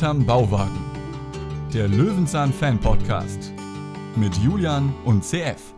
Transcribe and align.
hinterm 0.00 0.24
Bauwagen. 0.24 0.80
Der 1.74 1.86
Löwenzahn 1.86 2.54
Fan 2.54 2.80
Podcast 2.80 3.52
mit 4.16 4.34
Julian 4.38 4.94
und 5.04 5.22
CF. 5.22 5.74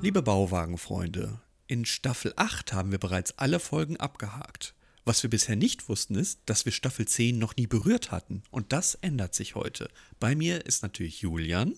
Liebe 0.00 0.22
Bauwagenfreunde, 0.22 1.38
in 1.66 1.84
Staffel 1.84 2.32
8 2.36 2.72
haben 2.72 2.90
wir 2.90 2.98
bereits 2.98 3.36
alle 3.36 3.60
Folgen 3.60 3.98
abgehakt. 3.98 4.74
Was 5.04 5.22
wir 5.22 5.28
bisher 5.28 5.56
nicht 5.56 5.90
wussten 5.90 6.14
ist, 6.14 6.40
dass 6.46 6.64
wir 6.64 6.72
Staffel 6.72 7.06
10 7.06 7.38
noch 7.38 7.56
nie 7.56 7.66
berührt 7.66 8.10
hatten. 8.10 8.42
Und 8.50 8.72
das 8.72 8.94
ändert 8.94 9.34
sich 9.34 9.54
heute. 9.54 9.90
Bei 10.18 10.34
mir 10.34 10.64
ist 10.64 10.82
natürlich 10.82 11.20
Julian. 11.20 11.74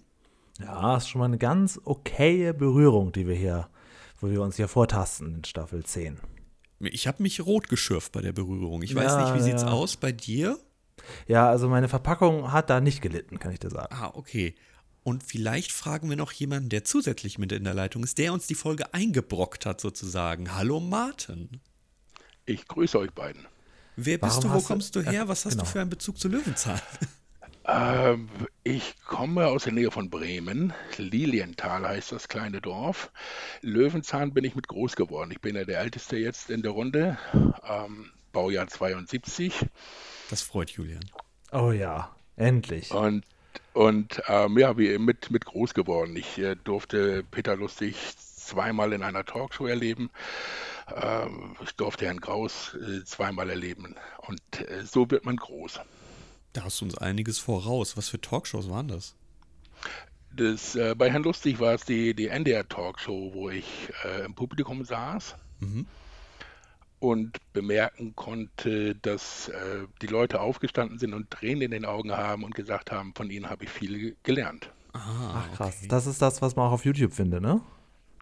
Ja, 0.61 0.97
ist 0.97 1.09
schon 1.09 1.19
mal 1.19 1.25
eine 1.25 1.39
ganz 1.39 1.81
okaye 1.83 2.55
Berührung, 2.55 3.11
die 3.11 3.27
wir 3.27 3.35
hier, 3.35 3.69
wo 4.21 4.31
wir 4.31 4.41
uns 4.41 4.55
hier 4.55 4.69
vortasten 4.69 5.35
in 5.35 5.45
Staffel 5.45 5.83
10. 5.85 6.21
Ich 6.81 7.07
habe 7.07 7.23
mich 7.23 7.41
rot 7.45 7.69
geschürft 7.69 8.13
bei 8.13 8.23
der 8.23 8.33
Berührung. 8.33 8.83
Ich 8.83 8.95
weiß 8.95 9.13
Ja, 9.13 9.25
nicht, 9.25 9.35
wie 9.35 9.51
sieht's 9.51 9.63
ja. 9.63 9.69
aus 9.69 9.97
bei 9.97 10.13
dir? 10.13 10.59
Ja, 11.27 11.49
also 11.49 11.69
meine 11.69 11.89
Verpackung 11.89 12.53
hat 12.53 12.71
da 12.71 12.81
nicht 12.81 13.03
gelitten, 13.03 13.39
kann 13.39 13.53
ich 13.53 13.59
dir 13.59 13.71
sagen. 13.71 13.95
Ah, 13.95 14.11
okay. 14.15 14.55
Und 15.03 15.23
vielleicht 15.23 15.73
fragen 15.73 16.09
wir 16.09 16.17
noch 16.17 16.33
jemanden, 16.33 16.69
der 16.69 16.85
zusätzlich 16.85 17.39
mit 17.39 17.53
in 17.53 17.65
der 17.65 17.75
Leitung 17.75 18.05
ist, 18.05 18.19
der 18.19 18.33
uns 18.33 18.47
die 18.47 18.55
Folge 18.55 18.93
eingebrockt 18.95 19.67
hat, 19.67 19.81
sozusagen. 19.81 20.55
Hallo 20.55 20.81
Martin. 20.81 21.61
Ich 22.47 22.67
grüße 22.67 22.99
euch 22.99 23.13
beiden. 23.13 23.47
Wer 23.97 24.19
bist 24.19 24.37
Warum 24.39 24.51
du? 24.51 24.57
Wo 24.57 24.67
kommst 24.67 24.97
du 24.97 25.03
her? 25.03 25.29
Was 25.29 25.45
hast 25.45 25.53
genau. 25.53 25.65
du 25.65 25.71
für 25.71 25.81
einen 25.81 25.91
Bezug 25.91 26.19
zu 26.19 26.29
Löwenzahn? 26.29 26.81
Ähm, 27.67 28.29
ich 28.65 28.97
komme 29.05 29.47
aus 29.47 29.65
der 29.65 29.73
Nähe 29.73 29.91
von 29.91 30.11
Bremen. 30.11 30.73
Lilienthal 30.97 31.87
heißt 31.87 32.13
das 32.13 32.29
kleine 32.29 32.61
Dorf. 32.61 33.13
Löwenzahn 33.61 34.33
bin 34.33 34.45
ich 34.45 34.55
mit 34.55 34.69
groß 34.69 34.97
geworden. 34.97 35.31
Ich 35.31 35.41
bin 35.41 35.57
ja 35.57 35.65
der 35.65 35.81
Älteste 35.81 36.17
jetzt 36.17 36.51
in 36.51 36.63
der 36.63 36.73
Runde. 36.73 37.19
Ähm, 37.65 38.11
Baujahr 38.33 38.67
72. 38.67 39.67
Das 40.31 40.43
freut 40.43 40.71
Julian. 40.71 41.05
Oh 41.53 41.73
ja, 41.73 42.15
endlich. 42.37 42.93
Und, 42.93 43.25
und 43.73 44.23
ähm, 44.29 44.57
ja, 44.59 44.79
wie 44.79 44.99
mit, 44.99 45.31
mit 45.31 45.45
groß 45.45 45.75
geworden. 45.75 46.17
Ich 46.17 46.39
äh, 46.39 46.57
durfte 46.57 47.25
Peter 47.31 47.57
Lustig 47.57 47.97
zweimal 48.17 48.93
in 48.93 49.03
einer 49.03 49.25
Talkshow 49.25 49.67
erleben. 49.67 50.11
Ähm, 50.95 51.57
ich 51.63 51.75
durfte 51.77 52.07
Herrn 52.07 52.21
Kraus 52.21 52.75
äh, 52.75 53.05
zweimal 53.05 53.51
erleben. 53.51 53.97
Und 54.19 54.41
äh, 54.61 54.85
so 54.85 55.11
wird 55.11 55.25
man 55.25 55.37
groß. 55.37 55.81
Da 56.53 56.65
hast 56.65 56.81
du 56.81 56.85
uns 56.85 56.99
einiges 56.99 57.39
voraus. 57.39 57.97
Was 57.97 58.09
für 58.09 58.21
Talkshows 58.21 58.69
waren 58.69 58.89
das? 58.89 59.15
Das, 60.35 60.75
äh, 60.75 60.95
bei 60.97 61.11
Herrn 61.11 61.23
Lustig 61.23 61.59
war 61.61 61.75
es 61.75 61.85
die, 61.85 62.15
die 62.15 62.29
NDR-Talkshow, 62.29 63.33
wo 63.35 63.51
ich 63.51 63.65
äh, 64.05 64.25
im 64.25 64.35
Publikum 64.35 64.85
saß 64.85 65.35
Mhm. 65.61 65.87
und 67.01 67.39
bemerken 67.53 68.15
konnte, 68.17 68.95
dass 68.97 69.49
äh, 69.49 69.87
die 70.03 70.07
Leute 70.07 70.41
aufgestanden 70.41 70.99
sind 70.99 71.13
und 71.15 71.31
Tränen 71.31 71.63
in 71.63 71.71
den 71.71 71.85
Augen 71.85 72.13
haben 72.13 72.45
und 72.45 72.55
gesagt 72.55 72.91
haben, 72.91 73.13
von 73.15 73.31
ihnen 73.31 73.51
habe 73.51 73.65
ich 73.65 73.71
viel 73.71 74.17
gelernt. 74.23 74.71
Ah, 74.93 75.45
Ach 75.45 75.53
krass. 75.57 75.77
okay. 75.79 75.89
Das 75.89 76.07
ist 76.07 76.21
das, 76.23 76.41
was 76.43 76.57
man 76.57 76.67
auch 76.69 76.73
auf 76.73 76.85
YouTube 76.85 77.13
findet, 77.13 77.43
ne? 77.43 77.61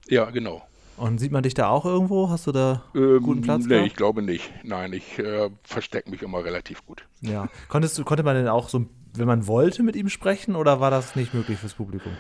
Ja, 0.09 0.31
genau. 0.31 0.67
Und 0.99 1.19
sieht 1.19 1.33
man 1.33 1.43
dich 1.43 1.55
da 1.55 1.69
auch 1.69 1.85
irgendwo? 1.85 2.29
Hast 2.29 2.47
du 2.47 2.53
da 2.53 2.83
Ähm, 2.95 3.21
guten 3.23 3.41
Platz 3.41 3.63
nee, 3.65 3.69
gehabt? 3.69 3.87
ich 3.87 3.95
glaube 3.97 4.23
nicht. 4.23 4.53
Nein, 4.65 4.93
ich 4.93 5.19
äh, 5.19 5.49
verstecke 5.63 6.11
mich 6.11 6.23
immer 6.23 6.45
relativ 6.45 6.85
gut. 6.87 7.07
Ja. 7.21 7.49
Konntest 7.69 7.97
du, 7.99 8.05
konnte 8.05 8.23
man 8.25 8.35
denn 8.37 8.49
auch 8.49 8.69
so, 8.69 8.87
wenn 9.15 9.27
man 9.27 9.47
wollte, 9.47 9.83
mit 9.83 9.97
ihm 9.97 10.09
sprechen 10.09 10.57
oder 10.57 10.81
war 10.81 10.91
das 10.91 11.15
nicht 11.17 11.35
möglich 11.35 11.59
fürs 11.59 11.75
Publikum? 11.75 12.13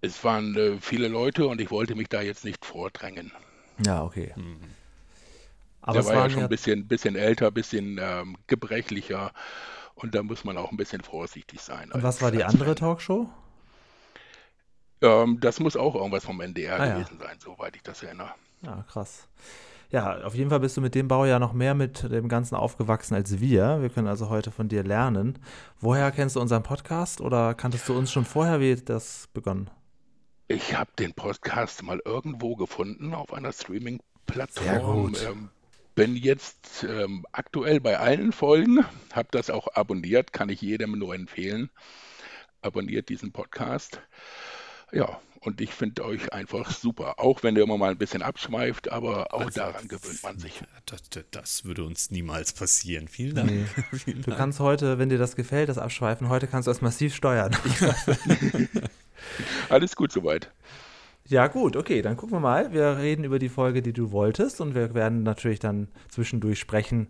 Es 0.00 0.22
waren 0.24 0.56
äh, 0.56 0.78
viele 0.80 1.08
Leute 1.08 1.46
und 1.46 1.60
ich 1.60 1.70
wollte 1.70 1.94
mich 1.94 2.08
da 2.08 2.22
jetzt 2.22 2.44
nicht 2.44 2.64
vordrängen. 2.64 3.32
Ja, 3.84 4.02
okay. 4.04 4.32
Mhm. 4.36 4.58
Aber 5.80 5.94
Der 5.94 6.00
es 6.02 6.06
war 6.08 6.14
ja 6.14 6.30
schon 6.30 6.38
ja, 6.40 6.46
ein 6.46 6.50
bisschen, 6.50 6.86
bisschen 6.86 7.16
älter, 7.16 7.48
ein 7.48 7.54
bisschen 7.54 7.98
ähm, 8.00 8.36
gebrechlicher 8.46 9.32
und 9.94 10.14
da 10.14 10.22
muss 10.22 10.44
man 10.44 10.56
auch 10.56 10.70
ein 10.70 10.76
bisschen 10.76 11.02
vorsichtig 11.02 11.60
sein. 11.60 11.90
und 11.92 12.02
was 12.04 12.22
war 12.22 12.30
die 12.30 12.44
andere. 12.44 12.74
Talkshow? 12.76 13.28
Ähm, 15.02 15.38
das 15.40 15.60
muss 15.60 15.76
auch 15.76 15.94
irgendwas 15.94 16.24
vom 16.24 16.40
NDR 16.40 16.80
Ah, 16.80 16.86
ja. 16.86 16.94
gewesen 16.94 17.18
sein, 17.20 17.36
soweit 17.38 17.76
ich 17.76 17.82
das 17.82 18.02
erinnere. 18.02 18.30
Ja, 18.62 18.84
krass. 18.88 19.26
Ja, 19.90 20.22
auf 20.22 20.34
jeden 20.34 20.48
Fall 20.48 20.60
bist 20.60 20.76
du 20.76 20.80
mit 20.80 20.94
dem 20.94 21.06
Baujahr 21.08 21.38
noch 21.38 21.52
mehr 21.52 21.74
mit 21.74 22.04
dem 22.10 22.28
Ganzen 22.28 22.54
aufgewachsen 22.54 23.14
als 23.14 23.40
wir. 23.40 23.82
Wir 23.82 23.90
können 23.90 24.06
also 24.08 24.30
heute 24.30 24.50
von 24.50 24.68
dir 24.68 24.84
lernen. 24.84 25.38
Woher 25.80 26.10
kennst 26.12 26.36
du 26.36 26.40
unseren 26.40 26.62
Podcast 26.62 27.20
oder 27.20 27.52
kanntest 27.54 27.86
du 27.88 27.98
uns 27.98 28.10
schon 28.10 28.24
vorher? 28.24 28.58
Wie 28.60 28.74
das 28.76 29.28
begonnen? 29.34 29.68
Ich 30.48 30.74
habe 30.74 30.90
den 30.98 31.12
Podcast 31.12 31.82
mal 31.82 32.00
irgendwo 32.06 32.56
gefunden 32.56 33.12
auf 33.12 33.34
einer 33.34 33.52
Streaming-Plattform. 33.52 35.14
Ähm, 35.26 35.50
bin 35.94 36.16
jetzt 36.16 36.86
ähm, 36.88 37.26
aktuell 37.32 37.80
bei 37.80 37.98
allen 37.98 38.32
Folgen, 38.32 38.84
habe 39.12 39.28
das 39.30 39.50
auch 39.50 39.68
abonniert, 39.74 40.32
kann 40.32 40.48
ich 40.48 40.62
jedem 40.62 40.98
nur 40.98 41.14
empfehlen. 41.14 41.70
Abonniert 42.62 43.08
diesen 43.10 43.32
Podcast. 43.32 44.00
Ja, 44.92 45.20
und 45.40 45.60
ich 45.60 45.70
finde 45.70 46.04
euch 46.04 46.32
einfach 46.32 46.70
super, 46.70 47.18
auch 47.18 47.42
wenn 47.42 47.56
ihr 47.56 47.64
immer 47.64 47.76
mal 47.76 47.90
ein 47.90 47.98
bisschen 47.98 48.22
abschweift, 48.22 48.92
aber 48.92 49.34
auch 49.34 49.40
Also, 49.40 49.60
daran 49.60 49.88
gewöhnt 49.88 50.22
man 50.22 50.38
sich. 50.38 50.62
Das, 50.86 51.00
das, 51.30 51.64
würde 51.64 51.84
uns 51.84 52.10
niemals 52.10 52.52
passieren. 52.52 53.08
Vielen 53.08 53.34
Dank. 53.34 53.50
Nee. 53.50 53.64
Vielen 53.96 54.22
Du 54.22 54.30
Dank. 54.30 54.36
kannst 54.38 54.60
heute, 54.60 54.98
wenn 54.98 55.08
dir 55.08 55.16
das 55.16 55.36
gefällt, 55.36 55.68
das 55.68 55.78
Abschweifen, 55.78 56.28
heute 56.28 56.46
kannst 56.46 56.66
du 56.66 56.70
das 56.70 56.82
massiv 56.82 57.14
steuern. 57.14 57.56
Alles 59.68 59.96
gut 59.96 60.12
soweit. 60.12 60.50
Ja, 61.28 61.46
gut, 61.46 61.76
okay, 61.76 62.02
dann 62.02 62.16
gucken 62.16 62.36
wir 62.36 62.40
mal. 62.40 62.72
Wir 62.72 62.98
reden 62.98 63.24
über 63.24 63.38
die 63.38 63.48
Folge, 63.48 63.80
die 63.80 63.92
du 63.92 64.10
wolltest 64.10 64.60
und 64.60 64.74
wir 64.74 64.92
werden 64.92 65.22
natürlich 65.22 65.60
dann 65.60 65.88
zwischendurch 66.10 66.58
sprechen, 66.58 67.08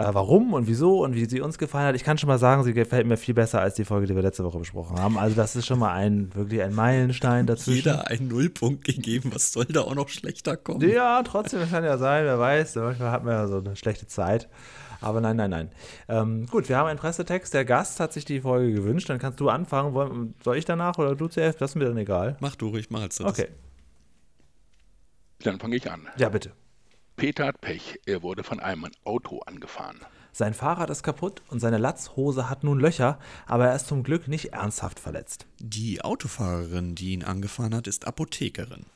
äh, 0.00 0.14
warum 0.14 0.52
und 0.54 0.66
wieso 0.66 1.02
und 1.04 1.14
wie 1.14 1.26
sie 1.26 1.40
uns 1.40 1.58
gefallen 1.58 1.88
hat. 1.88 1.94
Ich 1.96 2.04
kann 2.04 2.18
schon 2.18 2.28
mal 2.28 2.38
sagen, 2.38 2.64
sie 2.64 2.72
gefällt 2.72 3.06
mir 3.06 3.16
viel 3.16 3.34
besser 3.34 3.60
als 3.60 3.74
die 3.74 3.84
Folge, 3.84 4.06
die 4.06 4.14
wir 4.14 4.22
letzte 4.22 4.44
Woche 4.44 4.58
besprochen 4.58 4.98
haben. 4.98 5.18
Also 5.18 5.36
das 5.36 5.56
ist 5.56 5.66
schon 5.66 5.78
mal 5.78 5.92
ein 5.92 6.34
wirklich 6.34 6.62
ein 6.62 6.74
Meilenstein 6.74 7.46
dazwischen. 7.46 7.76
Jeder 7.88 8.08
einen 8.08 8.28
Nullpunkt 8.28 8.84
gegeben. 8.84 9.30
Was 9.34 9.52
soll 9.52 9.66
da 9.66 9.82
auch 9.82 9.94
noch 9.94 10.08
schlechter 10.08 10.56
kommen? 10.56 10.88
Ja, 10.88 11.22
trotzdem 11.22 11.68
kann 11.70 11.84
ja 11.84 11.98
sein, 11.98 12.24
wer 12.24 12.38
weiß. 12.38 12.76
Manchmal 12.76 13.10
hat 13.10 13.24
man 13.24 13.34
ja 13.34 13.46
so 13.48 13.58
eine 13.58 13.76
schlechte 13.76 14.06
Zeit. 14.06 14.48
Aber 15.02 15.20
nein, 15.22 15.36
nein, 15.36 15.48
nein. 15.50 15.70
Ähm, 16.08 16.46
gut, 16.46 16.68
wir 16.68 16.76
haben 16.76 16.86
einen 16.86 16.98
Pressetext. 16.98 17.54
Der 17.54 17.64
Gast 17.64 18.00
hat 18.00 18.12
sich 18.12 18.26
die 18.26 18.42
Folge 18.42 18.72
gewünscht. 18.72 19.08
Dann 19.08 19.18
kannst 19.18 19.40
du 19.40 19.48
anfangen. 19.48 20.34
Soll 20.44 20.58
ich 20.58 20.66
danach 20.66 20.98
oder 20.98 21.14
du 21.16 21.26
zuerst? 21.28 21.60
Das 21.60 21.70
ist 21.70 21.74
mir 21.76 21.86
dann 21.86 21.96
egal. 21.96 22.36
Mach 22.40 22.54
du 22.54 22.68
ruhig 22.68 22.90
mal 22.90 23.00
als 23.02 23.16
das. 23.16 23.26
Okay, 23.26 23.48
Dann 25.42 25.58
fange 25.58 25.76
ich 25.76 25.90
an. 25.90 26.02
ja, 26.18 26.28
bitte. 26.28 26.52
Peter 27.20 27.44
hat 27.44 27.60
Pech, 27.60 28.00
er 28.06 28.22
wurde 28.22 28.42
von 28.42 28.60
einem 28.60 28.86
Auto 29.04 29.40
angefahren. 29.40 30.00
Sein 30.32 30.54
Fahrrad 30.54 30.88
ist 30.88 31.02
kaputt 31.02 31.42
und 31.48 31.60
seine 31.60 31.76
Latzhose 31.76 32.48
hat 32.48 32.64
nun 32.64 32.80
Löcher, 32.80 33.18
aber 33.44 33.66
er 33.68 33.76
ist 33.76 33.88
zum 33.88 34.04
Glück 34.04 34.26
nicht 34.26 34.54
ernsthaft 34.54 34.98
verletzt. 34.98 35.46
Die 35.58 36.00
Autofahrerin, 36.00 36.94
die 36.94 37.12
ihn 37.12 37.22
angefahren 37.22 37.74
hat, 37.74 37.86
ist 37.86 38.06
Apothekerin. 38.06 38.86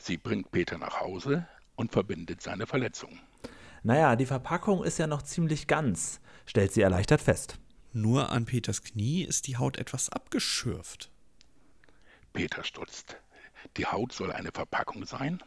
Sie 0.00 0.16
bringt 0.16 0.50
Peter 0.50 0.76
nach 0.76 0.98
Hause 1.00 1.46
und 1.76 1.92
verbindet 1.92 2.42
seine 2.42 2.66
Verletzung. 2.66 3.20
Naja, 3.84 4.16
die 4.16 4.26
Verpackung 4.26 4.82
ist 4.82 4.98
ja 4.98 5.06
noch 5.06 5.22
ziemlich 5.22 5.68
ganz, 5.68 6.18
stellt 6.46 6.72
sie 6.72 6.82
erleichtert 6.82 7.20
fest. 7.20 7.60
Nur 7.92 8.30
an 8.30 8.44
Peters 8.44 8.82
Knie 8.82 9.22
ist 9.22 9.46
die 9.46 9.56
Haut 9.56 9.76
etwas 9.76 10.08
abgeschürft. 10.08 11.12
Peter 12.32 12.64
stutzt. 12.64 13.18
Die 13.76 13.86
Haut 13.86 14.12
soll 14.12 14.32
eine 14.32 14.50
Verpackung 14.50 15.06
sein? 15.06 15.40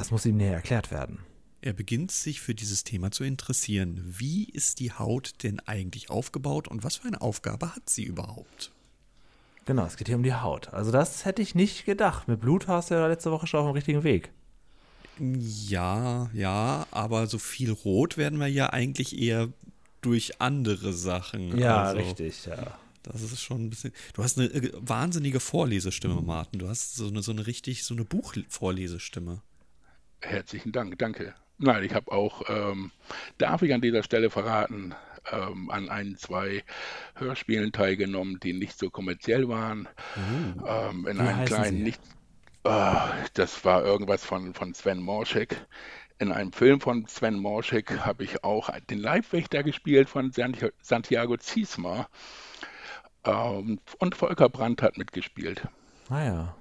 Das 0.00 0.10
muss 0.10 0.24
ihm 0.24 0.38
näher 0.38 0.54
erklärt 0.54 0.90
werden. 0.90 1.18
Er 1.60 1.74
beginnt 1.74 2.10
sich 2.10 2.40
für 2.40 2.54
dieses 2.54 2.84
Thema 2.84 3.10
zu 3.10 3.22
interessieren. 3.22 4.02
Wie 4.06 4.44
ist 4.44 4.80
die 4.80 4.92
Haut 4.92 5.42
denn 5.42 5.60
eigentlich 5.60 6.08
aufgebaut 6.08 6.68
und 6.68 6.84
was 6.84 6.96
für 6.96 7.08
eine 7.08 7.20
Aufgabe 7.20 7.76
hat 7.76 7.90
sie 7.90 8.04
überhaupt? 8.04 8.72
Genau, 9.66 9.84
es 9.84 9.98
geht 9.98 10.08
hier 10.08 10.16
um 10.16 10.22
die 10.22 10.32
Haut. 10.32 10.72
Also 10.72 10.90
das 10.90 11.26
hätte 11.26 11.42
ich 11.42 11.54
nicht 11.54 11.84
gedacht. 11.84 12.28
Mit 12.28 12.40
Blut 12.40 12.66
warst 12.66 12.90
du 12.90 12.94
ja 12.94 13.06
letzte 13.08 13.30
Woche 13.30 13.46
schon 13.46 13.60
auf 13.60 13.66
dem 13.66 13.74
richtigen 13.74 14.02
Weg. 14.02 14.30
Ja, 15.18 16.30
ja, 16.32 16.86
aber 16.92 17.26
so 17.26 17.36
viel 17.36 17.70
rot 17.70 18.16
werden 18.16 18.40
wir 18.40 18.48
ja 18.48 18.70
eigentlich 18.70 19.20
eher 19.20 19.50
durch 20.00 20.40
andere 20.40 20.94
Sachen. 20.94 21.62
Also, 21.62 21.98
richtig, 21.98 22.46
ja. 22.46 22.78
Das 23.02 23.20
ist 23.20 23.42
schon 23.42 23.66
ein 23.66 23.68
bisschen. 23.68 23.92
Du 24.14 24.22
hast 24.22 24.38
eine 24.38 24.48
äh, 24.48 24.72
wahnsinnige 24.76 25.40
Vorlesestimme, 25.40 26.22
Martin. 26.22 26.58
Du 26.58 26.68
hast 26.68 26.96
so 26.96 27.08
eine, 27.08 27.20
so 27.20 27.32
eine 27.32 27.46
richtig, 27.46 27.84
so 27.84 27.92
eine 27.92 28.06
Buchvorlesestimme. 28.06 29.42
Herzlichen 30.22 30.72
Dank, 30.72 30.98
danke. 30.98 31.34
Nein, 31.58 31.84
ich 31.84 31.94
habe 31.94 32.10
auch, 32.12 32.42
ähm, 32.48 32.90
darf 33.38 33.62
ich 33.62 33.74
an 33.74 33.80
dieser 33.82 34.02
Stelle 34.02 34.30
verraten, 34.30 34.94
ähm, 35.30 35.70
an 35.70 35.88
ein, 35.90 36.16
zwei 36.16 36.64
Hörspielen 37.16 37.72
teilgenommen, 37.72 38.40
die 38.40 38.54
nicht 38.54 38.78
so 38.78 38.90
kommerziell 38.90 39.48
waren. 39.48 39.88
Ähm, 40.64 41.06
in 41.06 41.18
Wie 41.18 41.26
einem 41.26 41.44
kleinen, 41.44 41.82
sie? 41.82 41.82
nicht, 41.82 42.02
Ah, 42.64 43.14
das 43.34 43.64
war 43.64 43.84
irgendwas 43.84 44.24
von, 44.24 44.54
von 44.54 44.74
Sven 44.74 45.00
Morschek. 45.02 45.66
In 46.18 46.32
einem 46.32 46.52
Film 46.52 46.80
von 46.80 47.06
Sven 47.08 47.38
Morschek 47.38 48.00
habe 48.00 48.24
ich 48.24 48.44
auch 48.44 48.70
den 48.90 48.98
Leibwächter 49.00 49.62
gespielt 49.64 50.08
von 50.10 50.32
Santi- 50.32 50.70
Santiago 50.82 51.36
Ziesmer. 51.38 52.08
Ähm, 53.24 53.80
und 53.98 54.14
Volker 54.14 54.48
Brandt 54.50 54.82
hat 54.82 54.98
mitgespielt. 54.98 55.66
Naja. 56.08 56.59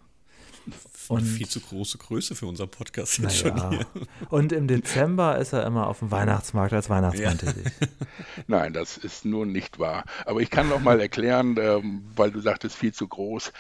Und 1.07 1.21
viel 1.24 1.48
zu 1.48 1.60
große 1.60 1.98
Größe 1.98 2.36
für 2.36 2.45
unseren 2.45 2.69
Podcast 2.69 3.18
jetzt 3.18 3.44
naja. 3.45 3.60
schon 3.60 3.71
hier. 3.71 3.86
Und 4.30 4.51
im 4.51 4.68
Dezember 4.68 5.38
ist 5.38 5.54
er 5.54 5.66
immer 5.66 5.88
auf 5.88 6.00
dem 6.00 6.12
Weihnachtsmarkt 6.12 6.74
als 6.74 6.89
Weihnachtsmann 6.89 7.38
Ja. 7.44 7.51
tätig. 7.51 7.71
Nein, 8.48 8.74
das 8.74 8.98
ist 8.98 9.25
nun 9.25 9.51
nicht 9.51 9.80
wahr. 9.80 10.04
Aber 10.25 10.42
ich 10.42 10.50
kann 10.50 10.69
noch 10.69 10.80
mal 10.81 11.00
erklären, 11.00 11.56
ähm, 11.60 12.04
weil 12.16 12.31
du 12.31 12.39
sagtest, 12.42 12.75
viel 12.75 12.94
zu 12.94 13.07
groß. 13.07 13.51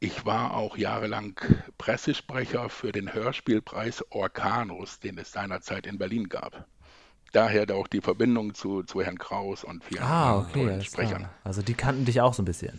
Ich 0.00 0.24
war 0.24 0.54
auch 0.54 0.76
jahrelang 0.76 1.38
Pressesprecher 1.78 2.68
für 2.68 2.92
den 2.92 3.12
Hörspielpreis 3.12 4.04
Orkanus, 4.10 4.98
den 5.00 5.18
es 5.18 5.32
seinerzeit 5.32 5.86
in 5.86 5.98
Berlin 5.98 6.28
gab. 6.28 6.66
Daher 7.32 7.66
auch 7.74 7.88
die 7.88 8.00
Verbindung 8.00 8.54
zu, 8.54 8.82
zu 8.84 9.02
Herrn 9.02 9.18
Kraus 9.18 9.64
und 9.64 9.84
vielen 9.84 10.02
Ah, 10.02 10.30
anderen 10.38 10.46
okay. 10.50 10.64
tollen 10.64 10.82
Sprechern. 10.84 11.18
klar. 11.18 11.34
Also 11.44 11.60
die 11.60 11.74
kannten 11.74 12.04
dich 12.06 12.20
auch 12.22 12.32
so 12.32 12.42
ein 12.42 12.46
bisschen. 12.46 12.78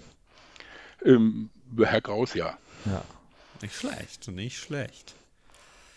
Ähm, 1.06 1.50
Herr 1.78 2.02
Kraus, 2.02 2.34
ja. 2.34 2.58
Ja. 2.86 3.04
Nicht 3.62 3.76
schlecht, 3.76 4.28
nicht 4.30 4.58
schlecht. 4.58 5.16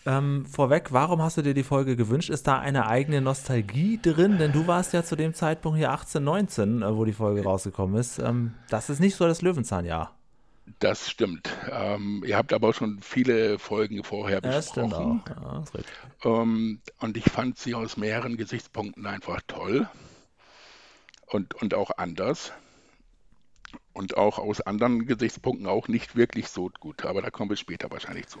Ähm, 0.05 0.47
vorweg, 0.47 0.91
warum 0.91 1.21
hast 1.21 1.37
du 1.37 1.43
dir 1.43 1.53
die 1.53 1.63
Folge 1.63 1.95
gewünscht? 1.95 2.29
Ist 2.31 2.47
da 2.47 2.57
eine 2.59 2.87
eigene 2.87 3.21
Nostalgie 3.21 3.99
drin? 4.01 4.39
Denn 4.39 4.51
du 4.51 4.65
warst 4.65 4.93
ja 4.93 5.03
zu 5.03 5.15
dem 5.15 5.35
Zeitpunkt 5.35 5.77
hier 5.77 5.91
18, 5.91 6.23
19, 6.23 6.81
äh, 6.81 6.95
wo 6.95 7.05
die 7.05 7.13
Folge 7.13 7.43
rausgekommen 7.43 7.99
ist. 7.99 8.17
Ähm, 8.17 8.55
das 8.69 8.89
ist 8.89 8.99
nicht 8.99 9.15
so 9.15 9.27
das 9.27 9.43
Löwenzahnjahr. 9.43 10.15
Das 10.79 11.09
stimmt. 11.09 11.49
Ähm, 11.71 12.23
ihr 12.25 12.37
habt 12.37 12.51
aber 12.53 12.69
auch 12.69 12.73
schon 12.73 12.99
viele 13.01 13.59
Folgen 13.59 14.03
vorher 14.03 14.37
Ja, 14.37 14.51
das 14.51 14.69
stimmt 14.69 14.89
besprochen. 14.89 15.21
auch. 15.37 15.53
Ja, 15.53 15.61
ist 15.63 15.73
richtig. 15.75 15.93
Ähm, 16.23 16.81
und 16.99 17.17
ich 17.17 17.25
fand 17.25 17.59
sie 17.59 17.75
aus 17.75 17.97
mehreren 17.97 18.37
Gesichtspunkten 18.37 19.05
einfach 19.05 19.41
toll 19.47 19.87
und, 21.27 21.53
und 21.61 21.73
auch 21.75 21.91
anders. 21.97 22.51
Und 23.93 24.17
auch 24.17 24.39
aus 24.39 24.61
anderen 24.61 25.05
Gesichtspunkten 25.05 25.67
auch 25.67 25.87
nicht 25.87 26.15
wirklich 26.15 26.47
so 26.47 26.71
gut. 26.79 27.05
Aber 27.05 27.21
da 27.21 27.29
kommen 27.29 27.49
wir 27.49 27.57
später 27.57 27.91
wahrscheinlich 27.91 28.27
zu. 28.27 28.39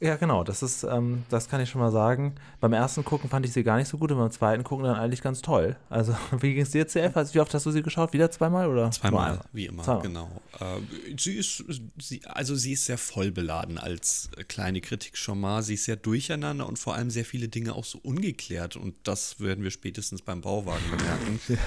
Ja, 0.00 0.14
genau, 0.14 0.44
das 0.44 0.62
ist, 0.62 0.84
ähm, 0.84 1.24
das 1.28 1.48
kann 1.48 1.60
ich 1.60 1.68
schon 1.70 1.80
mal 1.80 1.90
sagen. 1.90 2.36
Beim 2.60 2.72
ersten 2.72 3.04
Gucken 3.04 3.28
fand 3.28 3.44
ich 3.44 3.52
sie 3.52 3.64
gar 3.64 3.78
nicht 3.78 3.88
so 3.88 3.98
gut 3.98 4.12
und 4.12 4.18
beim 4.18 4.30
zweiten 4.30 4.62
Gucken 4.62 4.84
dann 4.84 4.94
eigentlich 4.94 5.22
ganz 5.22 5.42
toll. 5.42 5.74
Also, 5.90 6.14
wie 6.40 6.54
ging 6.54 6.62
es 6.62 6.70
dir, 6.70 6.86
CF? 6.86 7.16
Also, 7.16 7.34
wie 7.34 7.40
oft 7.40 7.52
hast 7.52 7.66
du 7.66 7.72
sie 7.72 7.82
geschaut? 7.82 8.12
Wieder 8.12 8.30
zweimal 8.30 8.68
oder? 8.68 8.92
Zweimal, 8.92 9.34
Nur 9.34 9.44
wie 9.52 9.66
immer, 9.66 9.82
Zweimal. 9.82 10.02
genau. 10.02 10.42
Äh, 10.60 11.16
sie 11.18 11.34
ist, 11.34 11.64
sie, 12.00 12.24
also 12.26 12.54
sie 12.54 12.74
ist 12.74 12.86
sehr 12.86 12.98
voll 12.98 13.32
beladen 13.32 13.76
als 13.76 14.30
kleine 14.46 14.80
Kritik 14.80 15.16
schon 15.16 15.40
mal. 15.40 15.62
Sie 15.62 15.74
ist 15.74 15.84
sehr 15.84 15.96
durcheinander 15.96 16.68
und 16.68 16.78
vor 16.78 16.94
allem 16.94 17.10
sehr 17.10 17.24
viele 17.24 17.48
Dinge 17.48 17.74
auch 17.74 17.84
so 17.84 17.98
ungeklärt. 18.00 18.76
Und 18.76 18.94
das 19.02 19.40
werden 19.40 19.64
wir 19.64 19.72
spätestens 19.72 20.22
beim 20.22 20.42
Bauwagen 20.42 20.84
bemerken. 20.90 21.40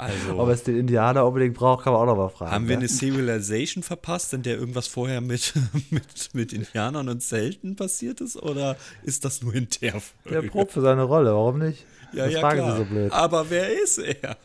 Also 0.00 0.38
Ob 0.38 0.48
es 0.48 0.62
den 0.62 0.78
Indianer 0.78 1.26
unbedingt 1.26 1.54
braucht, 1.54 1.84
kann 1.84 1.92
man 1.92 2.00
auch 2.00 2.06
noch 2.06 2.16
mal 2.16 2.28
fragen. 2.30 2.52
haben 2.52 2.68
wir 2.68 2.76
ne? 2.76 2.80
eine 2.80 2.88
Civilization 2.88 3.82
verpasst, 3.82 4.32
in 4.32 4.42
der 4.42 4.56
irgendwas 4.56 4.86
vorher 4.86 5.20
mit, 5.20 5.52
mit, 5.90 6.30
mit 6.32 6.54
Indianern 6.54 7.10
und 7.10 7.22
Zelten 7.22 7.69
passiert 7.76 8.20
ist? 8.20 8.36
Oder 8.36 8.76
ist 9.02 9.24
das 9.24 9.42
nur 9.42 9.54
in 9.54 9.68
der 9.80 10.00
Der 10.28 10.42
probt 10.42 10.72
für 10.72 10.80
seine 10.80 11.02
Rolle, 11.02 11.32
warum 11.32 11.58
nicht? 11.58 11.84
ja, 12.12 12.24
das 12.24 12.34
ja, 12.34 12.40
fragen 12.40 12.58
klar. 12.58 12.72
Sie 12.72 12.78
so 12.78 12.84
blöd. 12.84 13.12
Aber 13.12 13.50
wer 13.50 13.82
ist 13.82 13.98
er? 13.98 14.36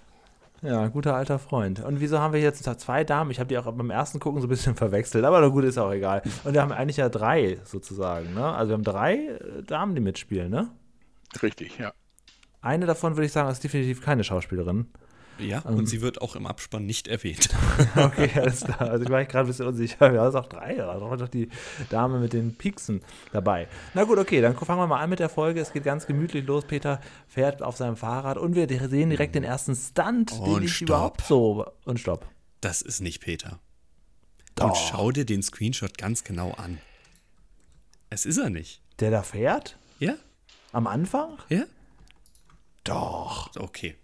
Ja, 0.62 0.82
ein 0.82 0.92
guter 0.92 1.16
alter 1.16 1.38
Freund. 1.38 1.84
Und 1.84 2.00
wieso 2.00 2.20
haben 2.20 2.34
wir 2.34 2.40
jetzt 2.40 2.64
zwei 2.80 3.04
Damen? 3.04 3.30
Ich 3.30 3.40
habe 3.40 3.48
die 3.48 3.58
auch 3.58 3.72
beim 3.72 3.90
ersten 3.92 4.20
Gucken 4.20 4.42
so 4.42 4.48
ein 4.48 4.50
bisschen 4.50 4.76
verwechselt, 4.76 5.24
aber 5.24 5.42
na 5.42 5.50
gut, 5.50 5.64
ist 5.64 5.78
auch 5.78 5.92
egal. 5.92 6.24
Und 6.44 6.54
wir 6.54 6.62
haben 6.62 6.72
eigentlich 6.72 6.98
ja 6.98 7.10
drei 7.10 7.60
sozusagen, 7.66 8.34
ne? 8.34 8.46
Also 8.46 8.70
wir 8.70 8.74
haben 8.76 8.84
drei 8.84 9.16
äh, 9.16 9.64
Damen, 9.64 9.96
die 9.96 10.02
mitspielen, 10.02 10.50
ne? 10.50 10.70
Richtig, 11.44 11.78
ja. 11.78 11.94
Eine 12.62 12.88
davon 12.88 13.16
würde 13.16 13.26
ich 13.28 13.32
sagen, 13.32 13.50
ist 13.50 13.64
definitiv 13.64 14.02
keine 14.02 14.24
Schauspielerin. 14.24 14.88
Ja, 15.40 15.64
Ähm. 15.68 15.76
und 15.76 15.88
sie 15.88 16.02
wird 16.02 16.22
auch 16.22 16.36
im 16.36 16.46
Abspann 16.48 16.86
nicht 16.86 17.08
erwähnt. 17.08 17.50
Okay, 17.96 18.30
alles 18.36 18.62
klar. 18.62 18.82
Also 18.82 19.04
ich 19.06 19.10
war 19.12 19.24
gerade 19.26 19.46
ein 19.46 19.48
bisschen 19.48 19.68
unsicher. 19.68 20.12
Ja, 20.14 20.28
ist 20.28 20.36
auch 20.36 20.48
drei. 20.48 20.76
Da 20.76 21.00
war 21.02 21.18
doch 21.18 21.28
die 21.28 21.50
Dame 21.90 22.20
mit 22.20 22.34
den 22.34 22.56
Pieksen 22.56 23.02
dabei. 23.32 23.68
Na 23.94 24.04
gut, 24.06 24.18
okay, 24.18 24.42
dann 24.42 24.56
fangen 24.56 24.80
wir 24.80 24.88
mal 24.88 25.00
an 25.02 25.10
mit 25.10 25.20
der 25.20 25.30
Folge. 25.30 25.60
Es 25.60 25.74
geht 25.74 25.84
ganz 25.84 26.06
gemütlich 26.08 26.46
los. 26.46 26.66
Peter 26.66 27.02
fährt 27.28 27.62
auf 27.62 27.76
seinem 27.78 27.96
Fahrrad 27.98 28.38
und 28.38 28.56
wir 28.56 28.68
sehen 28.90 29.10
direkt 29.10 29.36
den 29.36 29.44
ersten 29.44 29.76
Stunt, 29.76 30.32
den 30.32 30.40
Und 30.42 30.64
ich 30.64 30.76
stopp. 30.76 30.88
überhaupt 30.90 31.22
so. 31.22 31.66
Und 31.86 32.00
stopp. 32.00 32.26
Das 32.62 32.82
ist 32.82 33.02
nicht 33.02 33.22
Peter. 33.22 33.60
Doch. 34.56 34.70
Und 34.70 34.78
schau 34.78 35.12
dir 35.12 35.26
den 35.26 35.44
Screenshot 35.44 35.98
ganz 35.98 36.24
genau 36.24 36.52
an. 36.54 36.80
Es 38.10 38.26
ist 38.26 38.38
er 38.38 38.50
nicht. 38.50 38.82
Der 39.00 39.12
da 39.12 39.22
fährt? 39.24 39.78
Ja? 40.00 40.16
Am 40.72 40.88
Anfang? 40.88 41.38
Ja? 41.50 41.64
Doch. 42.84 43.50
Okay. 43.58 43.96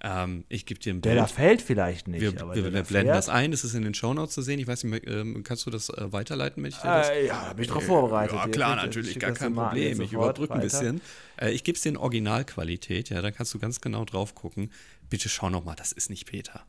Ähm, 0.00 0.44
ich 0.48 0.64
gebe 0.64 0.78
dir 0.78 0.94
ein 0.94 1.00
Der 1.00 1.10
Bild. 1.10 1.22
da 1.22 1.26
fällt 1.26 1.60
vielleicht 1.60 2.06
nicht. 2.06 2.20
wir 2.20 2.28
aber 2.40 2.54
wir, 2.54 2.62
der 2.62 2.72
wir 2.72 2.82
blenden 2.84 3.12
das 3.12 3.28
ein. 3.28 3.50
Das 3.50 3.64
ist 3.64 3.74
in 3.74 3.82
den 3.82 3.94
Shownotes 3.94 4.32
zu 4.34 4.42
sehen. 4.42 4.60
Ich 4.60 4.66
weiß 4.68 4.84
nicht, 4.84 5.06
ähm, 5.08 5.42
kannst 5.42 5.66
du 5.66 5.70
das 5.70 5.88
äh, 5.88 6.12
weiterleiten, 6.12 6.62
wenn 6.62 6.70
ich 6.70 6.76
dir 6.76 6.86
das 6.88 7.08
Äh, 7.10 7.26
ja, 7.26 7.52
bin 7.52 7.64
ich 7.64 7.70
drauf 7.70 7.84
vorbereitet. 7.84 8.36
Ja, 8.36 8.46
klar, 8.48 8.74
kriegt- 8.76 8.86
natürlich, 8.86 9.18
gar 9.18 9.30
das 9.30 9.38
kein 9.40 9.54
Problem. 9.54 10.00
Ich 10.00 10.10
sofort 10.10 10.38
überbrücke 10.38 10.54
ein 10.54 10.60
bisschen. 10.60 11.00
Äh, 11.36 11.50
ich 11.50 11.64
gebe 11.64 11.74
es 11.76 11.82
dir 11.82 11.88
in 11.88 11.96
Originalqualität, 11.96 13.10
ja, 13.10 13.20
da 13.22 13.30
kannst 13.32 13.52
du 13.54 13.58
ganz 13.58 13.80
genau 13.80 14.04
drauf 14.04 14.34
gucken. 14.36 14.70
Bitte 15.10 15.28
schau 15.28 15.50
noch 15.50 15.64
mal, 15.64 15.74
das 15.74 15.90
ist 15.90 16.10
nicht 16.10 16.26
Peter. 16.26 16.64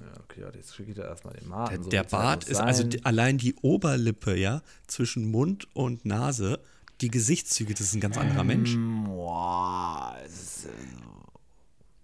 Ja, 0.00 0.06
okay, 0.24 0.42
jetzt 0.56 0.74
schicke 0.74 0.90
ich 0.90 0.96
da 0.96 1.04
erstmal 1.04 1.34
den 1.34 1.40
Der, 1.42 1.48
Martin. 1.50 1.82
so 1.82 1.90
der 1.90 2.04
Bart 2.04 2.44
ist, 2.44 2.58
also 2.58 2.82
die, 2.82 3.04
allein 3.04 3.36
die 3.38 3.54
Oberlippe, 3.62 4.34
ja, 4.36 4.62
zwischen 4.86 5.30
Mund 5.30 5.68
und 5.74 6.06
Nase, 6.06 6.58
die 7.02 7.10
Gesichtszüge, 7.10 7.72
das 7.74 7.82
ist 7.82 7.94
ein 7.94 8.00
ganz 8.00 8.16
anderer 8.16 8.42
Mensch. 8.44 8.74
Mm, 8.74 9.04
Boah, 9.04 10.16
es 10.24 10.32
ist, 10.42 10.64
äh, 10.66 10.68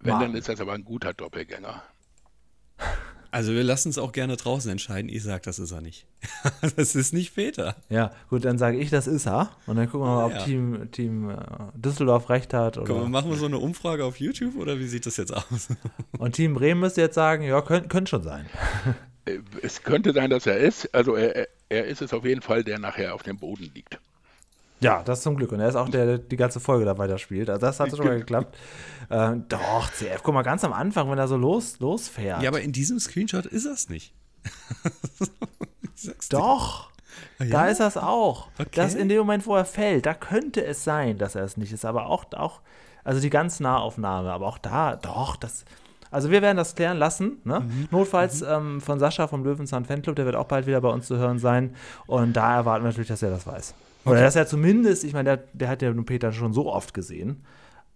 Wenn, 0.00 0.14
Ma- 0.14 0.20
dann 0.20 0.34
ist 0.34 0.48
das 0.48 0.60
aber 0.60 0.72
ein 0.72 0.84
guter 0.84 1.12
Doppelgänger. 1.14 1.82
Also 3.30 3.52
wir 3.52 3.62
lassen 3.62 3.90
es 3.90 3.98
auch 3.98 4.12
gerne 4.12 4.38
draußen 4.38 4.70
entscheiden. 4.70 5.10
Ich 5.10 5.22
sag, 5.22 5.42
das 5.42 5.58
ist 5.58 5.70
er 5.70 5.82
nicht. 5.82 6.06
das 6.76 6.94
ist 6.94 7.12
nicht 7.12 7.34
Peter. 7.34 7.76
Ja, 7.90 8.10
gut, 8.30 8.46
dann 8.46 8.56
sage 8.56 8.78
ich, 8.78 8.88
das 8.88 9.06
ist 9.06 9.26
er. 9.26 9.50
Und 9.66 9.76
dann 9.76 9.84
gucken 9.90 10.06
wir 10.06 10.14
mal, 10.14 10.24
ob 10.24 10.32
Ja. 10.32 10.44
Team, 10.44 10.90
Team 10.92 11.28
äh, 11.28 11.36
Düsseldorf 11.74 12.30
recht 12.30 12.54
hat. 12.54 12.78
Oder 12.78 12.86
Komm, 12.94 13.10
machen 13.10 13.28
wir 13.28 13.36
so 13.36 13.44
eine 13.44 13.58
Umfrage 13.58 14.06
auf 14.06 14.18
YouTube 14.18 14.56
oder 14.56 14.78
wie 14.78 14.86
sieht 14.86 15.04
das 15.04 15.18
jetzt 15.18 15.34
aus? 15.36 15.68
Und 16.18 16.36
Team 16.36 16.54
Bremen 16.54 16.80
müsste 16.80 17.02
jetzt 17.02 17.16
sagen, 17.16 17.42
ja, 17.44 17.60
könnte 17.60 17.88
könnt 17.90 18.08
schon 18.08 18.22
sein. 18.22 18.46
Äh, 19.26 19.40
Es 19.60 19.82
könnte 19.82 20.14
sein, 20.14 20.30
dass 20.30 20.46
er 20.46 20.56
ist. 20.56 20.94
Also 20.94 21.14
er- 21.14 21.48
er 21.68 21.84
ist 21.84 22.00
es 22.00 22.14
auf 22.14 22.24
jeden 22.24 22.40
Fall, 22.40 22.64
der 22.64 22.78
nachher 22.78 23.14
auf 23.14 23.22
dem 23.24 23.36
Boden 23.36 23.70
liegt. 23.74 24.00
Ja, 24.80 25.02
das 25.02 25.22
zum 25.22 25.36
Glück. 25.36 25.52
Und 25.52 25.60
er 25.60 25.68
ist 25.68 25.76
auch 25.76 25.88
der, 25.88 26.06
der 26.06 26.18
die 26.18 26.36
ganze 26.36 26.60
Folge 26.60 26.84
da 26.84 26.96
weiterspielt. 26.98 27.50
Also 27.50 27.60
das 27.60 27.80
hat 27.80 27.90
schon 27.90 28.06
mal 28.06 28.18
geklappt. 28.18 28.56
Ähm, 29.10 29.44
doch, 29.48 29.90
CF, 29.90 30.22
guck 30.22 30.34
mal, 30.34 30.42
ganz 30.42 30.64
am 30.64 30.72
Anfang, 30.72 31.10
wenn 31.10 31.18
er 31.18 31.28
so 31.28 31.36
los, 31.36 31.80
losfährt. 31.80 32.42
Ja, 32.42 32.50
aber 32.50 32.60
in 32.60 32.72
diesem 32.72 32.98
Screenshot 33.00 33.46
ist 33.46 33.66
das 33.66 33.88
nicht. 33.88 34.14
Doch. 36.30 36.90
Ah, 37.38 37.44
ja? 37.44 37.50
Da 37.50 37.66
ist 37.68 37.80
das 37.80 37.96
auch. 37.96 38.48
Okay. 38.58 38.70
Das 38.74 38.94
in 38.94 39.08
dem 39.08 39.18
Moment, 39.18 39.46
wo 39.46 39.56
er 39.56 39.64
fällt, 39.64 40.06
da 40.06 40.14
könnte 40.14 40.64
es 40.64 40.84
sein, 40.84 41.18
dass 41.18 41.34
er 41.34 41.44
es 41.44 41.56
nicht 41.56 41.72
ist. 41.72 41.84
Aber 41.84 42.06
auch, 42.06 42.24
auch 42.34 42.60
also 43.04 43.20
die 43.20 43.30
ganz 43.30 43.60
Nahaufnahme, 43.60 44.30
aber 44.30 44.46
auch 44.46 44.58
da, 44.58 44.96
doch, 44.96 45.36
das. 45.36 45.64
Also 46.10 46.30
wir 46.30 46.40
werden 46.42 46.56
das 46.56 46.74
klären 46.74 46.98
lassen. 46.98 47.38
Ne? 47.44 47.60
Mhm. 47.60 47.88
Notfalls 47.90 48.42
ähm, 48.42 48.80
von 48.80 48.98
Sascha 48.98 49.26
vom 49.26 49.44
Löwenzahn 49.44 49.84
Fanclub, 49.84 50.16
der 50.16 50.24
wird 50.24 50.36
auch 50.36 50.46
bald 50.46 50.66
wieder 50.66 50.80
bei 50.80 50.88
uns 50.88 51.06
zu 51.06 51.16
hören 51.16 51.38
sein. 51.38 51.74
Und 52.06 52.34
da 52.34 52.56
erwarten 52.56 52.84
wir 52.84 52.88
natürlich, 52.88 53.08
dass 53.08 53.22
er 53.22 53.30
das 53.30 53.46
weiß. 53.46 53.74
Oder 54.10 54.22
dass 54.22 54.36
er 54.36 54.46
zumindest, 54.46 55.04
ich 55.04 55.12
meine, 55.12 55.36
der, 55.36 55.44
der 55.52 55.68
hat 55.68 55.82
ja 55.82 55.92
nun 55.92 56.04
Peter 56.04 56.32
schon 56.32 56.52
so 56.52 56.72
oft 56.72 56.94
gesehen, 56.94 57.44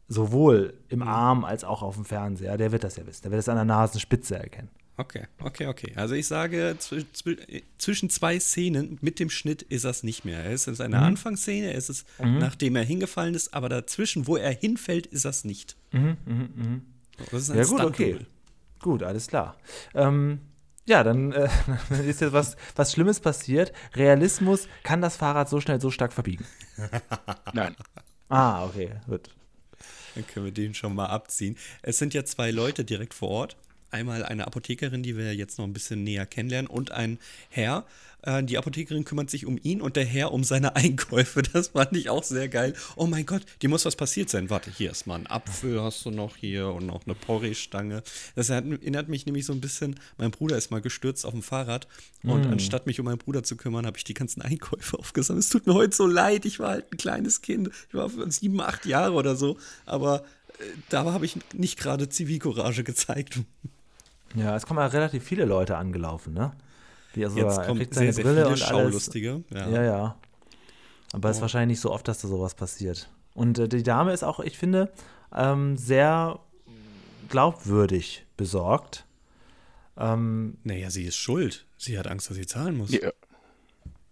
sowohl 0.09 0.75
Mhm. 0.75 0.79
im 0.91 1.03
Arm 1.03 1.45
als 1.45 1.65
auch 1.65 1.83
auf 1.83 1.95
dem 1.97 2.05
Fernseher. 2.05 2.57
Der 2.59 2.73
wird 2.73 2.85
das 2.85 2.97
ja 2.97 3.07
wissen. 3.07 3.23
Der 3.23 3.31
wird 3.31 3.41
es 3.41 3.49
an 3.49 3.57
der 3.57 3.65
Nasenspitze 3.65 4.37
erkennen. 4.39 4.69
Okay, 4.99 5.25
okay, 5.43 5.69
okay. 5.69 5.93
Also 5.97 6.15
ich 6.15 6.27
sage, 6.27 6.77
zw 6.79 7.03
zw 7.15 7.37
zwischen 7.79 8.11
zwei 8.11 8.39
Szenen 8.39 8.99
mit 9.01 9.21
dem 9.21 9.31
Schnitt 9.31 9.63
ist 9.63 9.87
das 9.87 10.03
nicht 10.03 10.27
mehr. 10.27 10.45
Es 10.45 10.67
ist 10.69 10.83
eine 10.83 10.99
Anfangsszene, 10.99 11.73
es 11.73 11.89
ist 11.89 12.07
nachdem 12.23 12.77
er 12.77 12.85
hingefallen 12.85 13.35
ist, 13.35 13.55
aber 13.55 13.71
dazwischen, 13.71 14.27
wo 14.27 14.37
er 14.37 14.53
hinfällt, 14.53 15.07
ist 15.07 15.25
das 15.25 15.45
nicht. 15.45 15.77
Das 17.31 17.43
ist 17.43 17.51
ein 17.51 17.57
Ja, 17.59 17.65
gut, 17.65 17.81
okay. 17.81 18.19
Gut, 18.81 19.03
alles 19.03 19.29
klar. 19.29 19.57
Ähm, 19.95 20.41
ja, 20.85 21.05
dann 21.05 21.33
äh, 21.33 21.49
ist 22.07 22.21
jetzt 22.21 22.33
was, 22.33 22.57
was 22.77 22.93
Schlimmes 22.93 23.21
passiert. 23.21 23.73
Realismus 23.95 24.69
kann 24.83 25.01
das 25.01 25.17
Fahrrad 25.17 25.49
so 25.49 25.61
schnell 25.61 25.81
so 25.81 25.91
stark 25.91 26.13
verbiegen. 26.13 26.47
Nein, 27.53 27.77
Ah, 28.33 28.65
okay, 28.65 28.89
gut. 29.07 29.29
Dann 30.15 30.27
können 30.27 30.47
wir 30.47 30.53
den 30.53 30.73
schon 30.73 30.95
mal 30.95 31.07
abziehen. 31.07 31.59
Es 31.83 31.99
sind 31.99 32.15
ja 32.15 32.25
zwei 32.25 32.51
Leute 32.51 32.83
direkt 32.83 33.13
vor 33.13 33.29
Ort. 33.29 33.57
Einmal 33.91 34.25
eine 34.25 34.47
Apothekerin, 34.47 35.03
die 35.03 35.19
wir 35.19 35.35
jetzt 35.35 35.59
noch 35.59 35.67
ein 35.67 35.75
bisschen 35.75 36.03
näher 36.03 36.25
kennenlernen, 36.25 36.67
und 36.71 36.93
ein 36.93 37.19
Herr. 37.51 37.85
Äh, 38.23 38.43
Die 38.45 38.59
Apothekerin 38.59 39.05
kümmert 39.05 39.31
sich 39.31 39.47
um 39.47 39.59
ihn 39.63 39.81
und 39.81 39.97
der 39.97 40.05
Herr 40.05 40.33
um 40.33 40.45
seine 40.45 40.77
Einkäufe. 40.77 41.43
Das 41.43 41.69
fand 41.69 41.97
ich 41.97 42.11
auch 42.11 42.23
sehr 42.25 42.49
geil. 42.49 42.75
Oh 42.97 43.07
mein 43.07 43.27
Gott, 43.27 43.43
dir 43.61 43.69
muss 43.69 43.85
was 43.85 43.97
passiert 43.97 44.31
sein. 44.31 44.51
Warte, 44.51 44.71
hier 44.71 44.91
ist 44.91 45.07
mal 45.07 45.17
ein 45.17 45.27
Apfel, 45.27 45.83
hast 45.83 46.05
du 46.05 46.11
noch 46.11 46.37
hier 46.37 46.69
und 46.69 46.87
noch 46.87 47.05
eine 47.05 47.15
Porridge-Stange. 47.15 48.03
Das 48.35 48.49
erinnert 48.51 49.09
mich 49.09 49.27
nämlich 49.27 49.47
so 49.47 49.53
ein 49.53 49.61
bisschen, 49.61 49.99
mein 50.19 50.31
Bruder 50.31 50.57
ist 50.57 50.71
mal 50.71 50.81
gestürzt 50.81 51.27
auf 51.27 51.33
dem 51.33 51.43
Fahrrad 51.43 51.87
und 52.23 52.47
anstatt 52.47 52.87
mich 52.87 53.01
um 53.01 53.07
meinen 53.07 53.19
Bruder 53.19 53.43
zu 53.43 53.57
kümmern, 53.57 53.87
habe 53.87 53.97
ich 53.99 54.05
die 54.05 54.15
ganzen 54.15 54.43
Einkäufe 54.43 54.99
aufgesammelt. 54.99 55.45
Es 55.45 55.51
tut 55.51 55.67
mir 55.67 55.75
heute 55.75 55.95
so 55.97 56.07
leid, 56.07 56.45
ich 56.45 56.59
war 56.61 56.71
halt 56.71 56.93
ein 56.93 56.97
kleines 56.97 57.43
Kind. 57.43 57.71
Ich 57.89 57.95
war 57.95 58.09
sieben, 58.31 58.61
acht 58.61 58.87
Jahre 58.87 59.13
oder 59.13 59.37
so, 59.37 59.57
aber 59.87 60.23
äh, 60.59 60.65
da 60.89 61.05
habe 61.13 61.25
ich 61.25 61.37
nicht 61.53 61.79
gerade 61.79 62.09
Zivilcourage 62.09 62.85
gezeigt. 62.85 63.41
Ja, 64.35 64.57
es 64.57 64.65
kommen 64.67 64.81
ja 64.81 64.87
relativ 64.87 65.25
viele 65.25 65.45
Leute 65.45 65.77
angelaufen, 65.77 66.33
ne? 66.33 66.53
Die 67.15 67.25
also, 67.25 67.37
Jetzt 67.39 67.59
er 67.59 67.67
kommt 67.67 67.79
kriegt 67.81 67.95
sehr, 67.95 68.01
seine 68.05 68.13
sehr 68.13 68.25
Brille 68.25 68.37
viele 68.37 68.47
und 68.47 68.53
alles. 68.63 68.69
Schaulustige. 68.69 69.45
Ja, 69.51 69.83
ja. 69.83 70.17
Aber 71.13 71.29
es 71.29 71.37
ist 71.37 71.41
Oh. 71.41 71.43
wahrscheinlich 71.43 71.77
nicht 71.77 71.81
so 71.83 71.91
oft, 71.93 72.09
dass 72.09 72.21
da 72.23 72.29
sowas 72.29 72.55
passiert. 72.55 73.11
Und 73.35 73.59
äh, 73.59 73.69
die 73.69 73.83
Dame 73.83 74.13
ist 74.13 74.23
auch, 74.25 74.41
ich 74.41 74.57
finde, 74.59 74.91
ähm, 75.35 75.77
sehr 75.77 76.41
glaubwürdig 77.29 78.25
besorgt. 78.37 79.05
Ähm, 79.97 80.57
Naja, 80.65 80.91
sie 80.91 81.05
ist 81.05 81.17
schuld. 81.17 81.67
Sie 81.77 81.99
hat 81.99 82.07
Angst, 82.07 82.31
dass 82.31 82.37
sie 82.37 82.47
zahlen 82.47 82.77
muss. 82.77 82.91
Ja, 82.93 83.11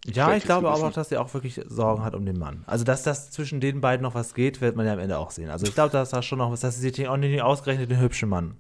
ja, 0.07 0.35
ich 0.35 0.45
glaube 0.45 0.71
aber 0.71 0.87
auch, 0.89 0.93
dass 0.93 1.11
sie 1.11 1.19
auch 1.19 1.33
wirklich 1.35 1.61
Sorgen 1.69 2.03
hat 2.03 2.15
um 2.15 2.25
den 2.25 2.39
Mann. 2.39 2.65
Also, 2.67 2.85
dass 2.85 3.03
das 3.03 3.31
zwischen 3.31 3.61
den 3.61 3.81
beiden 3.83 4.03
noch 4.03 4.15
was 4.15 4.33
geht, 4.35 4.61
wird 4.63 4.75
man 4.75 4.87
ja 4.87 4.95
am 4.95 4.99
Ende 4.99 5.19
auch 5.19 5.31
sehen. 5.31 5.51
Also, 5.51 5.67
ich 5.67 5.75
glaube, 5.75 5.93
dass 5.93 6.11
da 6.11 6.23
schon 6.23 6.39
noch 6.39 6.51
was, 6.51 6.61
dass 6.61 6.77
sie 6.77 6.89
sich 6.91 7.07
auch 7.09 7.17
nicht 7.19 7.41
ausgerechnet 7.43 7.91
den 7.91 8.01
hübschen 8.01 8.29
Mann. 8.31 8.57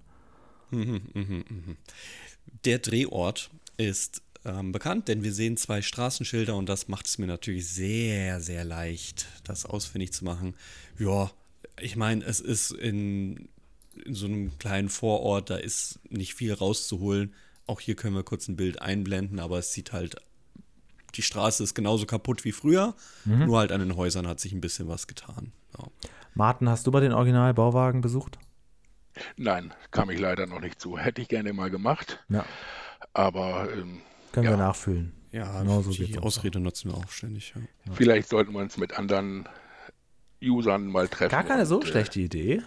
Mhm, 0.71 1.01
mhm, 1.15 1.45
mhm. 1.49 1.77
Der 2.67 2.79
Drehort 2.79 3.51
ist 3.79 4.23
ähm, 4.45 4.73
bekannt, 4.73 5.09
denn 5.09 5.23
wir 5.23 5.33
sehen 5.33 5.57
zwei 5.57 5.83
Straßenschilder 5.83 6.55
und 6.57 6.69
das 6.69 6.89
macht 6.89 7.07
es 7.07 7.19
mir 7.19 7.27
natürlich 7.27 7.69
sehr, 7.69 8.41
sehr 8.41 8.65
leicht, 8.65 9.27
das 9.45 9.67
ausfindig 9.67 10.13
zu 10.13 10.25
machen. 10.25 10.55
Ja, 10.99 11.31
ich 11.79 11.97
meine, 11.97 12.25
es 12.25 12.41
ist 12.41 12.71
in, 12.73 13.49
in 14.05 14.15
so 14.15 14.27
einem 14.27 14.59
kleinen 14.59 14.89
Vorort, 14.89 15.51
da 15.51 15.57
ist 15.57 15.99
nicht 16.09 16.35
viel 16.35 16.53
rauszuholen. 16.53 17.35
Auch 17.67 17.81
hier 17.81 17.95
können 17.97 18.15
wir 18.17 18.23
kurz 18.25 18.49
ein 18.49 18.57
Bild 18.57 18.81
einblenden, 18.83 19.39
aber 19.41 19.59
es 19.59 19.73
sieht 19.73 19.93
halt, 19.93 20.17
die 21.15 21.23
Straße 21.23 21.63
ist 21.63 21.75
genauso 21.75 22.07
kaputt 22.07 22.45
wie 22.45 22.53
früher, 22.53 22.95
nur 23.25 23.59
halt 23.59 23.73
an 23.73 23.81
den 23.81 23.97
Häusern 23.97 24.27
hat 24.27 24.41
sich 24.41 24.53
ein 24.53 24.61
bisschen 24.61 24.89
was 24.89 25.07
getan. 25.07 25.53
Ja. 25.79 25.87
Martin, 26.35 26.69
hast 26.69 26.87
du 26.87 26.91
mal 26.93 27.01
den 27.01 27.13
Original-Bauwagen 27.13 28.01
besucht? 28.01 28.39
Nein, 29.37 29.75
kam 29.91 30.09
ich 30.11 30.21
leider 30.21 30.47
noch 30.47 30.61
nicht 30.61 30.81
zu. 30.81 30.97
Hätte 30.99 31.21
ich 31.21 31.29
gerne 31.29 31.53
mal 31.53 31.69
gemacht, 31.71 32.25
Ja. 32.29 32.45
aber 33.13 33.69
ähm, 33.73 34.01
Können 34.33 34.45
Ja. 34.45 34.51
wir 34.53 34.57
nachfühlen. 34.59 35.13
Ja, 35.33 35.61
Genau 35.63 35.81
so 35.83 35.91
die 35.93 36.19
Ausrede 36.19 36.59
nutzen 36.61 36.91
wir 36.91 36.97
auch 36.99 37.11
ständig. 37.11 37.55
Ja. 37.87 37.93
vielleicht 37.93 38.29
sollten 38.29 38.53
wir 38.53 38.59
uns 38.61 38.77
mit 38.77 38.99
anderen 38.99 39.49
Usern 40.43 40.87
mal 40.87 41.07
treffen. 41.09 41.31
Gar 41.31 41.45
keine 41.45 41.67
so 41.67 41.77
und, 41.77 41.85
äh, 41.85 41.89
schlechte 41.89 42.21
Idee. 42.21 42.63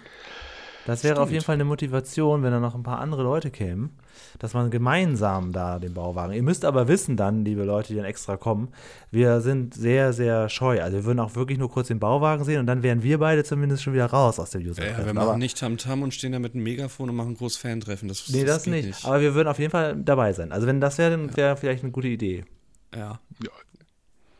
Das 0.85 1.03
wäre 1.03 1.21
auf 1.21 1.31
jeden 1.31 1.43
Fall 1.43 1.53
eine 1.53 1.63
Motivation, 1.65 2.43
wenn 2.43 2.51
da 2.51 2.59
noch 2.59 2.75
ein 2.75 2.83
paar 2.83 2.99
andere 2.99 3.23
Leute 3.23 3.51
kämen, 3.51 3.91
dass 4.39 4.53
man 4.53 4.69
gemeinsam 4.69 5.51
da 5.53 5.79
den 5.79 5.93
Bauwagen. 5.93 6.33
Ihr 6.33 6.43
müsst 6.43 6.65
aber 6.65 6.87
wissen 6.87 7.15
dann, 7.15 7.45
liebe 7.45 7.63
Leute, 7.63 7.89
die 7.89 7.95
dann 7.95 8.05
extra 8.05 8.35
kommen, 8.35 8.67
wir 9.09 9.39
sind 9.41 9.73
sehr, 9.73 10.11
sehr 10.13 10.49
scheu. 10.49 10.81
Also 10.81 10.97
wir 10.97 11.05
würden 11.05 11.19
auch 11.19 11.35
wirklich 11.35 11.57
nur 11.57 11.69
kurz 11.71 11.87
den 11.87 11.99
Bauwagen 11.99 12.43
sehen 12.43 12.59
und 12.59 12.65
dann 12.65 12.83
wären 12.83 13.01
wir 13.01 13.17
beide 13.19 13.43
zumindest 13.43 13.83
schon 13.83 13.93
wieder 13.93 14.07
raus 14.07 14.39
aus 14.39 14.49
dem 14.49 14.61
user 14.61 14.85
Ja, 14.85 15.05
wir 15.05 15.13
machen 15.13 15.39
nicht 15.39 15.57
Tamtam 15.57 16.01
und 16.01 16.13
stehen 16.13 16.33
da 16.33 16.39
mit 16.39 16.53
einem 16.53 16.63
Megafon 16.63 17.09
und 17.09 17.15
machen 17.15 17.29
ein 17.31 17.37
großes 17.37 17.57
Fan-Treffen. 17.57 18.09
Das, 18.09 18.27
Nee, 18.29 18.43
das, 18.43 18.63
geht 18.63 18.85
nicht. 18.85 19.05
Aber 19.05 19.21
wir 19.21 19.35
würden 19.35 19.47
auf 19.47 19.59
jeden 19.59 19.71
Fall 19.71 19.95
dabei 19.95 20.33
sein. 20.33 20.51
Also 20.51 20.67
wenn 20.67 20.81
das 20.81 20.97
wäre, 20.97 21.11
dann 21.11 21.35
wäre 21.37 21.55
vielleicht 21.55 21.83
eine 21.83 21.91
gute 21.91 22.07
Idee. 22.09 22.43
ja. 22.95 23.19
Ja, 23.41 23.49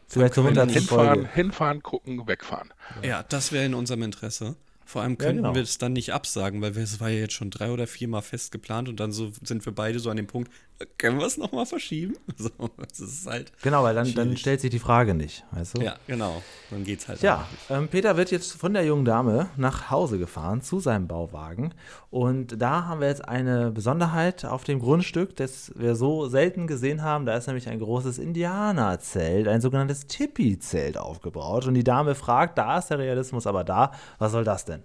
Vielleicht 0.07 0.35
zur 0.35 0.43
können 0.43 0.55
wir 0.55 0.61
100. 0.63 0.77
hinfahren, 0.79 1.07
Folge. 1.15 1.29
hinfahren, 1.33 1.81
gucken, 1.81 2.27
wegfahren. 2.27 2.71
ja, 3.01 3.23
das 3.23 3.51
wäre 3.51 3.65
in 3.65 3.73
unserem 3.73 4.03
Interesse. 4.03 4.55
Vor 4.85 5.01
allem 5.01 5.17
Ja, 5.19 5.27
könnten 5.27 5.37
genau. 5.43 5.55
wir 5.55 5.61
es 5.61 5.77
dann 5.77 5.93
nicht 5.93 6.13
absagen, 6.13 6.61
weil 6.61 6.75
es 6.77 6.99
war 6.99 7.09
ja 7.09 7.19
jetzt 7.19 7.33
schon 7.33 7.49
drei 7.49 7.71
oder 7.71 7.87
viermal 7.87 8.21
fest 8.21 8.51
geplant 8.51 8.89
und 8.89 8.99
dann 8.99 9.11
so 9.11 9.31
sind 9.43 9.65
wir 9.65 9.73
beide 9.73 9.99
so 9.99 10.09
an 10.09 10.17
dem 10.17 10.27
Punkt, 10.27 10.51
können 10.97 11.19
wir 11.19 11.25
es 11.25 11.37
nochmal 11.37 11.65
verschieben? 11.65 12.15
So, 12.35 12.49
das 12.77 12.99
ist 12.99 13.27
halt. 13.27 13.51
Genau, 13.61 13.83
weil 13.83 13.95
dann, 13.95 14.13
dann 14.15 14.35
stellt 14.35 14.59
sich 14.59 14.69
die 14.69 14.79
Frage 14.79 15.13
nicht, 15.13 15.45
weißt 15.51 15.77
du? 15.77 15.81
Ja, 15.81 15.95
genau. 16.07 16.41
Dann 16.71 16.83
geht's 16.83 17.07
halt. 17.07 17.21
Ja, 17.21 17.47
ähm, 17.69 17.87
Peter 17.87 18.17
wird 18.17 18.31
jetzt 18.31 18.53
von 18.53 18.73
der 18.73 18.83
jungen 18.83 19.05
Dame 19.05 19.49
nach 19.55 19.91
Hause 19.91 20.17
gefahren 20.17 20.61
zu 20.61 20.79
seinem 20.79 21.07
Bauwagen. 21.07 21.73
Und 22.09 22.61
da 22.61 22.85
haben 22.85 23.01
wir 23.01 23.07
jetzt 23.07 23.27
eine 23.27 23.71
Besonderheit 23.71 24.45
auf 24.45 24.63
dem 24.63 24.79
Grundstück, 24.79 25.35
das 25.35 25.71
wir 25.75 25.95
so 25.95 26.27
selten 26.27 26.67
gesehen 26.67 27.01
haben. 27.01 27.25
Da 27.25 27.37
ist 27.37 27.47
nämlich 27.47 27.69
ein 27.69 27.79
großes 27.79 28.17
Indianerzelt, 28.17 29.47
ein 29.47 29.61
sogenanntes 29.61 30.07
Tipi-Zelt 30.07 30.97
aufgebaut. 30.97 31.65
Und 31.67 31.75
die 31.75 31.83
Dame 31.83 32.15
fragt, 32.15 32.57
da 32.57 32.79
ist 32.79 32.89
der 32.89 32.99
Realismus 32.99 33.47
aber 33.47 33.63
da, 33.63 33.91
was 34.17 34.31
soll 34.31 34.43
das 34.43 34.65
denn? 34.65 34.83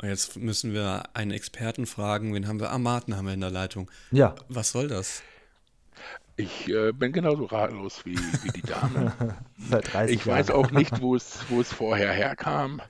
Und 0.00 0.08
jetzt 0.08 0.36
müssen 0.36 0.72
wir 0.72 1.04
einen 1.14 1.30
Experten 1.30 1.86
fragen, 1.86 2.34
wen 2.34 2.48
haben 2.48 2.60
wir? 2.60 2.70
Ah, 2.72 2.78
Martin 2.78 3.16
haben 3.16 3.26
wir 3.26 3.34
in 3.34 3.40
der 3.40 3.50
Leitung. 3.50 3.90
Ja, 4.10 4.34
Was 4.48 4.70
soll 4.70 4.88
das? 4.88 5.22
Ich 6.36 6.68
äh, 6.68 6.90
bin 6.92 7.12
genauso 7.12 7.44
ratlos 7.44 8.04
wie, 8.04 8.18
wie 8.18 8.50
die 8.50 8.62
Dame. 8.62 9.12
seit 9.70 9.92
30 9.94 10.16
Ich 10.16 10.24
Jahren. 10.24 10.38
weiß 10.40 10.50
auch 10.50 10.70
nicht, 10.72 11.00
wo 11.00 11.14
es, 11.14 11.38
wo 11.48 11.60
es 11.60 11.72
vorher 11.72 12.12
herkam. 12.12 12.82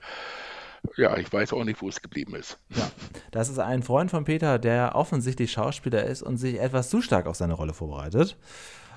Ja, 0.97 1.17
ich 1.17 1.31
weiß 1.33 1.53
auch 1.53 1.65
nicht, 1.65 1.81
wo 1.83 1.89
es 1.89 2.01
geblieben 2.01 2.35
ist. 2.35 2.59
Ja, 2.71 2.91
das 3.31 3.49
ist 3.49 3.59
ein 3.59 3.83
Freund 3.83 4.11
von 4.11 4.25
Peter, 4.25 4.59
der 4.59 4.95
offensichtlich 4.95 5.53
Schauspieler 5.53 6.05
ist 6.05 6.23
und 6.23 6.37
sich 6.39 6.59
etwas 6.61 6.89
zu 6.91 7.01
stark 7.03 7.27
auf 7.27 7.37
seine 7.37 7.55
Rolle 7.55 7.73
vorbereitet. 7.75 8.37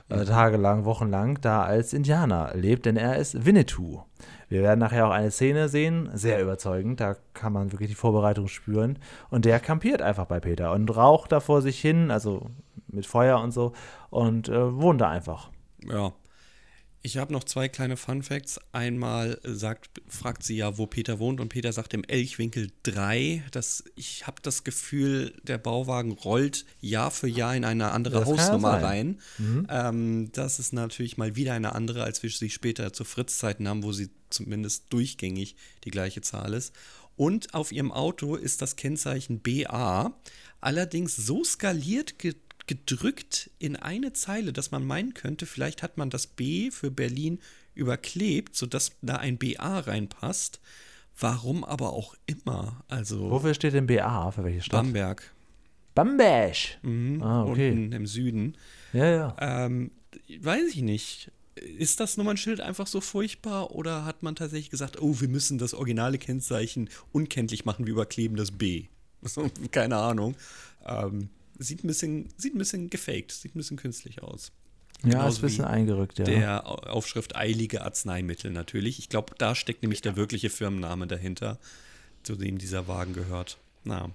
Äh, 0.09 0.23
tagelang, 0.23 0.85
wochenlang 0.85 1.39
da 1.41 1.63
als 1.63 1.91
Indianer 1.91 2.51
lebt, 2.53 2.85
denn 2.85 2.95
er 2.95 3.17
ist 3.17 3.45
Winnetou. 3.45 4.03
Wir 4.47 4.61
werden 4.61 4.79
nachher 4.79 5.07
auch 5.07 5.11
eine 5.11 5.31
Szene 5.31 5.67
sehen, 5.67 6.09
sehr 6.13 6.41
überzeugend, 6.41 7.01
da 7.01 7.17
kann 7.33 7.51
man 7.51 7.73
wirklich 7.73 7.89
die 7.89 7.95
Vorbereitung 7.95 8.47
spüren. 8.47 8.99
Und 9.29 9.43
der 9.43 9.59
kampiert 9.59 10.01
einfach 10.01 10.25
bei 10.25 10.39
Peter 10.39 10.71
und 10.71 10.95
raucht 10.95 11.33
da 11.33 11.41
vor 11.41 11.61
sich 11.61 11.81
hin, 11.81 12.09
also 12.09 12.49
mit 12.87 13.05
Feuer 13.05 13.41
und 13.41 13.51
so, 13.51 13.73
und 14.09 14.47
äh, 14.47 14.73
wohnt 14.79 15.01
da 15.01 15.09
einfach. 15.09 15.49
Ja. 15.85 16.13
Ich 17.07 17.15
habe 17.15 17.31
noch 17.31 17.45
zwei 17.45 17.69
kleine 17.69 17.95
Fun 17.95 18.21
Facts. 18.21 18.59
Einmal 18.73 19.39
sagt, 19.45 20.01
fragt 20.09 20.43
sie 20.43 20.57
ja, 20.57 20.77
wo 20.77 20.87
Peter 20.87 21.19
wohnt, 21.19 21.39
und 21.39 21.47
Peter 21.47 21.71
sagt 21.71 21.93
im 21.93 22.03
Elchwinkel 22.03 22.69
3. 22.83 23.45
Das, 23.51 23.85
ich 23.95 24.27
habe 24.27 24.41
das 24.41 24.65
Gefühl, 24.65 25.33
der 25.43 25.57
Bauwagen 25.57 26.11
rollt 26.11 26.65
Jahr 26.81 27.09
für 27.09 27.29
Jahr 27.29 27.55
in 27.55 27.63
eine 27.63 27.91
andere 27.91 28.19
Das 28.19 28.27
Hausnummer 28.27 28.83
rein. 28.83 29.21
Ähm, 29.69 30.33
das 30.33 30.59
ist 30.59 30.73
natürlich 30.73 31.15
mal 31.15 31.37
wieder 31.37 31.53
eine 31.53 31.75
andere, 31.75 32.03
als 32.03 32.23
wir 32.23 32.29
sie 32.29 32.49
später 32.49 32.91
zu 32.91 33.05
Fritz-Zeiten 33.05 33.69
haben, 33.69 33.83
wo 33.83 33.93
sie 33.93 34.09
zumindest 34.29 34.87
durchgängig 34.89 35.55
die 35.85 35.91
gleiche 35.91 36.19
Zahl 36.19 36.53
ist. 36.53 36.73
Und 37.15 37.53
auf 37.53 37.71
ihrem 37.71 37.93
Auto 37.93 38.35
ist 38.35 38.61
das 38.61 38.75
Kennzeichen 38.75 39.39
BA, 39.39 40.13
allerdings 40.59 41.15
so 41.15 41.45
skaliert 41.45 42.19
ge 42.19 42.35
gedrückt 42.67 43.49
in 43.59 43.75
eine 43.75 44.13
Zeile, 44.13 44.53
dass 44.53 44.71
man 44.71 44.85
meinen 44.85 45.13
könnte, 45.13 45.45
vielleicht 45.45 45.83
hat 45.83 45.97
man 45.97 46.09
das 46.09 46.27
B 46.27 46.69
für 46.71 46.91
Berlin 46.91 47.39
überklebt, 47.73 48.55
sodass 48.55 48.91
da 49.01 49.15
ein 49.17 49.37
BA 49.37 49.79
reinpasst. 49.79 50.59
Warum 51.19 51.63
aber 51.63 51.93
auch 51.93 52.15
immer. 52.27 52.83
Also 52.87 53.31
Wofür 53.31 53.53
steht 53.53 53.73
denn 53.73 53.87
BA? 53.87 54.31
Für 54.31 54.43
welche 54.43 54.61
Stadt? 54.61 54.83
Bamberg. 54.83 55.33
Bamberg. 55.95 56.55
Mhm, 56.83 57.23
Ah, 57.23 57.43
okay. 57.45 57.71
Unten 57.71 57.91
im 57.91 58.05
Süden. 58.05 58.55
Ja, 58.93 59.09
ja. 59.09 59.35
Ähm, 59.39 59.91
weiß 60.39 60.69
ich 60.75 60.81
nicht. 60.83 61.31
Ist 61.55 61.99
das 61.99 62.17
Nummernschild 62.17 62.61
einfach 62.61 62.85
so 62.85 63.01
furchtbar 63.01 63.71
oder 63.71 64.05
hat 64.05 64.21
man 64.21 64.35
tatsächlich 64.35 64.69
gesagt, 64.69 65.01
oh, 65.01 65.19
wir 65.19 65.27
müssen 65.27 65.57
das 65.57 65.73
originale 65.73 66.19
Kennzeichen 66.19 66.87
unkenntlich 67.11 67.65
machen, 67.65 67.87
wir 67.87 67.93
überkleben 67.93 68.37
das 68.37 68.51
B? 68.51 68.85
Keine 69.71 69.97
Ahnung. 69.97 70.35
Ähm, 70.85 71.29
sieht, 71.59 71.83
ein 71.83 71.87
bisschen, 71.87 72.29
sieht 72.37 72.55
ein 72.55 72.59
bisschen 72.59 72.89
gefaked, 72.89 73.31
sieht 73.31 73.55
ein 73.55 73.57
bisschen 73.59 73.77
künstlich 73.77 74.21
aus. 74.23 74.51
Ja, 75.03 75.09
Genauso 75.11 75.27
ist 75.29 75.37
ein 75.37 75.41
bisschen 75.47 75.65
eingerückt, 75.65 76.17
ja. 76.19 76.25
Der 76.25 76.67
Au- 76.67 76.75
Aufschrift 76.75 77.35
eilige 77.35 77.83
Arzneimittel 77.83 78.51
natürlich. 78.51 78.97
Ich 78.99 79.09
glaube, 79.09 79.35
da 79.37 79.53
steckt 79.53 79.83
nämlich 79.83 80.01
der 80.01 80.15
wirkliche 80.15 80.49
Firmenname 80.49 81.05
dahinter, 81.07 81.59
zu 82.23 82.35
dem 82.35 82.57
dieser 82.57 82.87
Wagen 82.87 83.13
gehört. 83.13 83.57
Na, 83.83 84.09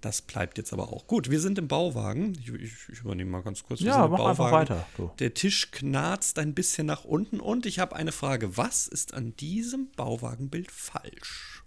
das 0.00 0.22
bleibt 0.22 0.58
jetzt 0.58 0.72
aber 0.72 0.92
auch. 0.92 1.06
Gut, 1.06 1.30
wir 1.30 1.40
sind 1.40 1.58
im 1.58 1.68
Bauwagen. 1.68 2.36
Ich, 2.40 2.48
ich, 2.52 2.72
ich 2.92 2.98
übernehme 3.00 3.30
mal 3.30 3.42
ganz 3.42 3.62
kurz. 3.62 3.80
Wir 3.80 3.86
Ja, 3.88 3.94
sind 3.94 4.04
im 4.06 4.10
mach 4.12 4.18
einfach 4.20 4.36
Bauwagen. 4.50 4.68
weiter, 4.70 4.86
du. 4.96 5.10
Der 5.20 5.32
Tisch 5.34 5.70
knarzt 5.70 6.38
ein 6.40 6.54
bisschen 6.54 6.86
nach 6.88 7.04
unten 7.04 7.38
und 7.40 7.64
ich 7.64 7.78
habe 7.78 7.94
eine 7.96 8.10
Frage. 8.12 8.56
Was 8.56 8.88
ist 8.88 9.14
an 9.14 9.34
diesem 9.36 9.90
Bauwagenbild 9.92 10.70
falsch? 10.72 11.62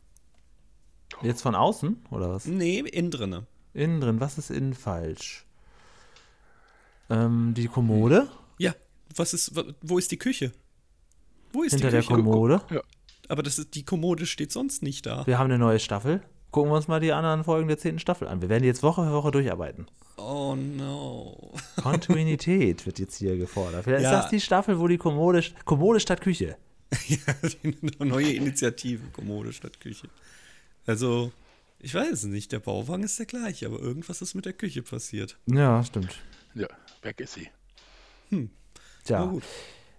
Jetzt 1.21 1.41
von 1.41 1.55
außen, 1.55 2.05
oder 2.11 2.29
was? 2.31 2.45
Nee, 2.45 2.79
innen 2.79 3.11
drinne. 3.11 3.47
Innen 3.79 4.01
drin, 4.01 4.19
was 4.19 4.37
ist 4.37 4.51
innen 4.51 4.73
falsch? 4.73 5.45
Ähm, 7.09 7.53
die 7.55 7.67
Kommode 7.67 8.27
Ja, 8.57 8.73
was 9.15 9.33
ist, 9.33 9.51
wo 9.81 9.97
ist 9.97 10.11
die 10.11 10.17
Küche? 10.17 10.51
Wo 11.51 11.63
ist 11.63 11.71
hinter 11.71 11.87
die 11.87 11.91
der 11.93 12.01
Küche? 12.01 12.13
Kommode. 12.13 12.61
Aber 13.27 13.43
das 13.43 13.57
ist, 13.59 13.73
die 13.75 13.83
Kommode 13.83 14.25
steht 14.25 14.51
sonst 14.51 14.83
nicht 14.83 15.05
da. 15.05 15.25
Wir 15.25 15.37
haben 15.39 15.45
eine 15.45 15.57
neue 15.57 15.79
Staffel. 15.79 16.21
Gucken 16.51 16.71
wir 16.71 16.75
uns 16.77 16.87
mal 16.87 16.99
die 16.99 17.11
anderen 17.11 17.43
Folgen 17.43 17.67
der 17.67 17.77
zehnten 17.77 17.99
Staffel 17.99 18.27
an. 18.27 18.41
Wir 18.41 18.49
werden 18.49 18.63
die 18.63 18.67
jetzt 18.67 18.81
Woche 18.83 19.03
für 19.03 19.11
Woche 19.13 19.31
durcharbeiten. 19.31 19.87
Oh 20.17 20.55
no. 20.55 21.53
Kontinuität 21.81 22.85
wird 22.85 22.99
jetzt 22.99 23.15
hier 23.17 23.37
gefordert. 23.37 23.83
Vielleicht 23.83 24.03
Ja. 24.03 24.17
ist 24.17 24.23
das 24.23 24.29
die 24.31 24.41
Staffel, 24.41 24.79
wo 24.79 24.87
die 24.87 24.97
Kommode, 24.97 25.43
Kommode 25.65 25.99
statt 25.99 26.21
Küche. 26.21 26.57
Ja, 27.07 27.17
die 27.63 27.77
neue 28.03 28.33
Initiative, 28.33 29.03
Kommode 29.13 29.53
statt 29.53 29.79
Küche. 29.79 30.09
Also, 30.87 31.31
ich 31.79 31.93
weiß 31.93 32.11
es 32.11 32.23
nicht, 32.25 32.51
der 32.51 32.59
Bauwagen 32.59 33.03
ist 33.03 33.19
der 33.19 33.25
gleiche, 33.25 33.65
aber 33.65 33.79
irgendwas 33.79 34.21
ist 34.21 34.35
mit 34.35 34.45
der 34.45 34.53
Küche 34.53 34.81
passiert. 34.81 35.37
Ja, 35.45 35.83
stimmt. 35.83 36.15
Ja, 36.53 36.67
weg 37.01 37.19
ist 37.19 37.33
sie. 37.33 37.49
Na 38.29 38.47
Tja, 39.03 39.25
gut. 39.25 39.43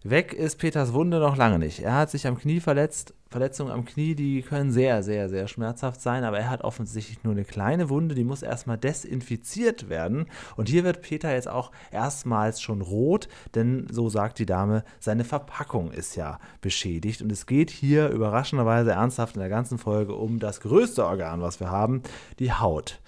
Weg 0.02 0.33
ist 0.33 0.57
Peters 0.57 0.92
Wunde 0.92 1.19
noch 1.19 1.37
lange 1.37 1.59
nicht. 1.59 1.80
Er 1.80 1.95
hat 1.95 2.11
sich 2.11 2.26
am 2.26 2.38
Knie 2.38 2.61
verletzt 2.61 3.14
Verletzungen 3.30 3.71
am 3.71 3.85
Knie, 3.85 4.16
die 4.16 4.42
können 4.42 4.73
sehr, 4.73 5.04
sehr, 5.04 5.28
sehr 5.28 5.47
schmerzhaft 5.47 6.00
sein, 6.00 6.25
aber 6.25 6.40
er 6.40 6.50
hat 6.50 6.62
offensichtlich 6.62 7.23
nur 7.23 7.33
eine 7.33 7.45
kleine 7.45 7.88
Wunde, 7.88 8.16
die 8.16 8.25
muss 8.25 8.42
erstmal 8.42 8.76
desinfiziert 8.76 9.88
werden. 9.88 10.26
Und 10.57 10.69
hier 10.69 10.83
wird 10.83 11.00
Peter 11.00 11.33
jetzt 11.33 11.47
auch 11.47 11.71
erstmals 11.92 12.61
schon 12.61 12.80
rot, 12.80 13.28
denn 13.54 13.87
so 13.88 14.09
sagt 14.09 14.40
die 14.40 14.47
Dame, 14.47 14.83
seine 14.99 15.23
Verpackung 15.23 15.92
ist 15.92 16.16
ja 16.16 16.40
beschädigt. 16.61 17.23
Und 17.23 17.30
es 17.30 17.47
geht 17.47 17.71
hier 17.71 18.09
überraschenderweise 18.09 18.90
ernsthaft 18.92 19.37
in 19.37 19.40
der 19.40 19.49
ganzen 19.49 19.78
Folge 19.78 20.16
um 20.16 20.40
das 20.40 20.61
größte 20.61 21.07
Organ, 21.07 21.40
was 21.40 21.61
wir 21.61 21.71
haben, 21.71 22.02
die 22.40 22.52
Haut. 22.52 23.00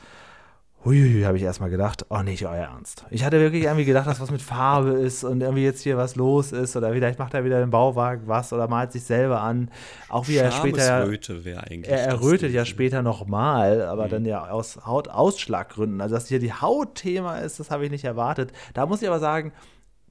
Huiuiui, 0.85 1.23
habe 1.23 1.37
ich 1.37 1.45
erstmal 1.45 1.71
gedacht, 1.71 2.07
oh 2.09 2.23
nicht 2.23 2.45
euer 2.45 2.57
Ernst. 2.57 3.05
Ich 3.11 3.25
hatte 3.25 3.39
wirklich 3.39 3.65
irgendwie 3.65 3.85
gedacht, 3.85 4.09
dass 4.09 4.21
was 4.21 4.33
mit 4.33 4.43
Farbe 4.43 4.91
ist 4.91 5.23
und 5.23 5.41
irgendwie 5.41 5.63
jetzt 5.63 5.83
hier 5.83 5.97
was 5.97 6.17
los 6.17 6.51
ist 6.51 6.75
oder 6.75 6.93
vielleicht 6.93 7.21
macht 7.21 7.35
er 7.35 7.45
wieder 7.45 7.61
den 7.61 7.71
Bauwagen 7.71 8.27
was 8.27 8.53
oder 8.53 8.67
malt 8.67 8.91
sich 8.91 9.05
selber 9.05 9.43
an. 9.43 9.71
Auch 10.09 10.27
wie 10.27 10.37
er 10.37 10.51
später. 10.51 11.09
wäre 11.45 11.63
eigentlich. 11.63 11.89
Er 11.89 12.07
errötet 12.07 12.53
ja 12.53 12.65
später 12.65 13.03
nochmal, 13.03 13.83
aber 13.83 14.07
mhm. 14.07 14.11
dann 14.11 14.25
ja 14.25 14.49
aus 14.49 14.85
Hautausschlaggründen. 14.85 16.01
Also, 16.01 16.17
dass 16.17 16.27
hier 16.27 16.41
die 16.41 16.53
Hautthema 16.53 17.39
ist, 17.39 17.61
das 17.61 17.71
habe 17.71 17.85
ich 17.85 17.91
nicht 17.93 18.05
erwartet. 18.05 18.53
Da 18.75 18.85
muss 18.87 19.03
ich 19.03 19.09
aber 19.09 19.21
sagen, 19.21 19.53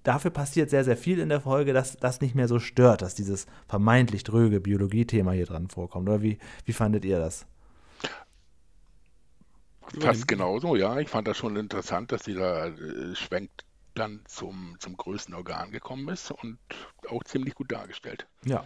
dafür 0.04 0.32
passiert 0.32 0.70
sehr, 0.70 0.86
sehr 0.86 0.98
viel 0.98 1.20
in 1.20 1.28
der 1.28 1.42
Folge, 1.42 1.74
dass 1.74 1.98
das 1.98 2.22
nicht 2.22 2.34
mehr 2.34 2.48
so 2.48 2.60
stört, 2.60 3.02
dass 3.02 3.14
dieses 3.14 3.46
vermeintlich 3.68 4.24
dröge 4.24 4.62
Biologie-Thema 4.62 5.34
hier 5.34 5.46
dran 5.46 5.68
vorkommt. 5.68 6.08
Oder 6.08 6.22
wie, 6.22 6.38
wie 6.64 6.74
fandet 6.74 7.04
ihr 7.04 7.20
das? 7.20 7.46
Fast 10.00 10.28
genauso, 10.28 10.76
ja. 10.76 11.00
Ich 11.00 11.10
fand 11.10 11.28
das 11.28 11.38
schon 11.38 11.56
interessant, 11.56 12.12
dass 12.12 12.24
dieser 12.24 12.68
äh, 12.68 13.16
Schwenk 13.16 13.50
dann 13.94 14.22
zum, 14.26 14.78
zum 14.80 14.96
größten 14.96 15.34
Organ 15.34 15.72
gekommen 15.72 16.08
ist 16.10 16.32
und 16.32 16.58
auch 17.10 17.24
ziemlich 17.24 17.56
gut 17.56 17.72
dargestellt. 17.72 18.26
Ja, 18.46 18.64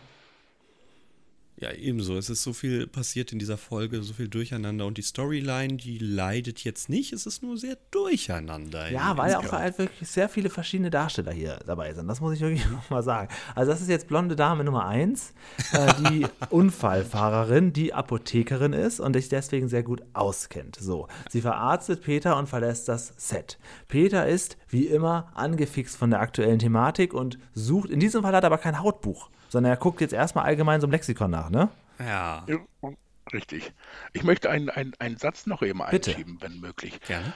ja, 1.57 1.71
ebenso. 1.71 2.17
Es 2.17 2.29
ist 2.29 2.43
so 2.43 2.51
viel 2.51 2.85
passiert 2.85 3.31
in 3.31 3.39
dieser 3.39 3.57
Folge, 3.57 4.03
so 4.03 4.13
viel 4.13 4.27
durcheinander. 4.27 4.85
Und 4.85 4.97
die 4.97 5.01
Storyline, 5.01 5.77
die 5.77 5.97
leidet 6.00 6.65
jetzt 6.65 6.89
nicht, 6.89 7.13
es 7.13 7.25
ist 7.25 7.43
nur 7.43 7.57
sehr 7.57 7.77
durcheinander. 7.91 8.91
Ja, 8.91 9.17
weil 9.17 9.35
auch 9.35 9.51
halt 9.53 9.77
wirklich 9.77 10.09
sehr 10.09 10.27
viele 10.27 10.50
verschiedene 10.50 10.89
Darsteller 10.89 11.31
hier 11.31 11.59
dabei 11.65 11.93
sind. 11.93 12.09
Das 12.09 12.19
muss 12.19 12.33
ich 12.33 12.41
wirklich 12.41 12.69
nochmal 12.71 13.03
sagen. 13.03 13.33
Also, 13.55 13.71
das 13.71 13.79
ist 13.79 13.88
jetzt 13.88 14.09
blonde 14.09 14.35
Dame 14.35 14.65
Nummer 14.65 14.85
1, 14.85 15.33
äh, 15.71 15.93
die 16.09 16.27
Unfallfahrerin, 16.50 17.71
die 17.71 17.93
Apothekerin 17.93 18.74
ist 18.74 19.00
und 19.00 19.13
sich 19.13 19.29
deswegen 19.29 19.69
sehr 19.69 19.83
gut 19.83 20.01
auskennt. 20.12 20.75
So, 20.75 21.07
sie 21.29 21.39
verarztet 21.39 22.01
Peter 22.01 22.38
und 22.38 22.50
verlässt 22.50 22.89
das 22.89 23.13
Set. 23.15 23.57
Peter 23.88 24.27
ist, 24.27 24.57
wie 24.67 24.88
immer, 24.88 25.31
angefixt 25.35 25.95
von 25.95 26.09
der 26.09 26.19
aktuellen 26.19 26.59
Thematik 26.59 27.13
und 27.13 27.39
sucht, 27.53 27.89
in 27.89 28.01
diesem 28.01 28.24
Fall 28.24 28.35
hat 28.35 28.43
er 28.43 28.47
aber 28.47 28.57
kein 28.57 28.81
Hautbuch 28.81 29.29
sondern 29.49 29.71
er 29.71 29.77
guckt 29.77 30.01
jetzt 30.01 30.13
erstmal 30.13 30.45
allgemein 30.45 30.81
so 30.81 30.87
im 30.87 30.91
Lexikon 30.91 31.31
nach, 31.31 31.49
ne? 31.49 31.69
Ja. 31.99 32.45
ja 32.47 32.57
richtig. 33.33 33.73
Ich 34.13 34.23
möchte 34.23 34.49
einen, 34.49 34.69
einen, 34.69 34.93
einen 34.99 35.17
Satz 35.17 35.45
noch 35.45 35.61
eben 35.61 35.81
Bitte. 35.89 36.11
einschieben, 36.11 36.37
wenn 36.41 36.59
möglich. 36.59 36.99
Gerne. 37.01 37.33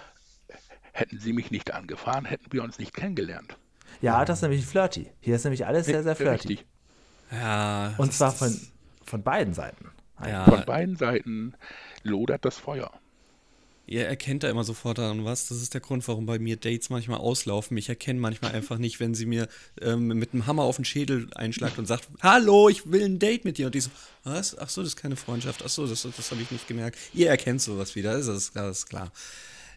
Hätten 0.91 1.19
Sie 1.19 1.33
mich 1.33 1.51
nicht 1.51 1.73
angefahren, 1.73 2.25
hätten 2.25 2.51
wir 2.51 2.63
uns 2.63 2.79
nicht 2.79 2.93
kennengelernt. 2.93 3.57
Ja, 4.01 4.25
das 4.25 4.39
ist 4.39 4.41
nämlich 4.43 4.65
flirty. 4.65 5.09
Hier 5.19 5.35
ist 5.35 5.43
nämlich 5.43 5.65
alles 5.65 5.85
sehr, 5.85 6.03
sehr 6.03 6.15
flirty. 6.15 6.47
Richtig. 6.49 6.65
Ja. 7.31 7.93
Und 7.97 8.13
zwar 8.13 8.31
von, 8.31 8.59
von 9.05 9.23
beiden 9.23 9.53
Seiten. 9.53 9.91
Ja. 10.25 10.45
Von 10.45 10.65
beiden 10.65 10.95
Seiten 10.95 11.55
lodert 12.03 12.43
das 12.43 12.57
Feuer. 12.57 12.91
Ihr 13.89 14.05
erkennt 14.05 14.43
da 14.43 14.49
immer 14.51 14.63
sofort 14.63 14.99
daran 14.99 15.25
was. 15.25 15.47
Das 15.47 15.63
ist 15.63 15.73
der 15.73 15.81
Grund, 15.81 16.07
warum 16.07 16.27
bei 16.27 16.37
mir 16.37 16.57
Dates 16.57 16.91
manchmal 16.91 17.17
auslaufen. 17.17 17.75
Ich 17.75 17.89
erkenne 17.89 18.19
manchmal 18.19 18.51
einfach 18.51 18.77
nicht, 18.77 18.99
wenn 18.99 19.15
sie 19.15 19.25
mir 19.25 19.47
ähm, 19.81 20.09
mit 20.09 20.31
einem 20.31 20.45
Hammer 20.45 20.61
auf 20.61 20.75
den 20.75 20.85
Schädel 20.85 21.27
einschlagt 21.33 21.79
und 21.79 21.87
sagt, 21.87 22.07
hallo, 22.21 22.69
ich 22.69 22.91
will 22.91 23.03
ein 23.03 23.17
Date 23.17 23.45
mit 23.45 23.57
dir. 23.57 23.65
Und 23.65 23.73
die 23.73 23.79
so, 23.79 23.89
was? 24.23 24.55
Ach 24.55 24.69
so, 24.69 24.81
das 24.81 24.89
ist 24.89 24.95
keine 24.95 25.15
Freundschaft. 25.15 25.63
Ach 25.65 25.69
so, 25.69 25.87
das, 25.87 26.03
das 26.03 26.29
habe 26.29 26.39
ich 26.39 26.51
nicht 26.51 26.67
gemerkt. 26.67 26.99
Ihr 27.15 27.29
erkennt 27.29 27.63
sowas 27.63 27.95
wieder, 27.95 28.13
das 28.13 28.27
ist, 28.27 28.55
das 28.55 28.77
ist 28.77 28.85
klar. 28.85 29.11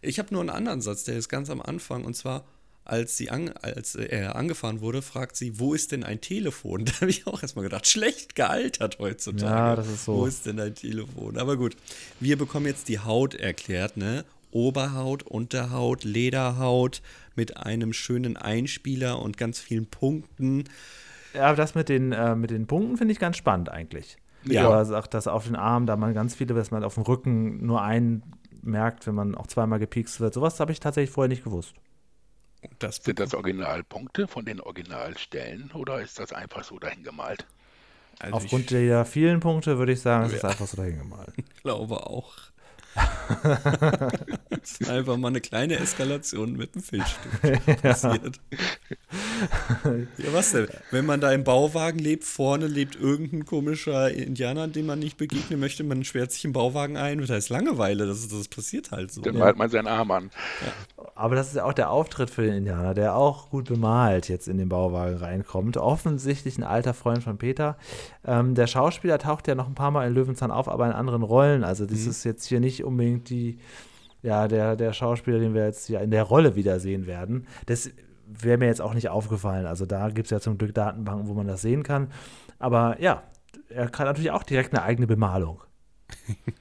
Ich 0.02 0.19
habe 0.19 0.28
nur 0.35 0.42
einen 0.42 0.50
anderen 0.50 0.83
Satz, 0.83 1.04
der 1.04 1.16
ist 1.16 1.31
ganz 1.31 1.49
am 1.49 1.62
Anfang. 1.62 2.04
Und 2.04 2.14
zwar, 2.14 2.45
als, 2.84 3.16
sie 3.16 3.30
an, 3.30 3.50
als 3.62 3.94
er 3.94 4.36
angefahren 4.36 4.80
wurde, 4.80 5.02
fragt 5.02 5.37
sie, 5.37 5.59
wo 5.59 5.74
ist 5.74 5.92
denn 5.92 6.04
ein 6.04 6.20
Telefon? 6.20 6.85
Da 6.92 6.92
habe 7.00 7.11
ich 7.11 7.26
auch 7.26 7.42
erstmal 7.42 7.64
gedacht, 7.64 7.87
schlecht 7.87 8.35
gealtert 8.35 8.98
heutzutage. 8.98 9.44
Ja, 9.44 9.76
das 9.76 9.88
ist 9.88 10.04
so. 10.04 10.16
Wo 10.16 10.26
ist 10.26 10.46
denn 10.46 10.59
ein 10.61 10.74
Telefon? 10.74 11.38
Aber 11.38 11.57
gut, 11.57 11.76
wir 12.20 12.37
bekommen 12.37 12.66
jetzt 12.66 12.88
die 12.88 12.98
Haut 12.98 13.35
erklärt, 13.35 13.96
ne? 13.96 14.24
Oberhaut, 14.50 15.22
Unterhaut, 15.22 16.04
Lederhaut 16.04 17.00
mit 17.35 17.57
einem 17.57 17.92
schönen 17.92 18.37
Einspieler 18.37 19.20
und 19.20 19.38
ganz 19.38 19.59
vielen 19.59 19.87
Punkten. 19.87 20.64
Ja, 21.35 21.54
das 21.54 21.74
mit 21.74 21.88
den, 21.88 22.12
äh, 22.12 22.35
mit 22.35 22.50
den 22.50 22.66
Punkten 22.66 22.98
finde 22.98 23.12
ich 23.12 23.18
ganz 23.18 23.38
spannend 23.38 23.70
eigentlich. 23.70 24.18
Ja. 24.44 24.66
Aber 24.66 24.85
sagt, 24.85 25.14
dass 25.14 25.26
auf 25.26 25.46
den 25.46 25.57
Arm, 25.57 25.87
da 25.87 25.96
man 25.96 26.14
ganz 26.14 26.35
viele, 26.35 26.54
dass 26.54 26.70
man 26.70 26.85
auf 26.85 26.94
dem 26.94 27.04
Rücken 27.04 27.64
nur 27.64 27.83
einen 27.83 28.22
merkt, 28.61 29.07
wenn 29.07 29.14
man 29.14 29.35
auch 29.35 29.46
zweimal 29.46 29.78
gepiekst 29.78 30.20
wird. 30.20 30.35
Sowas 30.35 30.61
habe 30.61 30.72
ich 30.72 30.80
tatsächlich 30.80 31.11
vorher 31.11 31.28
nicht 31.28 31.44
gewusst. 31.44 31.74
Das 32.79 32.96
Sind 32.96 33.18
das 33.18 33.35
Originalpunkte 33.35 34.29
von 34.29 34.44
den 34.44 34.61
Originalstellen 34.61 35.70
oder 35.72 36.01
ist 36.01 36.18
das 36.18 36.33
einfach 36.33 36.64
so 36.64 36.79
dahingemalt? 36.79 37.46
Also 38.18 38.37
Aufgrund 38.37 38.70
der 38.70 39.05
vielen 39.05 39.40
Punkte 39.40 39.79
würde 39.79 39.92
ich 39.92 40.01
sagen, 40.01 40.27
es 40.27 40.33
ja. 40.33 40.38
ist 40.38 40.44
einfach 40.44 40.66
so 40.66 40.77
dahingemalt. 40.77 41.33
Ich 41.37 41.62
glaube 41.62 42.07
auch. 42.07 42.35
Das 44.50 44.72
ist 44.81 44.90
einfach 44.90 45.16
mal 45.16 45.28
eine 45.28 45.40
kleine 45.40 45.76
Eskalation 45.76 46.52
mit 46.52 46.74
dem 46.74 46.83
Filzstift 46.83 47.42
passiert. 47.83 48.40
ja, 50.18 50.33
was 50.33 50.52
denn? 50.52 50.68
Wenn 50.90 51.07
man 51.07 51.20
da 51.20 51.33
im 51.33 51.44
Bauwagen 51.44 51.98
lebt, 51.98 52.24
vorne 52.24 52.66
lebt 52.66 52.96
irgendein 52.96 53.46
komischer 53.46 54.11
Indianer, 54.11 54.68
dem 54.68 54.87
man 54.87 54.98
nicht 54.98 55.16
begegnen 55.16 55.61
möchte, 55.61 55.85
man 55.85 56.05
schwert 56.05 56.33
sich 56.33 56.44
im 56.44 56.52
Bauwagen 56.52 56.96
ein 56.96 57.20
und 57.20 57.31
da 57.31 57.37
ist 57.37 57.48
Langeweile. 57.48 58.07
Das, 58.07 58.28
das 58.28 58.48
passiert 58.48 58.90
halt 58.90 59.12
so. 59.12 59.22
Dann 59.22 59.38
malt 59.38 59.57
man 59.57 59.70
seinen 59.70 59.88
Arm 59.88 60.11
an. 60.11 60.31
Ja. 60.64 61.05
Aber 61.14 61.35
das 61.35 61.48
ist 61.48 61.57
ja 61.57 61.64
auch 61.64 61.72
der 61.72 61.90
Auftritt 61.90 62.31
für 62.31 62.42
den 62.42 62.55
Indianer, 62.55 62.94
der 62.94 63.16
auch 63.16 63.50
gut 63.50 63.66
bemalt 63.66 64.28
jetzt 64.28 64.48
in 64.48 64.59
den 64.59 64.68
Bauwagen 64.68 65.16
reinkommt. 65.16 65.76
Offensichtlich 65.76 66.59
ein 66.59 66.64
alter 66.64 66.94
Freund 66.94 67.22
von 67.22 67.38
Peter. 67.38 67.76
Ähm, 68.24 68.55
der 68.55 68.66
Schauspieler 68.66 69.18
taucht 69.18 69.48
ja 69.48 69.55
noch 69.55 69.68
ein 69.68 69.74
paar 69.74 69.90
Mal 69.90 70.07
in 70.07 70.14
Löwenzahn 70.14 70.50
auf, 70.50 70.68
aber 70.68 70.87
in 70.87 70.92
anderen 70.92 71.22
Rollen. 71.22 71.64
Also 71.64 71.87
das 71.87 72.00
mhm. 72.00 72.11
ist 72.11 72.24
jetzt 72.24 72.46
hier 72.46 72.61
nicht 72.61 72.82
unbedingt 72.85 73.31
die, 73.31 73.59
ja, 74.23 74.49
der, 74.49 74.77
der 74.77 74.92
Schauspieler, 74.92 75.38
den 75.38 75.55
wir 75.55 75.64
jetzt 75.64 75.88
ja 75.88 76.01
in 76.01 76.11
der 76.11 76.23
Rolle 76.23 76.57
wiedersehen 76.57 77.07
werden. 77.07 77.47
Das 77.66 77.90
wäre 78.27 78.59
mir 78.59 78.66
jetzt 78.66 78.81
auch 78.81 78.95
nicht 78.95 79.09
aufgefallen. 79.09 79.66
Also 79.66 79.87
da 79.87 80.09
gibt 80.11 80.27
es 80.27 80.31
ja 80.31 80.40
zum 80.40 80.59
Glück 80.59 80.75
Datenbanken, 80.75 81.29
wo 81.29 81.35
man 81.35 81.47
das 81.47 81.62
sehen 81.62 81.83
kann. 81.83 82.12
Aber 82.59 83.01
ja, 83.01 83.23
er 83.68 83.88
kann 83.88 84.07
natürlich 84.07 84.31
auch 84.31 84.45
direkt 84.45 84.73
eine 84.73 84.83
eigene 84.83 85.07
Bemalung. 85.07 85.62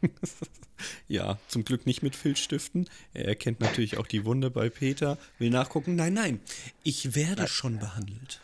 ja, 1.08 1.38
zum 1.48 1.64
Glück 1.64 1.86
nicht 1.86 2.04
mit 2.04 2.16
Filzstiften. 2.16 2.90
Er 3.14 3.28
erkennt 3.28 3.60
natürlich 3.60 3.98
auch 3.98 4.08
die 4.08 4.26
Wunde 4.26 4.50
bei 4.50 4.70
Peter, 4.70 5.18
will 5.38 5.50
nachgucken. 5.50 5.96
Nein, 5.96 6.14
nein, 6.14 6.40
ich 6.84 7.16
werde 7.16 7.48
schon 7.48 7.80
behandelt. 7.80 8.42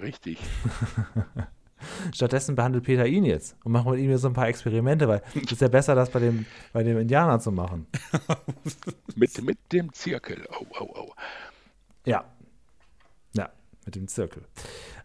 Richtig. 0.00 0.38
Stattdessen 2.14 2.56
behandelt 2.56 2.84
Peter 2.84 3.06
ihn 3.06 3.24
jetzt 3.24 3.56
und 3.64 3.72
macht 3.72 3.86
mit 3.86 3.98
ihm 3.98 4.10
jetzt 4.10 4.22
so 4.22 4.28
ein 4.28 4.34
paar 4.34 4.48
Experimente, 4.48 5.08
weil 5.08 5.22
es 5.34 5.52
ist 5.52 5.60
ja 5.60 5.68
besser, 5.68 5.94
das 5.94 6.10
bei 6.10 6.20
dem, 6.20 6.46
bei 6.72 6.82
dem 6.82 6.98
Indianer 6.98 7.40
zu 7.40 7.52
machen. 7.52 7.86
mit, 9.16 9.42
mit 9.42 9.58
dem 9.72 9.92
Zirkel. 9.92 10.46
Au, 10.50 10.66
au, 10.78 10.96
au. 10.96 11.14
Ja. 12.04 12.24
Ja, 13.34 13.50
mit 13.84 13.94
dem 13.94 14.08
Zirkel. 14.08 14.42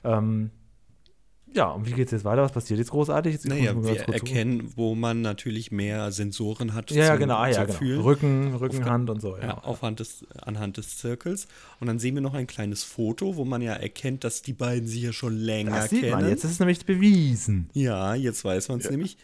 Ähm, 0.04 0.52
ja, 1.56 1.70
und 1.70 1.88
wie 1.88 1.94
geht 1.94 2.08
es 2.08 2.12
jetzt 2.12 2.26
weiter? 2.26 2.42
Was 2.42 2.52
passiert 2.52 2.80
jetzt 2.80 2.92
großartig? 2.92 3.32
Jetzt 3.32 3.48
naja, 3.48 3.74
wir 3.82 4.10
erkennen, 4.10 4.60
suchen. 4.60 4.74
wo 4.76 4.94
man 4.94 5.22
natürlich 5.22 5.72
mehr 5.72 6.12
Sensoren 6.12 6.74
hat. 6.74 6.92
Ja, 6.92 7.12
zum, 7.12 7.20
genau, 7.20 7.38
ah, 7.38 7.48
ja, 7.48 7.64
genau. 7.64 8.02
Rücken, 8.04 8.54
Rückenhand 8.56 9.10
und 9.10 9.22
so. 9.22 9.38
Ja, 9.38 9.44
ja 9.44 9.58
aufhand 9.60 10.02
des, 10.02 10.26
anhand 10.42 10.76
des 10.76 10.98
Zirkels. 10.98 11.48
Und 11.80 11.88
dann 11.88 11.98
sehen 11.98 12.14
wir 12.16 12.22
noch 12.22 12.34
ein 12.34 12.46
kleines 12.46 12.84
Foto, 12.84 13.38
wo 13.38 13.46
man 13.46 13.62
ja 13.62 13.74
erkennt, 13.74 14.26
dass 14.26 14.42
die 14.42 14.52
beiden 14.52 14.88
sich 14.88 15.02
ja 15.02 15.14
schon 15.14 15.38
länger 15.38 15.72
das 15.72 15.92
sieht 15.92 16.02
kennen. 16.02 16.12
Man. 16.12 16.30
Jetzt 16.30 16.44
ist 16.44 16.52
es 16.52 16.60
nämlich 16.60 16.86
bewiesen. 16.86 17.70
Ja, 17.74 18.16
jetzt 18.16 18.44
weiß 18.44 18.68
man 18.68 18.80
es 18.80 18.86
ja. 18.86 18.92
nämlich. 18.92 19.18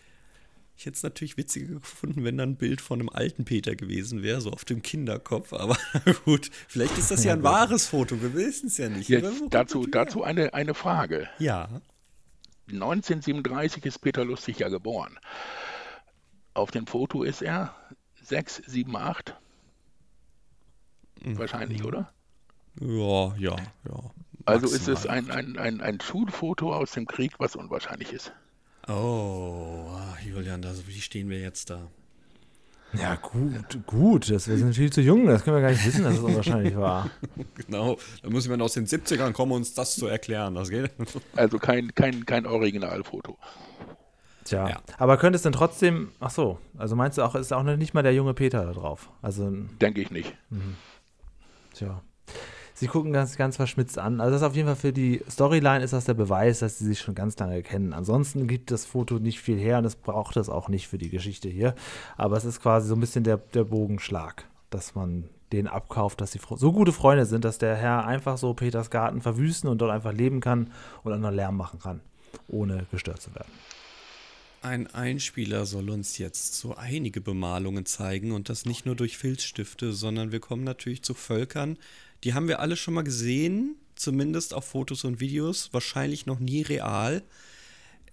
Ich 0.78 0.86
hätte 0.86 0.96
es 0.96 1.04
natürlich 1.04 1.38
witziger 1.38 1.76
gefunden, 1.76 2.24
wenn 2.24 2.38
da 2.38 2.44
ein 2.44 2.56
Bild 2.56 2.82
von 2.82 3.00
einem 3.00 3.10
alten 3.10 3.46
Peter 3.46 3.76
gewesen 3.76 4.24
wäre, 4.24 4.41
so 4.41 4.52
auf 4.52 4.65
dem 4.65 4.82
Kinderkopf. 4.82 5.54
Aber 5.54 5.78
gut, 6.26 6.50
vielleicht 6.67 6.98
ist 6.98 7.12
das 7.12 7.24
ja 7.24 7.34
ein 7.34 7.44
wahres 7.44 7.86
Foto, 7.86 8.20
wir 8.20 8.34
wissen 8.34 8.67
es 8.67 8.78
ja 8.78 8.89
nicht. 8.89 9.08
Jetzt 9.08 9.32
dazu, 9.52 9.86
dazu 9.86 10.24
eine, 10.24 10.56
eine 10.56 10.74
Frage. 10.74 11.28
Ja. 11.38 11.82
1937 12.74 13.86
ist 13.86 14.00
Peter 14.00 14.26
Lustig 14.26 14.60
ja 14.60 14.70
geboren. 14.70 15.20
Auf 16.54 16.72
dem 16.72 16.88
Foto 16.88 17.24
ist 17.24 17.42
er 17.42 17.76
6, 18.22 18.64
7, 18.66 18.96
8. 18.96 19.36
Mhm. 21.24 21.38
Wahrscheinlich, 21.38 21.84
oder? 21.84 22.12
Ja, 22.80 23.36
ja, 23.38 23.56
ja. 23.88 24.12
Also 24.46 24.68
ist 24.68 24.88
es 24.88 25.06
ein, 25.06 25.30
ein, 25.30 25.58
ein, 25.58 25.82
ein 25.82 26.02
Schulfoto 26.02 26.74
aus 26.74 26.92
dem 26.92 27.06
Krieg, 27.06 27.34
was 27.38 27.56
unwahrscheinlich 27.56 28.12
ist. 28.12 28.32
Oh, 28.88 29.92
Julian, 30.26 30.62
da, 30.62 30.74
wie 30.88 31.02
stehen 31.02 31.30
wir 31.30 31.40
jetzt 31.40 31.70
da? 31.70 31.92
Ja, 32.99 33.15
gut, 33.15 33.86
gut. 33.88 34.30
Das, 34.30 34.47
wir 34.47 34.58
sind 34.58 34.75
viel 34.75 34.91
zu 34.91 35.01
jung, 35.01 35.25
das 35.25 35.43
können 35.43 35.56
wir 35.58 35.62
gar 35.62 35.71
nicht 35.71 35.86
wissen, 35.86 36.04
dass 36.04 36.15
es 36.15 36.19
unwahrscheinlich 36.19 36.75
war. 36.75 37.10
genau, 37.56 37.97
da 38.21 38.30
muss 38.30 38.47
man 38.49 38.62
aus 38.62 38.73
den 38.73 38.86
70ern 38.86 39.32
kommen, 39.32 39.54
uns 39.54 39.73
das 39.73 39.95
zu 39.95 40.08
erklären. 40.08 40.56
Das 40.56 40.69
geht. 40.69 40.91
Also 41.36 41.58
kein, 41.60 41.93
kein, 41.95 42.25
kein 42.25 42.45
Originalfoto. 42.45 43.38
Tja, 44.43 44.67
Ja. 44.69 44.82
aber 44.97 45.17
könnte 45.17 45.36
es 45.38 45.43
denn 45.43 45.54
trotzdem, 45.54 46.12
ach 46.19 46.32
so, 46.32 46.60
also 46.77 46.95
meinst 46.95 47.17
du 47.17 47.21
auch, 47.21 47.36
ist 47.36 47.54
auch 47.54 47.63
noch 47.63 47.77
nicht 47.77 47.93
mal 47.93 48.01
der 48.04 48.13
junge 48.13 48.34
Peter 48.34 48.65
da 48.65 48.73
drauf? 48.73 49.10
Also, 49.21 49.49
Denke 49.80 50.01
ich 50.01 50.12
nicht. 50.12 50.34
tja. 51.73 52.01
Sie 52.82 52.88
gucken 52.88 53.13
ganz, 53.13 53.38
ganz 53.38 53.58
verschmitzt 53.58 54.00
an. 54.00 54.20
Also 54.20 54.32
das 54.32 54.41
ist 54.41 54.48
auf 54.48 54.56
jeden 54.56 54.67
Fall 54.67 54.76
für 54.76 54.91
die 54.91 55.22
Storyline 55.30 55.84
ist 55.84 55.94
das 55.94 56.06
der 56.06 56.15
Beweis, 56.15 56.60
dass 56.60 56.80
sie 56.80 56.86
sich 56.88 57.00
schon 57.00 57.13
ganz 57.13 57.38
lange 57.38 57.62
kennen. 57.62 57.94
Ansonsten 57.94 58.48
gibt 58.48 58.72
das 58.72 58.86
Foto 58.86 59.20
nicht 59.20 59.39
viel 59.39 59.60
her 59.60 59.78
und 59.78 59.86
es 59.86 59.96
braucht 59.96 60.36
es 60.36 60.50
auch 60.50 60.67
nicht 60.67 60.88
für 60.88 60.98
die 60.98 61.10
Geschichte 61.10 61.48
hier. 61.48 61.76
Aber 62.17 62.38
es 62.38 62.44
ist 62.44 62.60
quasi 62.60 62.88
so 62.88 62.96
ein 62.96 63.00
bisschen 63.00 63.24
der, 63.24 63.38
der 63.38 63.65
Bogenschlag, 63.65 64.46
dass 64.72 64.96
man 64.96 65.26
den 65.52 65.67
abkauft, 65.67 66.22
dass 66.22 66.32
sie 66.32 66.39
so 66.56 66.72
gute 66.72 66.91
Freunde 66.91 67.28
sind, 67.28 67.46
dass 67.46 67.60
der 67.60 67.76
Herr 67.76 68.08
einfach 68.08 68.39
so 68.39 68.56
Peters 68.56 68.89
Garten 68.89 69.22
verwüsten 69.22 69.70
und 69.70 69.78
dort 69.78 69.91
einfach 69.91 70.13
leben 70.13 70.39
kann 70.39 70.72
und 71.04 71.22
noch 71.22 71.30
Lärm 71.30 71.58
machen 71.58 71.80
kann, 71.80 72.02
ohne 72.48 72.88
gestört 72.89 73.22
zu 73.22 73.36
werden. 73.36 73.52
Ein 74.63 74.88
Einspieler 74.88 75.65
soll 75.65 75.89
uns 75.89 76.20
jetzt 76.20 76.54
so 76.54 76.76
einige 76.76 77.20
Bemalungen 77.20 77.88
zeigen 77.88 78.32
und 78.32 78.48
das 78.48 78.65
nicht 78.65 78.86
nur 78.86 78.96
durch 78.96 79.17
Filzstifte, 79.17 79.91
sondern 79.91 80.32
wir 80.32 80.39
kommen 80.39 80.63
natürlich 80.63 81.04
zu 81.04 81.15
Völkern. 81.15 81.78
Die 82.24 82.34
haben 82.34 82.48
wir 82.48 82.60
alle 82.60 82.76
schon 82.76 82.94
mal 82.94 83.04
gesehen, 83.04 83.76
zumindest 83.96 84.54
auf 84.54 84.66
Fotos 84.66 85.04
und 85.04 85.20
Videos, 85.20 85.70
wahrscheinlich 85.74 86.26
noch 86.26 86.40
nie 86.40 86.62
real. 86.62 87.24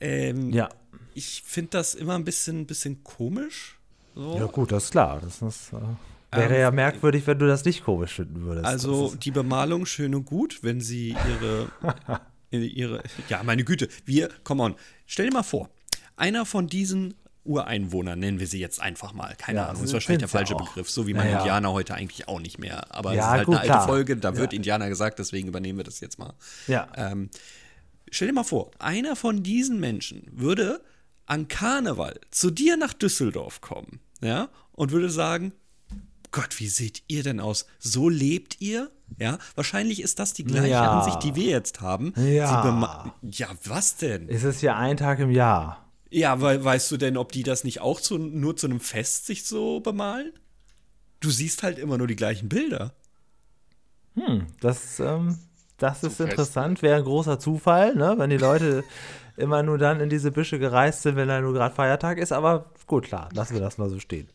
Ähm, 0.01 0.53
Ja, 0.53 0.69
Ich 1.15 1.43
finde 1.45 1.71
das 1.73 1.95
immer 1.95 2.15
ein 2.15 2.25
bisschen, 2.25 2.67
bisschen 2.67 3.03
komisch. 3.05 3.79
So. 4.15 4.37
ja 4.37 4.47
gut, 4.47 4.73
das 4.73 4.85
ist 4.85 4.91
klar. 4.93 5.21
Das 5.21 5.43
ist, 5.43 5.73
äh, 5.73 6.37
wäre 6.37 6.59
ja 6.61 6.71
merkwürdig, 6.71 7.27
wenn 7.27 7.39
du 7.39 7.47
das 7.47 7.65
nicht 7.65 7.85
komisch 7.85 8.15
finden 8.15 8.43
würdest. 8.43 8.67
Also 8.67 9.15
die 9.17 9.31
Bemalung 9.31 9.87
schön 9.87 10.15
und 10.15 10.25
gut, 10.25 10.61
wenn 10.63 10.81
sie 10.81 11.11
ihre, 11.41 11.71
ihre, 12.51 13.03
ja 13.29 13.43
meine 13.43 13.65
Güte, 13.65 13.89
wir, 14.05 14.29
come 14.45 14.63
on, 14.63 14.75
stell 15.07 15.27
dir 15.27 15.33
mal 15.33 15.43
vor, 15.43 15.71
einer 16.17 16.45
von 16.47 16.67
diesen 16.67 17.15
Ureinwohnern, 17.49 18.19
nennen 18.19 18.39
wir 18.39 18.47
sie 18.47 18.61
jetzt 18.61 18.81
einfach 18.81 19.13
mal, 19.15 19.35
keine 19.37 19.59
Ja, 19.61 19.67
Ahnung, 19.69 19.83
ist 19.85 19.93
wahrscheinlich 19.93 20.19
der 20.21 20.29
ja 20.29 20.47
falsche. 20.47 20.55
Begriff, 20.55 20.91
so 20.91 21.07
wie 21.07 21.15
man 21.15 21.25
Naja. 21.27 21.39
Indianer 21.39 21.73
heute 21.73 21.95
eigentlich 21.95 22.29
auch 22.29 22.41
nicht 22.41 22.59
mehr, 22.59 22.95
aber 22.95 23.15
Ja, 23.15 23.21
es 23.21 23.25
ist 23.25 23.31
halt 23.31 23.47
gut, 23.47 23.55
eine 23.55 23.61
alte 23.63 23.73
klar. 23.73 23.87
Folge, 23.89 24.17
da 24.17 24.37
wird 24.37 24.53
Ja. 24.53 24.57
Indianer 24.57 24.89
gesagt, 24.89 25.19
deswegen 25.19 25.49
übernehmen 25.49 25.79
wir 25.79 25.85
das 25.85 26.01
jetzt 26.01 26.19
mal. 26.19 26.35
ja. 26.67 26.87
Ähm, 26.97 27.31
stell 28.11 28.29
dir 28.29 28.35
mal 28.35 28.45
vor, 28.45 28.71
einer 28.79 29.17
von 29.17 29.43
diesen 29.43 29.81
Menschen 29.81 30.23
würde 30.31 30.81
an 31.27 31.49
Karneval 31.49 32.21
zu 32.31 32.51
dir 32.51 32.77
nach 32.77 32.93
Düsseldorf 32.93 33.61
kommen, 33.61 34.01
ja, 34.23 34.49
und 34.73 34.93
würde 34.93 35.11
sagen, 35.11 35.53
Gott, 36.31 36.61
wie 36.61 36.69
seht 36.69 37.03
ihr 37.09 37.23
denn 37.23 37.41
aus? 37.41 37.67
So 37.79 38.09
lebt 38.11 38.61
ihr? 38.61 38.91
Ja, 39.19 39.39
wahrscheinlich 39.55 40.03
ist 40.03 40.19
das 40.19 40.35
die 40.35 40.45
gleiche 40.45 40.69
Ja. 40.69 40.99
Ansicht, 41.01 41.23
die 41.23 41.35
wir 41.35 41.47
jetzt 41.47 41.81
haben. 41.81 42.13
Ja. 42.17 43.15
Ja, 43.23 43.49
was 43.65 43.97
denn? 43.97 44.29
es 44.29 44.45
ist 44.45 44.61
ja 44.61 44.77
ein 44.77 44.99
Tag 44.99 45.19
im 45.21 45.31
Jahr. 45.31 45.88
Ja, 46.11 46.41
weil 46.41 46.65
weißt 46.65 46.91
du 46.91 46.97
denn, 46.97 47.17
ob 47.17 47.33
die 47.33 47.43
das 47.43 47.65
nicht 47.65 47.81
auch 47.81 48.01
zu, 48.01 48.19
nur 48.19 48.57
zu 48.57 48.67
einem 48.67 48.81
Fest 48.81 49.27
sich 49.27 49.45
so 49.45 49.81
bemalen? 49.81 50.33
Du 51.21 51.31
siehst 51.31 51.63
halt 51.63 51.79
immer 51.79 51.99
nur 51.99 52.07
die 52.07 52.17
gleichen 52.17 52.49
Bilder. 52.49 52.95
Hm, 54.15 54.47
das, 54.61 55.01
ähm, 55.01 55.39
das 55.77 56.03
ist 56.03 56.17
fest. 56.17 56.31
interessant, 56.31 56.83
wäre 56.83 56.97
ein 56.97 57.05
großer 57.05 57.39
Zufall, 57.39 57.95
ne? 57.95 58.15
wenn 58.17 58.31
die 58.31 58.37
Leute 58.37 58.85
immer 59.37 59.63
nur 59.63 59.79
dann 59.79 60.01
in 60.01 60.09
diese 60.09 60.31
Büsche 60.31 60.59
gereist 60.59 61.03
sind, 61.03 61.17
wenn 61.17 61.29
da 61.29 61.41
nur 61.41 61.53
gerade 61.53 61.75
Feiertag 61.75 62.19
ist. 62.19 62.33
Aber 62.33 62.73
gut, 62.87 63.05
klar, 63.05 63.29
lassen 63.33 63.55
wir 63.55 63.61
das 63.61 63.79
mal 63.79 63.91
so 63.91 64.01
stehen. 64.01 64.29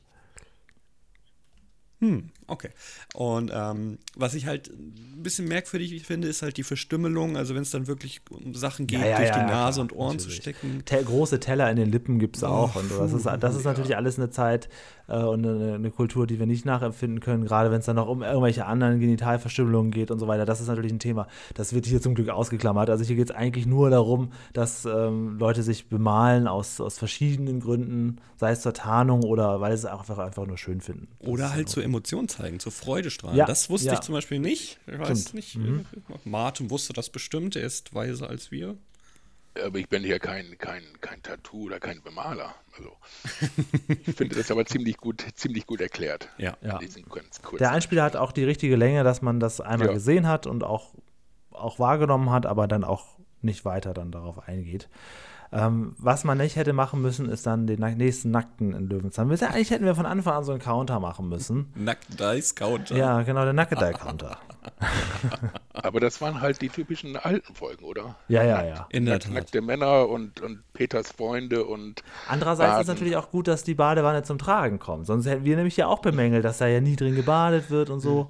Hm, 2.00 2.30
okay. 2.48 2.70
Und 3.14 3.52
ähm, 3.54 3.98
was 4.16 4.34
ich 4.34 4.46
halt 4.46 4.70
ein 4.70 5.22
bisschen 5.24 5.48
merkwürdig 5.48 6.06
finde, 6.06 6.28
ist 6.28 6.42
halt 6.42 6.58
die 6.58 6.64
Verstümmelung. 6.64 7.38
Also 7.38 7.56
wenn 7.56 7.62
es 7.62 7.72
dann 7.72 7.88
wirklich 7.88 8.22
um 8.30 8.54
Sachen 8.56 8.88
geht, 8.88 9.00
Ja, 9.00 9.06
ja, 9.08 9.18
durch 9.18 9.30
ja, 9.30 9.40
die 9.44 9.52
Nase 9.52 9.82
und 9.82 9.94
Ohren 9.94 10.18
natürlich. 10.18 10.36
zu 10.36 10.42
stecken. 10.42 10.84
Te 10.86 11.04
große 11.04 11.40
Teller 11.40 11.70
in 11.70 11.78
den 11.78 11.92
Lippen 11.92 12.20
gibt 12.20 12.38
es 12.38 12.44
auch. 12.44 12.76
und 12.76 12.92
das 12.92 13.14
ist, 13.14 13.26
das 13.26 13.56
ist 13.56 13.66
natürlich 13.66 13.96
alles 13.96 14.18
eine 14.18 14.30
Zeit 14.30 14.70
äh, 15.08 15.18
und 15.18 15.46
eine, 15.46 15.74
eine 15.76 15.92
Kultur, 15.92 16.28
die 16.28 16.40
wir 16.40 16.46
nicht 16.46 16.66
nachempfinden 16.66 17.20
können, 17.20 17.46
gerade 17.46 17.72
wenn 17.72 17.80
es 17.80 17.86
dann 17.86 17.96
noch 17.96 18.08
um 18.08 18.24
irgendwelche 18.24 18.66
anderen 18.66 19.00
Genitalverstümmelungen 19.00 19.92
geht 19.92 20.12
und 20.12 20.20
so 20.20 20.28
weiter. 20.28 20.46
Das 20.46 20.62
ist 20.62 20.68
natürlich 20.68 20.92
ein 20.92 21.00
Thema. 21.00 21.28
Das 21.54 21.74
wird 21.74 21.86
hier 21.86 22.02
zum 22.02 22.16
Glück 22.16 22.30
ausgeklammert. 22.30 22.90
Also 22.90 23.04
hier 23.04 23.16
geht 23.16 23.30
es 23.30 23.36
eigentlich 23.36 23.66
nur 23.66 23.90
darum, 23.90 24.32
dass 24.54 24.86
ähm, 24.86 25.38
Leute 25.40 25.64
sich 25.64 25.88
bemalen 25.90 26.48
aus, 26.48 26.80
aus 26.82 26.98
verschiedenen 26.98 27.60
Gründen, 27.60 28.18
sei 28.38 28.52
es 28.52 28.62
zur 28.62 28.74
Tarnung 28.74 29.24
oder 29.24 29.62
weil 29.62 29.76
sie 29.78 29.86
es 29.88 29.94
einfach, 29.94 30.18
einfach 30.18 30.46
nur 30.46 30.58
schön 30.58 30.82
finden. 30.82 31.08
Das 31.20 31.30
Oder 31.30 31.54
halt 31.54 31.70
zur 31.70 31.84
Emotion 31.84 32.28
zeigen, 32.38 32.60
zur 32.60 32.72
Freude 32.72 33.12
strahlen. 33.12 33.38
Ja, 33.38 33.46
das 33.46 33.70
wusste 33.70 33.88
ja. 33.88 33.94
ich 33.94 34.02
zum 34.02 34.14
Beispiel 34.14 34.40
nicht. 34.40 34.80
Ich 34.88 35.00
weiß 35.00 35.22
Stimmt. 35.22 35.34
nicht. 35.34 35.56
Mhm. 35.56 35.86
Martin 36.26 36.70
wusste 36.70 36.94
das 36.94 37.10
bestimmt, 37.10 37.56
er 37.56 37.64
ist 37.64 37.94
weiser 37.94 38.30
als 38.30 38.52
wir. 38.52 38.76
Aber 39.64 39.78
ich 39.78 39.88
bin 39.88 40.04
hier 40.04 40.20
kein, 40.20 40.58
kein, 40.58 40.84
kein 41.02 41.22
Tattoo 41.22 41.66
oder 41.66 41.80
kein 41.80 42.02
Bemaler. 42.02 42.56
Also, 42.76 42.92
ich 43.88 44.16
finde 44.16 44.36
das 44.36 44.50
aber 44.50 44.66
ziemlich 44.66 44.98
gut, 44.98 45.24
ziemlich 45.36 45.68
gut 45.68 45.80
erklärt. 45.80 46.30
Ja. 46.40 46.58
Ja. 46.62 46.80
Der 47.60 47.72
Einspieler 47.72 48.04
hat 48.04 48.16
auch 48.16 48.32
die 48.32 48.44
richtige 48.44 48.76
Länge, 48.76 49.04
dass 49.04 49.22
man 49.22 49.40
das 49.40 49.62
einmal 49.62 49.90
Ja. 49.90 49.94
gesehen 49.94 50.28
hat 50.28 50.48
und 50.48 50.64
auch, 50.64 50.96
auch 51.52 51.78
wahrgenommen 51.78 52.32
hat, 52.32 52.48
aber 52.48 52.68
dann 52.68 52.84
auch 52.84 53.06
nicht 53.42 53.64
weiter 53.64 53.94
dann 53.94 54.12
darauf 54.12 54.48
eingeht. 54.48 54.90
Ähm, 55.56 55.96
was 56.00 56.24
man 56.24 56.38
nicht 56.40 56.56
hätte 56.56 56.74
machen 56.74 57.02
müssen, 57.02 57.30
ist 57.30 57.46
dann 57.46 57.68
den 57.68 57.80
nächsten 57.98 58.32
Nackten 58.32 58.74
in 58.74 58.88
Löwenzahn. 58.90 59.30
Wir- 59.30 59.50
Eigentlich 59.50 59.70
hätten 59.72 59.86
wir 59.86 59.94
von 59.96 60.06
Anfang 60.06 60.34
an 60.34 60.44
so 60.44 60.52
einen 60.52 60.62
Counter 60.62 61.00
machen 61.00 61.30
müssen. 61.30 61.72
Nackt 61.76 62.20
Dice 62.20 62.56
Counter. 62.56 62.96
Ja, 62.96 63.22
genau, 63.22 63.44
der 63.44 63.54
Nackedei-Counter. 63.54 64.38
Aber 65.74 66.00
das 66.00 66.22
waren 66.22 66.42
halt 66.42 66.62
die 66.62 66.70
typischen 66.70 67.16
alten 67.18 67.54
Folgen, 67.56 67.84
oder? 67.86 68.16
Ja, 68.28 68.44
ja, 68.44 68.64
ja. 68.66 68.88
In 68.90 69.06
der 69.06 69.16
Nack, 69.16 69.22
Tat. 69.24 69.34
nackte 69.34 69.62
Männer 69.62 70.08
und, 70.10 70.40
und 70.42 70.64
Peters 70.74 71.12
Freunde 71.12 71.66
und 71.66 72.04
Andererseits 72.28 72.72
ist 72.72 72.78
Baden. 72.78 72.88
natürlich 72.88 73.16
auch 73.18 73.30
gut, 73.30 73.48
dass 73.48 73.64
die 73.64 73.76
Badewanne 73.76 74.24
zum 74.24 74.38
Tragen 74.38 74.80
kommt. 74.80 75.06
Sonst 75.06 75.26
hätten 75.26 75.46
wir 75.46 75.56
nämlich 75.56 75.78
ja 75.78 75.88
auch 75.88 76.00
bemängelt, 76.00 76.46
dass 76.46 76.60
da 76.60 76.68
ja 76.68 76.82
nie 76.82 76.96
drin 76.96 77.16
gebadet 77.16 77.70
wird 77.70 77.90
und 77.90 78.00
so. 78.00 78.30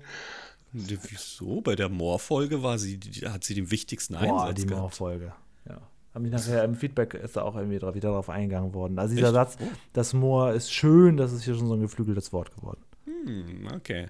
Wieso? 0.71 1.61
Bei 1.61 1.75
der 1.75 1.89
Moor-Folge 1.89 2.63
war 2.63 2.79
sie, 2.79 2.97
die, 2.97 3.27
hat 3.29 3.43
sie 3.43 3.53
den 3.53 3.69
wichtigsten 3.69 4.15
Boah, 4.15 4.21
Einsatz 4.45 4.61
die 4.61 4.65
gehabt. 4.65 4.81
Mauerfolge. 4.81 5.33
Ja. 5.69 5.77
Haben 6.13 6.25
die 6.25 6.29
nachher 6.29 6.63
im 6.63 6.75
Feedback 6.75 7.15
ist 7.15 7.35
da 7.35 7.41
auch 7.41 7.55
irgendwie 7.55 7.81
wieder 7.81 8.11
drauf 8.11 8.29
eingegangen 8.29 8.73
worden. 8.73 8.99
Also 8.99 9.15
dieser 9.15 9.27
Echt? 9.27 9.35
Satz, 9.35 9.57
das 9.93 10.13
Moor 10.13 10.53
ist 10.53 10.71
schön, 10.71 11.17
das 11.17 11.31
ist 11.31 11.43
hier 11.43 11.55
schon 11.55 11.67
so 11.67 11.73
ein 11.73 11.81
geflügeltes 11.81 12.31
Wort 12.31 12.55
geworden. 12.55 12.81
Hm, 13.05 13.67
okay. 13.75 14.07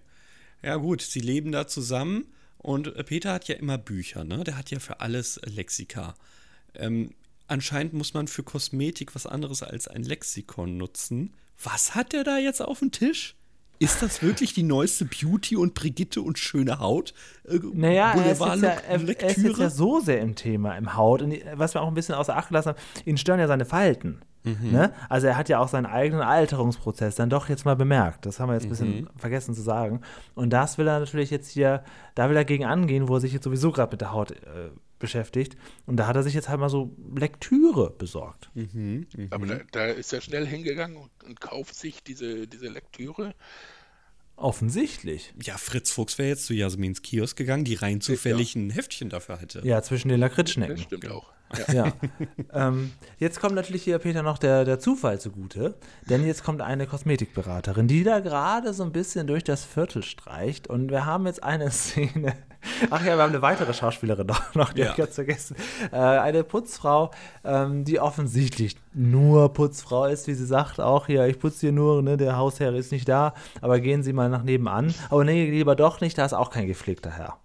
Ja, 0.61 0.75
gut, 0.75 1.01
sie 1.01 1.21
leben 1.21 1.51
da 1.51 1.67
zusammen 1.67 2.25
und 2.57 2.93
Peter 3.05 3.33
hat 3.33 3.47
ja 3.47 3.55
immer 3.55 3.77
Bücher, 3.77 4.23
ne? 4.23 4.43
Der 4.43 4.57
hat 4.57 4.71
ja 4.71 4.79
für 4.79 4.99
alles 4.99 5.39
Lexika. 5.45 6.15
Ähm, 6.75 7.11
anscheinend 7.47 7.93
muss 7.93 8.13
man 8.13 8.27
für 8.27 8.43
Kosmetik 8.43 9.15
was 9.15 9.25
anderes 9.25 9.63
als 9.63 9.87
ein 9.87 10.03
Lexikon 10.03 10.77
nutzen. 10.77 11.33
Was 11.61 11.95
hat 11.95 12.13
der 12.13 12.23
da 12.23 12.37
jetzt 12.37 12.61
auf 12.61 12.79
dem 12.79 12.91
Tisch? 12.91 13.35
Ist 13.79 14.01
das 14.01 14.21
wirklich 14.21 14.53
die 14.53 14.63
neueste 14.63 15.05
Beauty 15.05 15.57
und 15.57 15.73
Brigitte 15.73 16.21
und 16.21 16.39
schöne 16.39 16.79
Haut? 16.79 17.13
Äh, 17.47 17.59
Naja, 17.73 18.13
er 18.23 18.31
ist, 18.31 18.39
ja, 18.63 18.69
er, 18.87 18.99
er 19.23 19.29
ist 19.29 19.37
jetzt 19.37 19.59
ja 19.59 19.69
so 19.69 19.99
sehr 19.99 20.21
im 20.21 20.35
Thema, 20.35 20.77
im 20.77 20.95
Haut. 20.95 21.21
Und 21.21 21.33
was 21.55 21.73
wir 21.73 21.81
auch 21.81 21.87
ein 21.87 21.93
bisschen 21.93 22.15
außer 22.15 22.35
Acht 22.37 22.47
gelassen 22.49 22.69
haben, 22.69 22.77
ihn 23.05 23.17
stören 23.17 23.39
ja 23.39 23.47
seine 23.47 23.65
Falten. 23.65 24.21
Ne? 24.45 24.91
Also 25.07 25.27
er 25.27 25.37
hat 25.37 25.47
ja 25.47 25.59
auch 25.59 25.69
seinen 25.69 25.85
eigenen 25.85 26.21
Alterungsprozess 26.21 27.15
dann 27.15 27.29
doch 27.29 27.47
jetzt 27.47 27.63
mal 27.63 27.77
bemerkt. 27.77 28.25
Das 28.25 28.39
haben 28.41 28.49
wir 28.49 28.55
jetzt 28.55 28.65
ein 28.65 28.69
bisschen 28.69 29.09
vergessen 29.17 29.53
zu 29.55 29.61
sagen. 29.61 30.01
Und 30.35 30.51
das 30.51 30.77
will 30.77 30.85
er 30.87 30.99
natürlich 30.99 31.31
jetzt 31.31 31.49
hier, 31.49 31.81
da 32.15 32.29
will 32.29 32.35
er 32.35 32.43
gegen 32.43 32.65
angehen, 32.65 33.07
wo 33.07 33.15
er 33.15 33.21
sich 33.21 33.31
jetzt 33.31 33.45
sowieso 33.45 33.71
gerade 33.71 33.91
mit 33.91 34.01
der 34.01 34.11
Haut 34.11 34.31
äh, 34.31 34.69
beschäftigt. 35.03 35.57
Und 35.85 35.97
da 35.97 36.07
hat 36.07 36.15
er 36.15 36.23
sich 36.23 36.33
jetzt 36.33 36.47
halt 36.47 36.61
mal 36.61 36.69
so 36.69 36.95
Lektüre 37.13 37.91
besorgt. 37.91 38.49
aber 39.29 39.45
da, 39.45 39.59
da 39.73 39.85
ist 39.87 40.13
er 40.13 40.21
schnell 40.21 40.47
hingegangen 40.47 40.95
und, 40.95 41.11
und 41.25 41.41
kauft 41.41 41.75
sich 41.75 42.01
diese, 42.01 42.47
diese 42.47 42.69
Lektüre. 42.69 43.35
Offensichtlich. 44.37 45.33
Ja, 45.43 45.57
Fritz 45.57 45.91
Fuchs 45.91 46.17
wäre 46.17 46.29
jetzt 46.29 46.45
zu 46.45 46.53
Jasmins 46.53 47.01
Kiosk 47.01 47.37
gegangen, 47.37 47.65
die 47.65 47.75
rein 47.75 47.99
zufällig 47.99 48.55
ein 48.55 48.69
Heftchen 48.69 49.09
dafür 49.09 49.41
hätte. 49.41 49.61
Ja, 49.65 49.83
zwischen 49.83 50.07
den 50.07 50.21
Lakritzschnecken. 50.21 50.77
Das 50.77 50.85
stimmt 50.85 51.09
auch. 51.09 51.33
Ja. 51.71 51.93
ähm, 52.53 52.93
jetzt 53.19 53.41
kommt 53.41 53.55
natürlich 53.55 53.83
hier 53.83 53.99
Peter 53.99 54.23
noch 54.23 54.37
der, 54.37 54.63
der 54.63 54.79
Zufall 54.79 55.19
zugute, 55.19 55.75
denn 56.09 56.25
jetzt 56.25 56.43
kommt 56.43 56.61
eine 56.61 56.87
Kosmetikberaterin, 56.87 57.87
die 57.87 58.03
da 58.03 58.21
gerade 58.21 58.73
so 58.73 58.83
ein 58.83 58.91
bisschen 58.91 59.27
durch 59.27 59.43
das 59.43 59.65
Viertel 59.65 60.01
streicht 60.01 60.67
und 60.67 60.89
wir 60.89 61.05
haben 61.05 61.27
jetzt 61.27 61.43
eine 61.43 61.69
Szene. 61.71 62.33
Ach 62.89 63.01
ja, 63.05 63.15
wir 63.17 63.23
haben 63.23 63.31
eine 63.31 63.41
weitere 63.41 63.73
Schauspielerin 63.73 64.27
noch, 64.27 64.55
noch 64.55 64.73
die 64.73 64.81
Ja. 64.81 64.91
ich 64.91 64.97
ganz 64.97 65.15
vergessen. 65.15 65.55
Äh, 65.91 65.97
eine 65.97 66.43
Putzfrau, 66.43 67.11
ähm, 67.43 67.83
die 67.85 67.99
offensichtlich 67.99 68.75
nur 68.93 69.51
Putzfrau 69.53 70.05
ist, 70.05 70.27
wie 70.27 70.33
sie 70.33 70.45
sagt, 70.45 70.79
auch 70.79 71.07
hier, 71.07 71.25
ich 71.27 71.39
putze 71.39 71.61
hier 71.61 71.71
nur, 71.71 72.01
ne, 72.01 72.17
der 72.17 72.37
Hausherr 72.37 72.73
ist 72.73 72.91
nicht 72.91 73.07
da, 73.09 73.33
aber 73.61 73.79
gehen 73.79 74.03
Sie 74.03 74.13
mal 74.13 74.29
nach 74.29 74.43
nebenan. 74.43 74.93
Aber 75.09 75.23
nee, 75.23 75.49
lieber 75.49 75.75
doch 75.75 76.01
nicht, 76.01 76.17
da 76.17 76.25
ist 76.25 76.33
auch 76.33 76.49
kein 76.49 76.67
gepflegter 76.67 77.11
Herr. 77.11 77.37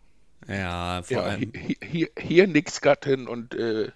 Ja, 0.49 1.03
vor 1.03 1.17
Ja, 1.19 1.23
allem. 1.25 1.53
hier, 1.55 1.77
hier, 1.83 2.09
hier 2.19 2.47
nix 2.47 2.81
Gattin 2.81 3.29
und 3.29 3.55
äh, 3.55 3.91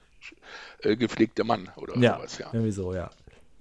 äh, 0.83 0.97
gepflegter 0.97 1.45
Mann 1.45 1.71
oder 1.77 1.97
Ja, 1.99 2.17
sowas, 2.17 2.39
ja. 2.39 2.47
irgendwie 2.53 2.73
so, 2.73 2.95
ja. 2.95 3.11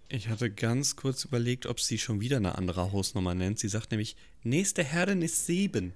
Ich 0.10 0.28
hatte 0.28 0.52
ganz 0.52 0.97
kurz 0.97 1.24
überlegt, 1.24 1.65
ob 1.67 1.80
sie 1.80 1.97
schon 1.97 2.19
wieder 2.19 2.36
eine 2.38 2.58
andere 2.58 2.91
Hausnummer 2.91 3.34
nennt. 3.34 3.60
Sie 3.60 3.69
sagt 3.69 3.91
nämlich, 3.91 4.17
nächste 4.43 4.84
Herrin 4.84 5.21
ist 5.21 5.45
sieben. 5.45 5.93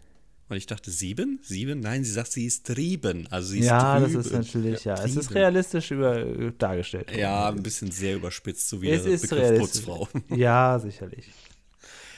Und 0.47 0.57
ich 0.57 0.67
dachte, 0.67 0.91
sieben? 0.91 1.39
Sieben? 1.41 1.79
Nein, 1.79 2.03
sie 2.03 2.11
sagt, 2.11 2.31
sie 2.31 2.45
ist 2.45 2.67
trieben. 2.67 3.27
Also 3.31 3.49
sie 3.49 3.59
ist 3.59 3.65
Ja, 3.65 3.99
das 3.99 4.11
drüben. 4.11 4.21
ist 4.21 4.31
natürlich, 4.31 4.83
ja. 4.85 4.93
Es 5.03 5.15
ist 5.15 5.27
trieben. 5.27 5.39
realistisch 5.39 5.91
über, 5.91 6.51
dargestellt. 6.51 7.11
Ja, 7.15 7.49
ein 7.49 7.63
bisschen 7.63 7.91
sehr 7.91 8.15
überspitzt, 8.15 8.69
so 8.69 8.81
wie 8.81 8.89
es 8.91 9.03
der 9.03 9.13
ist 9.13 9.21
Begriff 9.23 9.39
realistisch. 9.39 9.85
Putzfrau. 9.85 10.07
Ja, 10.35 10.77
sicherlich. 10.79 11.31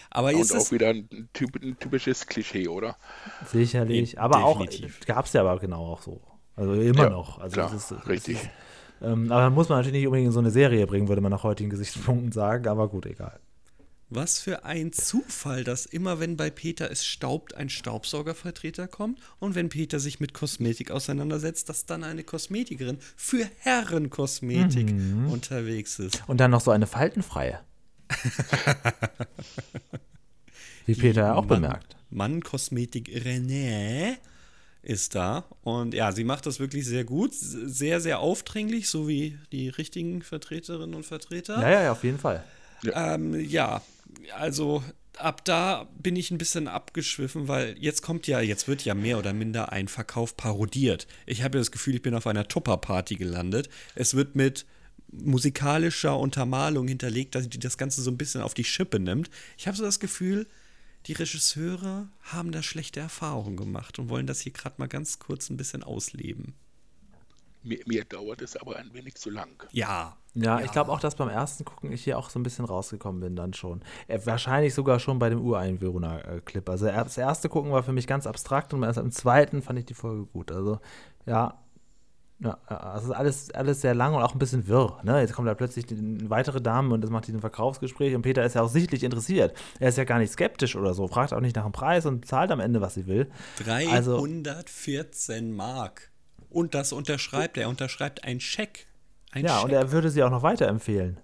Aber 0.10 0.34
Und 0.34 0.42
ist 0.42 0.52
auch 0.52 0.58
es, 0.58 0.72
wieder 0.72 0.90
ein, 0.90 1.30
typ, 1.34 1.56
ein 1.62 1.78
typisches 1.80 2.26
Klischee, 2.26 2.68
oder? 2.68 2.98
Sicherlich. 3.46 4.13
Nee, 4.13 4.20
aber 4.20 4.40
definitiv. 4.40 5.00
auch, 5.02 5.06
gab 5.06 5.26
es 5.26 5.34
ja 5.34 5.42
aber 5.42 5.60
genau 5.60 5.86
auch 5.94 6.02
so. 6.02 6.22
Also 6.56 6.74
immer 6.74 7.04
Ja, 7.04 7.10
noch. 7.10 7.40
Also 7.40 7.54
klar, 7.54 7.74
es 7.74 7.74
ist, 7.74 7.92
es 7.92 8.08
richtig. 8.08 8.36
Ist, 8.38 8.50
ähm, 9.02 9.32
aber 9.32 9.50
muss 9.52 9.70
man 9.70 9.80
natürlich 9.80 9.98
nicht 10.00 10.08
unbedingt 10.08 10.28
in 10.28 10.32
so 10.34 10.40
eine 10.40 10.52
Serie 10.52 10.88
bringen, 10.88 11.08
würde 11.08 11.22
man 11.22 11.32
nach 11.32 11.44
heutigen 11.44 11.70
Gesichtspunkten 11.70 12.32
sagen. 12.32 12.68
Aber 12.68 12.88
gut, 12.90 13.06
egal. 13.06 13.40
Was 14.10 14.39
für 14.39 14.63
ein 14.63 14.93
Zufall, 14.93 15.63
dass 15.63 15.86
immer 15.86 16.20
wenn 16.20 16.38
bei 16.38 16.50
Peter 16.50 16.89
es 16.89 17.06
staubt, 17.06 17.56
ein 17.56 17.70
Staubsaugervertreter 17.70 18.88
kommt 18.88 19.20
und 19.39 19.54
wenn 19.56 19.70
Peter 19.70 20.00
sich 20.00 20.20
mit 20.20 20.34
Kosmetik 20.34 20.91
auseinandersetzt, 20.91 21.67
dass 21.70 21.86
dann 21.86 22.04
eine 22.04 22.24
Kosmetikerin 22.24 23.00
für 23.15 23.46
Herrenkosmetik 23.60 24.91
Mhm. 24.93 25.30
unterwegs 25.30 26.00
ist. 26.00 26.24
Und 26.28 26.39
dann 26.39 26.52
noch 26.52 26.62
so 26.62 26.72
eine 26.72 26.88
faltenfreie. 26.88 27.60
Wie 30.86 30.96
Peter 30.96 31.22
ja 31.22 31.34
auch 31.34 31.46
Mann, 31.46 31.62
bemerkt. 31.62 31.96
Mann 32.10 32.41
Kosmetik 32.41 33.10
René 33.10 34.15
ist 34.84 35.15
da 35.15 35.43
und 35.63 35.93
ja, 35.93 36.13
sie 36.13 36.24
macht 36.24 36.46
das 36.46 36.60
wirklich 36.62 36.86
sehr 36.86 37.04
gut, 37.04 37.32
sehr, 37.34 38.00
sehr 38.00 38.20
aufdringlich, 38.20 38.88
so 38.88 39.08
wie 39.10 39.38
die 39.52 39.67
richtigen 39.67 40.22
Vertreterinnen 40.22 40.96
und 40.96 41.06
Vertreter. 41.06 41.60
Ja, 41.62 41.70
ja, 41.70 41.84
ja, 41.84 41.91
auf 41.91 42.04
jeden 42.06 42.20
Fall. 42.20 42.41
Ähm, 42.93 43.38
ja, 43.38 43.82
also 44.36 44.84
ab 45.17 45.43
da 45.46 45.88
bin 45.98 46.15
ich 46.15 46.32
ein 46.32 46.38
bisschen 46.38 46.67
abgeschwiffen, 46.67 47.48
weil 47.48 47.76
jetzt 47.80 48.02
kommt 48.02 48.28
ja, 48.28 48.39
jetzt 48.39 48.67
wird 48.67 48.86
ja 48.86 48.93
mehr 48.93 49.17
oder 49.17 49.34
minder 49.34 49.72
ein 49.72 49.88
Verkauf 49.88 50.38
parodiert. 50.38 51.08
Ich 51.26 51.43
habe 51.43 51.58
ja 51.58 51.62
das 51.62 51.72
Gefühl, 51.72 51.96
ich 51.96 52.02
bin 52.02 52.13
auf 52.13 52.28
einer 52.28 52.48
Tupper-Party 52.48 53.15
gelandet. 53.15 53.70
Es 53.96 54.13
wird 54.13 54.36
mit 54.36 54.65
musikalischer 55.12 56.17
Untermalung 56.17 56.88
hinterlegt, 56.88 57.36
dass 57.36 57.50
die 57.50 57.60
das 57.60 57.78
Ganze 57.78 58.02
so 58.02 58.12
ein 58.12 58.17
bisschen 58.17 58.41
auf 58.41 58.54
die 58.54 58.63
Schippe 58.63 59.00
nimmt. 59.00 59.30
Ich 59.58 59.67
habe 59.67 59.78
so 59.78 59.84
das 59.84 60.00
Gefühl, 60.00 60.48
die 61.06 61.13
Regisseure 61.13 62.10
haben 62.22 62.52
da 62.52 62.62
schlechte 62.62 63.00
Erfahrungen 63.00 63.56
gemacht 63.56 63.98
und 64.00 64.10
wollen 64.10 64.28
das 64.28 64.41
hier 64.41 64.52
gerade 64.52 64.76
mal 64.78 64.88
ganz 64.88 65.20
kurz 65.20 65.50
ein 65.50 65.58
bisschen 65.58 65.84
ausleben. 65.84 66.54
Mir, 67.68 67.80
mir 67.86 68.06
dauert 68.06 68.42
es 68.42 68.56
aber 68.58 68.78
ein 68.78 68.94
wenig 68.94 69.16
zu 69.16 69.30
lang. 69.30 69.64
Ja. 69.72 70.16
Ja, 70.34 70.60
ich 70.62 70.72
glaube 70.72 70.92
auch, 70.92 71.00
dass 71.00 71.16
beim 71.16 71.30
ersten 71.30 71.66
Gucken 71.66 71.92
ich 71.92 72.04
hier 72.04 72.18
auch 72.20 72.30
so 72.30 72.38
ein 72.38 72.44
bisschen 72.44 72.66
rausgekommen 72.66 73.20
bin 73.22 73.36
dann 73.36 73.54
schon. 73.54 73.82
Äh, 74.08 74.20
wahrscheinlich 74.26 74.74
sogar 74.76 75.00
schon 75.00 75.18
bei 75.18 75.30
dem 75.30 75.42
Ureinwohner-Clip. 75.42 76.70
Also 76.70 76.86
er- 76.86 77.04
das 77.04 77.18
erste 77.18 77.50
Gucken 77.50 77.72
war 77.72 77.82
für 77.84 77.92
mich 77.94 78.06
ganz 78.06 78.28
abstrakt 78.28 78.74
und 78.74 78.84
erst 78.84 79.00
im 79.00 79.12
zweiten 79.12 79.62
fand 79.64 79.80
ich 79.80 79.86
die 79.86 79.96
Folge 79.96 80.26
gut. 80.28 80.52
Also 80.52 80.80
ja, 81.26 81.56
ja, 82.40 82.56
also 82.68 83.14
alles, 83.14 83.50
alles 83.56 83.82
sehr 83.82 83.96
lang 83.96 84.14
und 84.14 84.22
auch 84.22 84.34
ein 84.34 84.38
bisschen 84.38 84.68
wirr. 84.68 85.00
Ne? 85.04 85.22
Jetzt 85.22 85.34
kommt 85.34 85.48
da 85.48 85.56
plötzlich 85.56 85.90
eine 85.90 86.30
weitere 86.30 86.62
Dame 86.62 86.94
und 86.94 87.02
das 87.02 87.10
macht 87.10 87.26
diesen 87.26 87.42
Verkaufsgespräch 87.42 88.14
und 88.14 88.22
Peter 88.22 88.46
ist 88.46 88.54
ja 88.54 88.62
auch 88.62 88.70
sichtlich 88.70 89.02
interessiert. 89.04 89.58
Er 89.80 89.90
ist 89.90 89.98
ja 89.98 90.04
gar 90.04 90.20
nicht 90.20 90.32
skeptisch 90.32 90.76
oder 90.76 90.94
so, 90.94 91.08
fragt 91.08 91.34
auch 91.34 91.40
nicht 91.42 91.56
nach 91.56 91.64
dem 91.64 91.72
Preis 91.72 92.06
und 92.06 92.28
zahlt 92.28 92.52
am 92.52 92.60
Ende, 92.60 92.80
was 92.80 92.94
sie 92.94 93.08
will. 93.08 93.32
Also 93.92 94.18
314 94.18 95.52
Mark. 95.52 96.12
Und 96.50 96.74
das 96.74 96.94
unterschreibt 96.94 97.58
er. 97.58 97.64
Er 97.64 97.70
unterschreibt 97.70 98.24
einen 98.24 98.40
Scheck. 98.40 98.88
Ein 99.32 99.46
ja, 99.46 99.58
Scheck. 99.58 99.66
und 99.66 99.72
er 99.72 99.92
würde 99.92 100.10
sie 100.10 100.24
auch 100.24 100.30
noch 100.30 100.44
weiterempfehlen. 100.44 101.20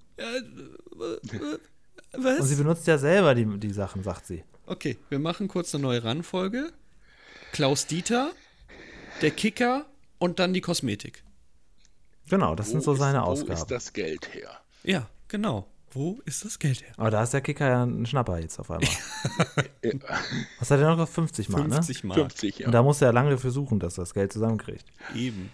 Was? 2.14 2.40
Und 2.42 2.48
sie 2.48 2.56
benutzt 2.56 2.86
ja 2.88 2.98
selber 2.98 3.34
die, 3.34 3.46
die 3.60 3.72
Sachen, 3.74 4.04
sagt 4.04 4.26
sie. 4.28 4.44
Okay, 4.66 4.98
wir 5.10 5.20
machen 5.20 5.48
kurz 5.48 5.74
eine 5.74 5.82
neue 5.84 6.04
Randfolge. 6.04 6.72
Klaus 7.52 7.86
Dieter, 7.88 8.32
der 9.22 9.32
Kicker 9.32 9.86
und 10.20 10.40
dann 10.40 10.54
die 10.54 10.62
Kosmetik. 10.62 11.24
Genau, 12.30 12.56
das 12.56 12.70
sind 12.70 12.84
so 12.84 12.94
ist, 12.94 13.00
seine 13.00 13.20
Wo 13.20 13.26
Ausgaben. 13.26 13.54
ist 13.54 13.68
das 13.68 13.94
Geld 13.94 14.34
her? 14.34 14.50
Ja, 14.84 15.10
genau. 15.28 15.68
Wo 15.94 16.20
ist 16.26 16.44
das 16.44 16.58
Geld 16.58 16.82
her? 16.82 16.94
Aber 16.98 17.12
da 17.12 17.24
ist 17.24 17.34
der 17.34 17.42
Kicker 17.42 17.68
ja 17.68 17.84
ein 17.84 18.06
Schnapper 18.06 18.40
jetzt 18.40 18.60
auf 18.60 18.72
einmal. 18.72 18.90
Was 20.60 20.72
hat 20.72 20.80
er 20.80 20.96
noch? 20.96 21.08
50 21.08 21.50
Mal, 21.50 21.70
50 21.70 22.04
ne? 22.04 22.08
Mark. 22.08 22.20
50, 22.20 22.60
ja. 22.60 22.66
Und 22.66 22.72
da 22.72 22.82
muss 22.82 23.02
er 23.02 23.14
lange 23.14 23.38
für 23.38 23.52
suchen, 23.52 23.80
dass 23.80 23.98
er 23.98 24.04
das 24.04 24.14
Geld 24.14 24.34
zusammenkriegt. 24.34 24.86
Eben. 25.16 25.52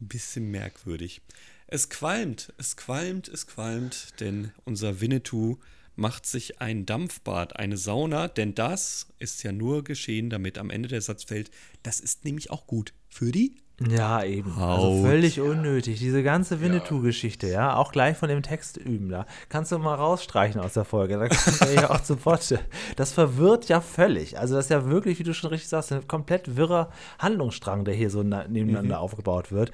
Ein 0.00 0.08
bisschen 0.08 0.50
merkwürdig. 0.50 1.20
Es 1.66 1.90
qualmt, 1.90 2.52
es 2.56 2.76
qualmt, 2.76 3.28
es 3.28 3.46
qualmt, 3.46 4.20
denn 4.20 4.52
unser 4.64 5.00
Winnetou 5.00 5.58
macht 5.96 6.26
sich 6.26 6.60
ein 6.60 6.86
Dampfbad, 6.86 7.56
eine 7.56 7.76
Sauna, 7.76 8.28
denn 8.28 8.54
das 8.54 9.08
ist 9.18 9.42
ja 9.42 9.52
nur 9.52 9.84
geschehen, 9.84 10.30
damit 10.30 10.58
am 10.58 10.70
Ende 10.70 10.88
der 10.88 11.00
Satz 11.00 11.24
fällt, 11.24 11.50
das 11.82 12.00
ist 12.00 12.24
nämlich 12.24 12.50
auch 12.50 12.66
gut 12.66 12.92
für 13.08 13.32
die 13.32 13.56
Ja, 13.80 14.22
eben. 14.22 14.52
Also 14.52 14.60
Haut. 14.86 15.02
völlig 15.04 15.40
unnötig. 15.40 15.98
Diese 15.98 16.22
ganze 16.22 16.60
Winnetou-Geschichte, 16.60 17.48
ja, 17.48 17.74
auch 17.74 17.90
gleich 17.90 18.16
von 18.16 18.28
dem 18.28 18.40
Text 18.40 18.76
üben 18.76 19.08
da. 19.08 19.26
Kannst 19.48 19.72
du 19.72 19.78
mal 19.78 19.96
rausstreichen 19.96 20.60
aus 20.60 20.74
der 20.74 20.84
Folge. 20.84 21.18
Da 21.18 21.26
kommt 21.28 21.60
er 21.60 21.72
ja 21.74 21.90
auch 21.90 22.00
zu 22.00 22.14
Potte. 22.14 22.60
Das 22.94 23.12
verwirrt 23.12 23.68
ja 23.68 23.80
völlig. 23.80 24.38
Also, 24.38 24.54
das 24.54 24.66
ist 24.66 24.70
ja 24.70 24.86
wirklich, 24.88 25.18
wie 25.18 25.24
du 25.24 25.34
schon 25.34 25.50
richtig 25.50 25.68
sagst, 25.68 25.92
ein 25.92 26.06
komplett 26.06 26.56
wirrer 26.56 26.90
Handlungsstrang, 27.18 27.84
der 27.84 27.94
hier 27.94 28.10
so 28.10 28.22
na- 28.22 28.46
nebeneinander 28.46 29.00
aufgebaut 29.00 29.50
wird. 29.50 29.72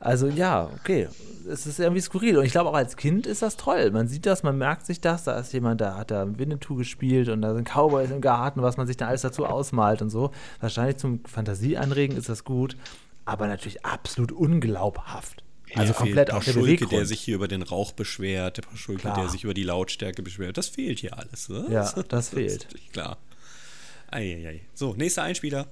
Also, 0.00 0.28
ja, 0.28 0.70
okay. 0.80 1.08
Es 1.46 1.66
ist 1.66 1.78
irgendwie 1.78 2.00
skurril. 2.00 2.38
Und 2.38 2.46
ich 2.46 2.52
glaube, 2.52 2.70
auch 2.70 2.74
als 2.74 2.96
Kind 2.96 3.26
ist 3.26 3.42
das 3.42 3.58
toll. 3.58 3.90
Man 3.90 4.08
sieht 4.08 4.24
das, 4.24 4.42
man 4.42 4.56
merkt 4.56 4.86
sich 4.86 5.02
das. 5.02 5.24
Da 5.24 5.38
ist 5.38 5.52
jemand, 5.52 5.82
da 5.82 5.96
hat 5.98 6.10
da 6.10 6.26
Winnetou 6.38 6.76
gespielt 6.76 7.28
und 7.28 7.42
da 7.42 7.52
sind 7.52 7.68
Cowboys 7.68 8.10
im 8.10 8.22
Garten, 8.22 8.62
was 8.62 8.78
man 8.78 8.86
sich 8.86 8.96
da 8.96 9.08
alles 9.08 9.20
dazu 9.20 9.44
ausmalt 9.44 10.00
und 10.00 10.08
so. 10.08 10.30
Wahrscheinlich 10.60 10.96
zum 10.96 11.20
Fantasieanregen 11.26 12.16
ist 12.16 12.30
das 12.30 12.44
gut 12.44 12.78
aber 13.24 13.46
natürlich 13.46 13.84
absolut 13.84 14.32
unglaubhaft. 14.32 15.44
Also 15.74 15.86
Hier 15.86 15.94
komplett 15.94 16.28
fehlt 16.28 16.32
auf 16.32 16.44
der 16.44 16.52
Beweggrund. 16.52 16.92
der 16.92 17.06
sich 17.06 17.20
hier 17.20 17.34
über 17.36 17.48
den 17.48 17.62
Rauch 17.62 17.92
beschwert, 17.92 18.58
der 18.58 18.62
Paschulke, 18.62 19.02
Klar. 19.02 19.16
der 19.16 19.28
sich 19.30 19.44
über 19.44 19.54
die 19.54 19.62
Lautstärke 19.64 20.22
beschwert. 20.22 20.58
Das 20.58 20.68
fehlt 20.68 20.98
hier 20.98 21.16
alles. 21.18 21.48
Ne? 21.48 21.66
Ja, 21.70 21.90
das 22.08 22.26
ist 22.26 22.34
fehlt. 22.34 22.68
Klar. 22.92 23.16
Eieiei. 24.10 24.60
So, 24.74 24.94
nächster 24.94 25.22
Einspieler. 25.22 25.66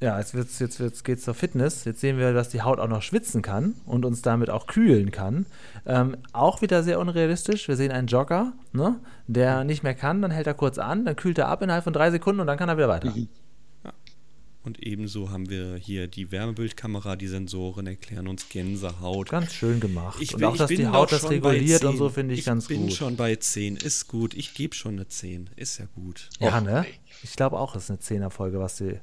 ja, 0.00 0.18
jetzt, 0.18 0.34
wird's, 0.34 0.58
jetzt 0.58 0.78
wird's, 0.80 1.02
geht's 1.02 1.24
zur 1.24 1.32
Fitness. 1.32 1.86
Jetzt 1.86 2.00
sehen 2.00 2.18
wir, 2.18 2.34
dass 2.34 2.50
die 2.50 2.60
Haut 2.60 2.78
auch 2.78 2.88
noch 2.88 3.00
schwitzen 3.00 3.40
kann 3.40 3.74
und 3.86 4.04
uns 4.04 4.20
damit 4.20 4.50
auch 4.50 4.66
kühlen 4.66 5.10
kann. 5.10 5.46
Ähm, 5.86 6.18
auch 6.34 6.60
wieder 6.60 6.82
sehr 6.82 7.00
unrealistisch. 7.00 7.68
Wir 7.68 7.76
sehen 7.76 7.90
einen 7.90 8.06
Jogger, 8.08 8.52
ne, 8.72 9.00
der 9.28 9.64
nicht 9.64 9.82
mehr 9.82 9.94
kann, 9.94 10.20
dann 10.20 10.30
hält 10.30 10.46
er 10.46 10.52
kurz 10.54 10.76
an, 10.78 11.06
dann 11.06 11.16
kühlt 11.16 11.38
er 11.38 11.48
ab 11.48 11.62
innerhalb 11.62 11.84
von 11.84 11.94
drei 11.94 12.10
Sekunden 12.10 12.40
und 12.42 12.46
dann 12.46 12.58
kann 12.58 12.68
er 12.68 12.76
wieder 12.76 12.88
weiter. 12.88 13.14
Und 14.68 14.82
ebenso 14.82 15.30
haben 15.30 15.48
wir 15.48 15.76
hier 15.76 16.08
die 16.08 16.30
Wärmebildkamera, 16.30 17.16
die 17.16 17.26
Sensoren 17.26 17.86
erklären 17.86 18.28
uns 18.28 18.50
Gänsehaut. 18.50 19.30
Ganz 19.30 19.54
schön 19.54 19.80
gemacht. 19.80 20.18
Ich 20.20 20.34
und 20.34 20.40
bin- 20.40 20.48
auch, 20.48 20.52
ich 20.52 20.58
dass 20.58 20.68
bin 20.68 20.76
die 20.76 20.86
Haut 20.88 21.10
das 21.10 21.30
reguliert 21.30 21.84
und 21.84 21.92
10. 21.92 21.98
so, 21.98 22.08
finde 22.10 22.34
ich, 22.34 22.44
ganz 22.44 22.64
Ich 22.64 22.68
bin 22.68 22.82
gut. 22.82 22.92
schon 22.92 23.16
bei 23.16 23.34
10. 23.34 23.76
Ist 23.76 24.08
gut. 24.08 24.34
Ich 24.34 24.52
gebe 24.52 24.74
schon 24.74 24.96
eine 24.96 25.08
10. 25.08 25.48
Ist 25.56 25.78
ja 25.78 25.86
gut. 25.94 26.28
ja, 26.38 26.54
Och, 26.58 26.60
ne? 26.62 26.84
Ich 27.22 27.34
glaube 27.34 27.58
auch, 27.58 27.74
es 27.76 27.84
ist 27.84 27.90
eine 27.90 28.00
Zehnerfolge, 28.00 28.58
was 28.60 28.76
die 28.76 28.98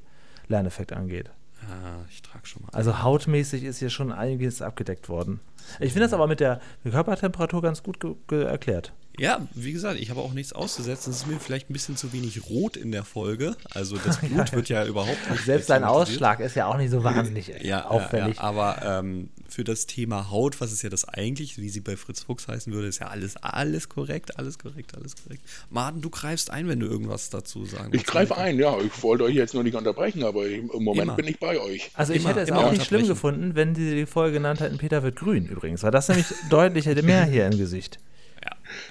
Lerneffekt 0.49 0.93
angeht. 0.93 1.31
Ah, 1.67 2.05
ich 2.11 2.21
trage 2.21 2.45
schon 2.45 2.61
mal. 2.61 2.69
Also 2.71 3.01
hautmäßig 3.01 3.63
ist 3.63 3.79
hier 3.79 3.89
schon 3.89 4.11
einiges 4.11 4.61
abgedeckt 4.61 5.09
worden. 5.09 5.39
Ich 5.79 5.93
finde 5.93 6.01
das 6.05 6.13
aber 6.13 6.27
mit 6.27 6.41
der 6.41 6.61
Körpertemperatur 6.83 7.63
ganz 7.63 7.81
gut 7.81 7.99
ge 7.99 8.13
ge 8.27 8.43
erklärt. 8.43 8.93
Ja, 9.17 9.47
wie 9.53 9.71
gesagt, 9.71 9.99
ich 9.99 10.09
habe 10.09 10.21
auch 10.21 10.33
nichts 10.33 10.51
auszusetzen. 10.53 11.11
Es 11.11 11.17
ist 11.17 11.27
mir 11.27 11.39
vielleicht 11.39 11.69
ein 11.69 11.73
bisschen 11.73 11.95
zu 11.95 12.11
wenig 12.13 12.49
rot 12.49 12.75
in 12.77 12.91
der 12.91 13.03
Folge. 13.03 13.55
Also 13.71 13.97
das 13.97 14.17
Blut 14.21 14.51
wird 14.51 14.69
ja 14.69 14.85
überhaupt 14.85 15.29
nicht. 15.31 15.45
Selbst 15.45 15.67
thematisiert. 15.67 15.89
Ausschlag 16.17 16.39
ist 16.41 16.55
ja 16.55 16.67
auch 16.67 16.77
nicht 16.77 16.91
so 16.91 17.03
wahnsinnig 17.03 17.51
ja, 17.61 17.85
auffällig. 17.85 18.35
Ja, 18.37 18.41
ja, 18.43 18.47
aber 18.47 18.81
ähm, 18.83 19.29
für 19.47 19.63
das 19.63 19.85
Thema 19.85 20.29
Haut, 20.31 20.59
was 20.59 20.73
ist 20.73 20.81
ja 20.81 20.89
das 20.89 21.07
eigentlich, 21.07 21.57
wie 21.57 21.69
sie 21.69 21.79
bei 21.79 21.95
Fritz 21.95 22.23
Fuchs 22.23 22.47
heißen 22.47 22.73
würde, 22.73 22.87
ist 22.87 22.99
ja 22.99 23.07
alles, 23.07 23.37
alles 23.37 23.87
korrekt, 23.89 24.37
alles 24.37 24.59
korrekt, 24.59 24.95
alles 24.97 25.15
korrekt. 25.15 25.41
Martin, 25.69 26.01
du 26.01 26.09
greifst 26.09 26.51
ein, 26.51 26.67
wenn 26.67 26.79
du 26.79 26.87
irgendwas 26.87 27.29
dazu 27.29 27.63
sagen 27.65 27.87
Ich 27.87 27.93
willst. 28.01 28.07
greife 28.07 28.37
ein, 28.37 28.59
ja. 28.59 28.77
Ich 28.81 29.01
wollte 29.01 29.23
euch 29.23 29.35
jetzt 29.35 29.53
nur 29.53 29.63
nicht 29.63 29.75
unterbrechen, 29.75 30.23
aber 30.23 30.45
im 30.47 30.67
Moment 30.67 31.03
Immer. 31.03 31.15
bin 31.15 31.27
ich 31.27 31.39
bei 31.39 31.59
euch. 31.59 31.89
Also 31.93 32.11
ich 32.13 32.19
Immer- 32.21 32.29
hätte 32.31 32.41
es 32.41 32.49
immer 32.49 32.65
auch 32.65 32.71
nicht 32.71 32.85
schlimm 32.85 33.07
gefunden, 33.07 33.55
wenn 33.55 33.75
sie 33.75 33.95
die 33.95 34.05
Folge 34.05 34.33
genannt 34.33 34.59
hätten, 34.59 34.77
Peter 34.77 35.03
wird 35.03 35.15
grün 35.15 35.45
übrigens, 35.45 35.83
weil 35.83 35.91
das 35.91 36.09
nämlich 36.09 36.25
deutlich 36.49 36.85
hätte 36.85 37.03
mehr 37.03 37.23
hier 37.23 37.45
im 37.45 37.57
Gesicht. 37.57 37.99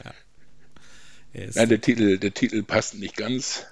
Ja, 0.04 1.46
Nein, 1.54 1.68
der 1.68 1.80
Titel, 1.80 2.18
der 2.18 2.32
Titel 2.32 2.62
passt 2.62 2.94
nicht 2.94 3.16
ganz, 3.16 3.66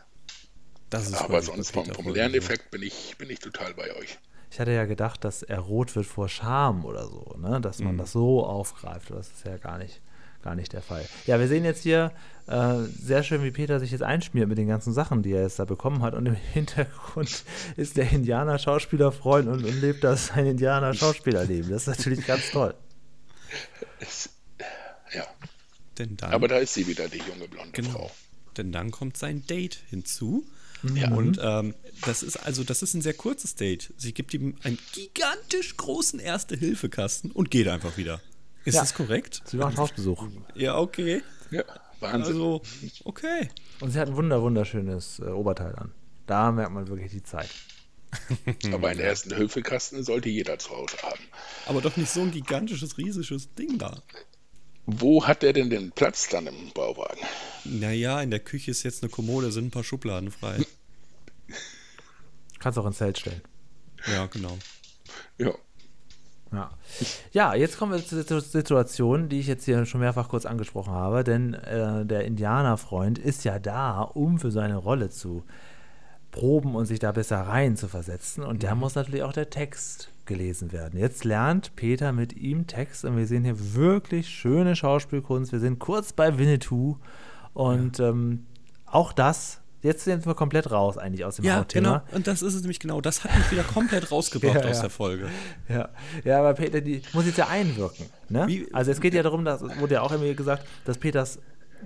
das 0.90 1.06
ist 1.08 1.14
aber 1.14 1.42
sonst 1.42 1.70
vom, 1.70 1.86
vom 1.86 2.12
Lerneffekt 2.12 2.70
bin 2.70 2.82
ich, 2.82 3.14
bin 3.18 3.30
ich 3.30 3.38
total 3.38 3.72
bei 3.74 3.94
euch. 3.96 4.18
Ich 4.50 4.60
hatte 4.60 4.72
ja 4.72 4.84
gedacht, 4.84 5.24
dass 5.24 5.42
er 5.42 5.60
rot 5.60 5.94
wird 5.96 6.04
vor 6.06 6.28
Scham 6.28 6.84
oder 6.84 7.06
so, 7.06 7.36
ne? 7.38 7.60
dass 7.60 7.78
Mhm. 7.78 7.86
man 7.86 7.98
das 7.98 8.12
so 8.12 8.44
aufgreift. 8.44 9.10
Das 9.10 9.28
ist 9.28 9.44
ja 9.46 9.56
gar 9.56 9.78
nicht, 9.78 10.00
gar 10.42 10.54
nicht 10.56 10.72
der 10.74 10.82
Fall. 10.82 11.08
Ja, 11.26 11.38
wir 11.40 11.48
sehen 11.48 11.64
jetzt 11.64 11.82
hier 11.84 12.12
äh, 12.48 12.74
sehr 13.00 13.22
schön, 13.22 13.42
wie 13.44 13.50
Peter 13.52 13.80
sich 13.80 13.92
jetzt 13.92 14.02
einschmiert 14.02 14.48
mit 14.48 14.58
den 14.58 14.66
ganzen 14.68 14.92
Sachen, 14.92 15.22
die 15.22 15.32
er 15.32 15.42
jetzt 15.42 15.58
da 15.58 15.64
bekommen 15.64 16.02
hat. 16.02 16.12
Und 16.14 16.26
im 16.26 16.34
Hintergrund 16.52 17.44
ist 17.76 17.96
der 17.96 18.10
Indianer-Schauspielerfreund 18.10 19.48
und, 19.48 19.64
und 19.64 19.80
lebt 19.80 20.04
das 20.04 20.26
sein 20.26 20.44
Indianer-Schauspielerleben. 20.46 21.70
Das 21.70 21.82
ist 21.88 21.96
natürlich 21.98 22.26
ganz 22.26 22.50
toll. 22.50 22.74
Es, 24.00 24.28
ja, 25.14 25.24
Denn 26.02 26.16
dann, 26.16 26.32
aber 26.32 26.48
da 26.48 26.58
ist 26.58 26.74
sie 26.74 26.86
wieder, 26.86 27.08
die 27.08 27.18
junge 27.18 27.46
blonde 27.48 27.70
genau, 27.72 27.90
Frau. 27.90 28.10
denn 28.56 28.72
dann 28.72 28.90
kommt 28.90 29.16
sein 29.16 29.46
Date 29.46 29.78
hinzu. 29.88 30.44
Ja. 30.94 31.12
Und 31.12 31.38
ähm, 31.40 31.74
das 32.04 32.24
ist 32.24 32.36
also, 32.38 32.64
das 32.64 32.82
ist 32.82 32.94
ein 32.94 33.02
sehr 33.02 33.14
kurzes 33.14 33.54
Date. 33.54 33.92
Sie 33.96 34.12
gibt 34.12 34.34
ihm 34.34 34.56
einen 34.64 34.78
gigantisch 34.92 35.76
großen 35.76 36.18
Erste-Hilfe-Kasten 36.18 37.30
und 37.30 37.52
geht 37.52 37.68
einfach 37.68 37.96
wieder. 37.96 38.20
Ist 38.64 38.74
Ja. 38.74 38.80
das 38.80 38.94
korrekt? 38.94 39.42
Sie 39.44 39.58
macht 39.58 39.76
Hausbesuch. 39.76 40.26
Ja, 40.56 40.76
okay. 40.78 41.22
Ja, 41.52 41.62
Wahnsinn. 42.00 42.32
Also, 42.34 42.62
okay. 43.04 43.48
Und 43.80 43.92
sie 43.92 43.98
hat 44.00 44.08
ein 44.08 44.16
wunder 44.16 44.42
wunderschönes 44.42 45.20
äh, 45.20 45.26
Oberteil 45.26 45.76
an. 45.76 45.92
Da 46.26 46.50
merkt 46.50 46.72
man 46.72 46.88
wirklich 46.88 47.12
die 47.12 47.22
Zeit. 47.22 47.50
Aber 48.72 48.88
einen 48.88 49.00
ersten 49.00 49.34
Hilfekasten 49.34 50.02
sollte 50.02 50.28
jeder 50.30 50.58
zu 50.58 50.70
Hause 50.70 50.96
haben. 51.02 51.20
Aber 51.66 51.80
doch 51.80 51.96
nicht 51.96 52.10
so 52.10 52.20
ein 52.22 52.32
gigantisches, 52.32 52.98
riesiges 52.98 53.54
Ding 53.54 53.78
da. 53.78 54.02
Wo 54.86 55.24
hat 55.26 55.44
er 55.44 55.52
denn 55.52 55.70
den 55.70 55.92
Platz 55.92 56.28
dann 56.28 56.46
im 56.46 56.70
Bauwagen? 56.74 57.20
Naja, 57.64 58.20
in 58.20 58.30
der 58.30 58.40
Küche 58.40 58.70
ist 58.72 58.82
jetzt 58.82 59.02
eine 59.02 59.10
Kommode, 59.10 59.52
sind 59.52 59.66
ein 59.66 59.70
paar 59.70 59.84
Schubladen 59.84 60.30
frei. 60.30 60.58
Kannst 62.58 62.78
auch 62.78 62.86
ins 62.86 62.98
Zelt 62.98 63.18
stellen. 63.18 63.40
Ja, 64.12 64.26
genau. 64.26 64.56
Ja, 65.38 65.52
Ja. 66.52 66.70
ja, 67.32 67.54
jetzt 67.54 67.78
kommen 67.78 67.92
wir 67.92 68.04
zur 68.04 68.18
Situ- 68.22 68.40
Situation, 68.40 69.28
die 69.28 69.40
ich 69.40 69.46
jetzt 69.46 69.64
hier 69.64 69.86
schon 69.86 70.00
mehrfach 70.00 70.28
kurz 70.28 70.44
angesprochen 70.46 70.92
habe, 70.92 71.24
denn 71.24 71.54
äh, 71.54 72.04
der 72.04 72.24
Indianerfreund 72.24 73.18
ist 73.18 73.44
ja 73.44 73.58
da, 73.58 74.02
um 74.02 74.38
für 74.38 74.50
seine 74.50 74.76
Rolle 74.76 75.10
zu 75.10 75.44
proben 76.30 76.74
und 76.74 76.86
sich 76.86 76.98
da 76.98 77.12
besser 77.12 77.40
rein 77.40 77.76
zu 77.76 77.88
versetzen. 77.88 78.42
Und 78.42 78.62
der 78.62 78.74
muss 78.74 78.94
natürlich 78.94 79.22
auch 79.22 79.32
der 79.32 79.50
Text 79.50 80.08
gelesen 80.26 80.72
werden. 80.72 80.98
Jetzt 80.98 81.24
lernt 81.24 81.74
Peter 81.76 82.12
mit 82.12 82.34
ihm 82.36 82.66
Text 82.66 83.04
und 83.04 83.16
wir 83.16 83.26
sehen 83.26 83.44
hier 83.44 83.74
wirklich 83.74 84.28
schöne 84.28 84.76
Schauspielkunst. 84.76 85.52
Wir 85.52 85.60
sind 85.60 85.78
kurz 85.78 86.12
bei 86.12 86.38
Winnetou 86.38 86.96
und 87.54 87.98
ähm, 88.00 88.46
auch 88.86 89.12
das, 89.12 89.60
jetzt 89.82 90.04
sind 90.04 90.24
wir 90.26 90.34
komplett 90.34 90.70
raus 90.70 90.96
eigentlich 90.98 91.24
aus 91.24 91.36
dem 91.36 91.44
Ja, 91.44 91.56
Hauptthema. 91.56 91.98
genau. 92.04 92.16
Und 92.16 92.26
das 92.26 92.42
ist 92.42 92.54
es 92.54 92.60
nämlich 92.62 92.78
genau. 92.80 93.00
Das 93.00 93.24
hat 93.24 93.36
mich 93.36 93.50
wieder 93.50 93.64
komplett 93.64 94.10
rausgebracht 94.12 94.54
Ja, 94.64 94.70
aus 94.70 94.76
ja. 94.76 94.82
der 94.82 94.90
Folge. 94.90 95.28
Ja, 95.68 95.88
ja 96.24 96.38
aber 96.38 96.54
Peter, 96.54 96.80
die 96.80 97.02
muss 97.12 97.26
jetzt 97.26 97.38
ja 97.38 97.48
einwirken. 97.48 98.06
Ne? 98.28 98.46
Wie- 98.46 98.68
also 98.72 98.90
es 98.90 99.00
geht 99.00 99.14
ja 99.14 99.22
darum, 99.22 99.44
dass 99.44 99.62
wurde 99.80 99.94
ja 99.94 100.02
auch 100.02 100.12
immer 100.12 100.32
gesagt, 100.34 100.66
dass 100.84 100.98
Peters 100.98 101.38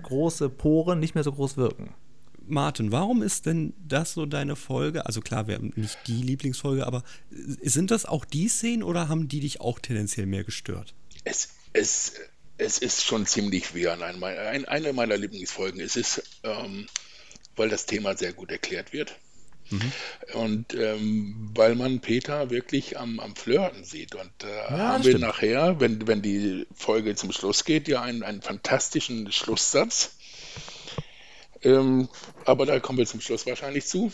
große 0.03 0.49
Poren 0.49 0.99
nicht 0.99 1.15
mehr 1.15 1.23
so 1.23 1.31
groß 1.31 1.57
wirken. 1.57 1.95
Martin, 2.47 2.91
warum 2.91 3.21
ist 3.21 3.45
denn 3.45 3.73
das 3.85 4.13
so 4.13 4.25
deine 4.25 4.55
Folge? 4.55 5.05
Also 5.05 5.21
klar, 5.21 5.47
wir 5.47 5.55
haben 5.55 5.73
nicht 5.75 5.97
die 6.07 6.21
Lieblingsfolge, 6.21 6.85
aber 6.87 7.03
äh, 7.31 7.67
sind 7.69 7.91
das 7.91 8.05
auch 8.05 8.25
die 8.25 8.47
Szenen 8.47 8.83
oder 8.83 9.09
haben 9.09 9.27
die 9.27 9.39
dich 9.41 9.61
auch 9.61 9.79
tendenziell 9.79 10.25
mehr 10.25 10.43
gestört? 10.43 10.93
es, 11.23 11.49
es, 11.73 12.13
es 12.57 12.77
ist 12.77 13.03
schon 13.03 13.25
ziemlich 13.25 13.75
wie 13.75 13.87
an 13.87 14.01
ein, 14.01 14.23
ein, 14.23 14.65
eine 14.65 14.93
meiner 14.93 15.17
Lieblingsfolgen. 15.17 15.79
Es 15.81 15.95
ist, 15.95 16.23
ähm, 16.43 16.87
weil 17.55 17.69
das 17.69 17.85
Thema 17.85 18.15
sehr 18.17 18.33
gut 18.33 18.51
erklärt 18.51 18.93
wird. 18.93 19.17
Und 20.33 20.73
ähm, 20.75 21.51
weil 21.53 21.75
man 21.75 21.99
Peter 21.99 22.49
wirklich 22.49 22.97
am, 22.97 23.19
am 23.19 23.35
Flirten 23.35 23.83
sieht. 23.83 24.15
Und 24.15 24.31
da 24.37 24.47
Ja, 24.69 24.93
haben 24.93 25.03
wir 25.03 25.11
stimmt. 25.11 25.19
nachher, 25.19 25.79
wenn, 25.81 26.07
wenn 26.07 26.21
die 26.21 26.65
Folge 26.73 27.15
zum 27.15 27.33
Schluss 27.33 27.65
geht, 27.65 27.89
ja 27.89 28.01
einen, 28.01 28.23
einen 28.23 28.41
fantastischen 28.41 29.29
Schlusssatz. 29.31 30.16
Ähm, 31.63 32.07
aber 32.45 32.65
da 32.65 32.79
kommen 32.79 32.97
wir 32.97 33.05
zum 33.05 33.21
Schluss 33.21 33.45
wahrscheinlich 33.45 33.87
zu. 33.87 34.11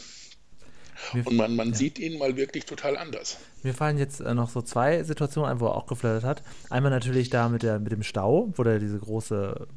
Mir, 1.13 1.27
Und 1.27 1.35
man, 1.35 1.55
man 1.55 1.73
sieht 1.73 1.99
ihn 1.99 2.17
mal 2.17 2.37
wirklich 2.37 2.65
total 2.65 2.97
anders. 2.97 3.37
mir 3.63 3.73
fallen 3.73 3.97
jetzt 3.97 4.21
äh, 4.21 4.33
noch 4.33 4.49
so 4.49 4.61
zwei 4.61 5.03
Situationen 5.03 5.49
ein, 5.49 5.59
wo 5.59 5.65
er 5.65 5.75
auch 5.75 5.87
geflirtet 5.87 6.23
hat. 6.23 6.43
Einmal 6.69 6.91
natürlich 6.91 7.29
da 7.29 7.49
mit, 7.49 7.63
der, 7.63 7.79
mit 7.79 7.91
dem 7.91 8.03
Stau, 8.03 8.49
wo 8.55 8.63
er 8.63 8.79
diese 8.79 8.99
große 8.99 9.67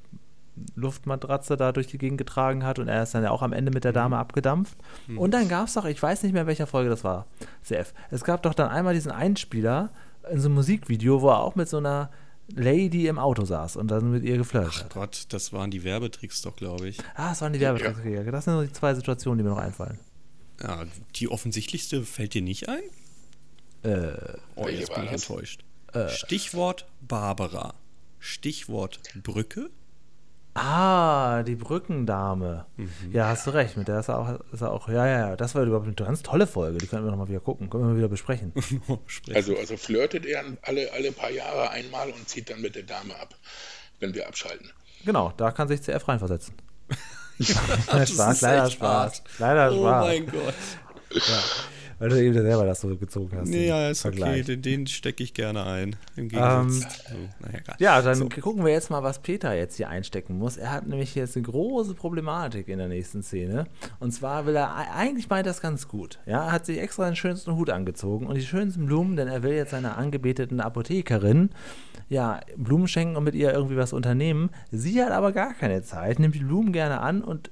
Luftmatratze 0.74 1.56
da 1.56 1.72
durch 1.72 1.86
die 1.86 1.98
Gegend 1.98 2.18
getragen 2.18 2.64
hat 2.64 2.78
und 2.78 2.88
er 2.88 3.02
ist 3.02 3.14
dann 3.14 3.22
ja 3.22 3.30
auch 3.30 3.42
am 3.42 3.52
Ende 3.52 3.70
mit 3.72 3.84
der 3.84 3.92
Dame 3.92 4.16
abgedampft. 4.16 4.76
Und 5.14 5.32
dann 5.34 5.48
gab 5.48 5.66
es 5.66 5.74
doch, 5.74 5.84
ich 5.84 6.02
weiß 6.02 6.22
nicht 6.22 6.32
mehr, 6.32 6.42
in 6.42 6.48
welcher 6.48 6.66
Folge 6.66 6.88
das 6.88 7.04
war, 7.04 7.26
CF. 7.62 7.92
Es 8.10 8.24
gab 8.24 8.42
doch 8.42 8.54
dann 8.54 8.68
einmal 8.70 8.94
diesen 8.94 9.12
Einspieler 9.12 9.90
in 10.30 10.40
so 10.40 10.48
einem 10.48 10.54
Musikvideo, 10.54 11.20
wo 11.20 11.28
er 11.28 11.40
auch 11.40 11.56
mit 11.56 11.68
so 11.68 11.76
einer 11.76 12.10
Lady 12.54 13.06
im 13.08 13.18
Auto 13.18 13.44
saß 13.44 13.76
und 13.76 13.88
dann 13.90 14.10
mit 14.10 14.22
ihr 14.24 14.36
geflirtet 14.38 14.84
hat. 14.84 14.90
Gott, 14.94 15.24
das 15.30 15.52
waren 15.52 15.70
die 15.70 15.82
Werbetricks 15.84 16.42
doch, 16.42 16.54
glaube 16.56 16.88
ich. 16.88 16.98
Ah, 17.16 17.32
es 17.32 17.40
waren 17.40 17.52
die 17.52 17.60
Werbeträger. 17.60 18.30
Das 18.30 18.44
sind 18.44 18.54
so 18.54 18.62
die 18.62 18.72
zwei 18.72 18.94
Situationen, 18.94 19.38
die 19.38 19.44
mir 19.44 19.50
noch 19.50 19.58
einfallen. 19.58 19.98
Ja, 20.62 20.84
die 21.16 21.28
offensichtlichste 21.28 22.02
fällt 22.04 22.34
dir 22.34 22.42
nicht 22.42 22.68
ein? 22.68 22.82
Äh, 23.82 24.12
Oh, 24.54 24.68
jetzt 24.68 24.94
bin 24.94 25.04
ich 25.04 25.10
das? 25.10 25.22
enttäuscht. 25.28 25.64
Stichwort 26.08 26.86
Barbara. 27.00 27.74
Stichwort 28.18 29.00
Brücke. 29.22 29.70
Ah, 30.56 31.42
die 31.42 31.54
Brückendame. 31.56 32.66
Ja, 33.12 33.28
hast 33.28 33.46
du 33.46 33.50
recht. 33.50 33.76
Mit 33.76 33.88
der 33.88 34.00
ist 34.00 34.08
er 34.08 34.18
auch, 34.18 34.40
ist 34.52 34.60
er 34.62 34.72
auch 34.72 34.88
ja, 34.88 35.06
ja, 35.06 35.28
ja. 35.30 35.36
Das 35.36 35.54
war 35.54 35.62
überhaupt 35.62 35.86
eine 35.86 35.94
ganz 35.94 36.22
tolle 36.22 36.46
Folge. 36.46 36.78
Die 36.78 36.86
können 36.86 37.04
wir 37.04 37.10
nochmal 37.10 37.28
wieder 37.28 37.40
gucken. 37.40 37.70
Können 37.70 37.84
wir 37.84 37.90
mal 37.90 37.96
wieder 37.98 38.08
besprechen. 38.08 38.52
Sprechen. 39.06 39.36
Also, 39.36 39.56
also 39.56 39.76
flirtet 39.76 40.26
er 40.26 40.42
alle, 40.62 40.92
alle 40.92 41.12
paar 41.12 41.30
Jahre 41.30 41.70
einmal 41.70 42.10
und 42.10 42.28
zieht 42.28 42.50
dann 42.50 42.60
mit 42.60 42.74
der 42.74 42.82
Dame 42.84 43.14
ab, 43.20 43.34
wenn 44.00 44.14
wir 44.14 44.26
abschalten. 44.26 44.70
Genau, 45.04 45.32
da 45.36 45.52
kann 45.52 45.68
sich 45.68 45.82
CF 45.82 46.06
reinversetzen. 46.08 46.54
Das 47.38 48.10
Spaß, 48.10 48.36
ist 48.36 48.40
leider 48.40 48.64
echt 48.64 48.72
Spaß. 48.72 48.88
hart. 48.88 49.22
Leider 49.38 49.72
Oh 49.72 49.82
Spaß. 49.82 50.06
mein 50.06 50.26
Gott. 50.26 50.54
Weil 51.98 52.10
du 52.10 52.22
eben 52.22 52.34
selber 52.34 52.66
das 52.66 52.80
so 52.80 52.94
gezogen 52.96 53.36
hast. 53.38 53.48
Nee, 53.48 53.68
ja, 53.68 53.88
ist 53.88 54.04
okay. 54.04 54.16
Vergleich. 54.18 54.46
Den, 54.46 54.62
den 54.62 54.86
stecke 54.86 55.22
ich 55.22 55.32
gerne 55.32 55.64
ein. 55.64 55.96
Im 56.16 56.28
Gegensatz 56.28 57.04
zu. 57.04 57.14
Naja, 57.40 57.58
egal. 57.58 57.76
Ja, 57.78 58.02
dann 58.02 58.14
So. 58.16 58.28
gucken 58.28 58.64
wir 58.64 58.72
jetzt 58.72 58.90
mal, 58.90 59.02
was 59.02 59.20
Peter 59.20 59.54
jetzt 59.54 59.76
hier 59.76 59.88
einstecken 59.88 60.36
muss. 60.36 60.56
Er 60.56 60.72
hat 60.72 60.86
nämlich 60.86 61.14
jetzt 61.14 61.36
eine 61.36 61.44
große 61.46 61.94
Problematik 61.94 62.68
in 62.68 62.78
der 62.78 62.88
nächsten 62.88 63.22
Szene. 63.22 63.66
Und 63.98 64.12
zwar 64.12 64.46
will 64.46 64.56
er, 64.56 64.74
eigentlich 64.94 65.28
meint 65.30 65.46
das 65.46 65.60
ganz 65.60 65.88
gut. 65.88 66.18
Ja, 66.26 66.46
er 66.46 66.52
hat 66.52 66.66
sich 66.66 66.78
extra 66.78 67.06
den 67.06 67.16
schönsten 67.16 67.56
Hut 67.56 67.70
angezogen 67.70 68.26
und 68.26 68.34
die 68.34 68.42
schönsten 68.42 68.86
Blumen, 68.86 69.16
denn 69.16 69.28
er 69.28 69.42
will 69.42 69.52
jetzt 69.52 69.70
seiner 69.70 69.96
angebeteten 69.96 70.60
Apothekerin 70.60 71.50
ja, 72.08 72.40
Blumen 72.56 72.86
schenken 72.88 73.16
und 73.16 73.24
mit 73.24 73.34
ihr 73.34 73.52
irgendwie 73.52 73.76
was 73.76 73.92
unternehmen. 73.92 74.50
Sie 74.70 75.02
hat 75.02 75.10
aber 75.10 75.32
gar 75.32 75.54
keine 75.54 75.82
Zeit, 75.82 76.18
nimmt 76.18 76.34
die 76.34 76.40
Blumen 76.44 76.72
gerne 76.72 77.00
an 77.00 77.22
und 77.22 77.50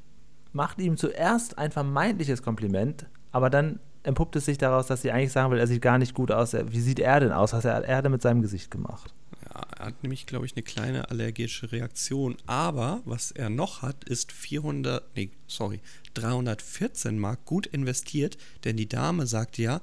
macht 0.53 0.79
ihm 0.79 0.97
zuerst 0.97 1.59
ein 1.59 1.73
vermeintliches 1.73 2.43
Kompliment, 2.43 3.07
aber 3.33 3.51
dann 3.51 3.81
entpuppt 4.05 4.37
es 4.37 4.45
sich 4.45 4.59
daraus, 4.59 4.87
dass 4.87 5.03
sie 5.03 5.11
eigentlich 5.11 5.33
sagen 5.33 5.51
will, 5.51 5.59
er 5.59 5.67
sieht 5.67 5.83
gar 5.83 5.99
nicht 5.99 6.15
gut 6.15 6.31
aus. 6.31 6.53
Wie 6.55 6.81
sieht 6.81 7.01
er 7.01 7.21
denn 7.21 7.33
aus? 7.33 7.53
Was 7.53 7.65
hat 7.65 7.85
er 7.85 8.03
denn 8.03 8.13
mit 8.13 8.23
seinem 8.23 8.43
Gesicht 8.43 8.71
gemacht? 8.71 9.13
Ja, 9.47 9.67
er 9.79 9.87
hat 9.87 10.03
nämlich, 10.03 10.27
glaube 10.27 10.47
ich, 10.47 10.55
eine 10.55 10.63
kleine 10.63 11.11
allergische 11.11 11.73
Reaktion. 11.73 12.37
Aber 12.47 13.03
was 13.05 13.31
er 13.31 13.51
noch 13.51 13.83
hat, 13.83 14.05
ist 14.05 14.31
400, 14.31 15.17
nee, 15.17 15.31
sorry, 15.47 15.81
314 16.15 17.19
Mark 17.19 17.45
gut 17.45 17.67
investiert, 17.67 18.37
denn 18.65 18.77
die 18.77 18.89
Dame 18.89 19.27
sagt 19.27 19.59
ja, 19.59 19.81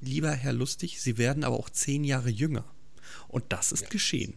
lieber 0.00 0.32
Herr 0.32 0.52
Lustig, 0.52 1.00
Sie 1.00 1.18
werden 1.18 1.44
aber 1.44 1.58
auch 1.58 1.70
zehn 1.70 2.04
Jahre 2.04 2.30
jünger. 2.30 2.64
Und 3.28 3.44
das 3.50 3.70
ist 3.72 3.90
geschehen. 3.90 4.34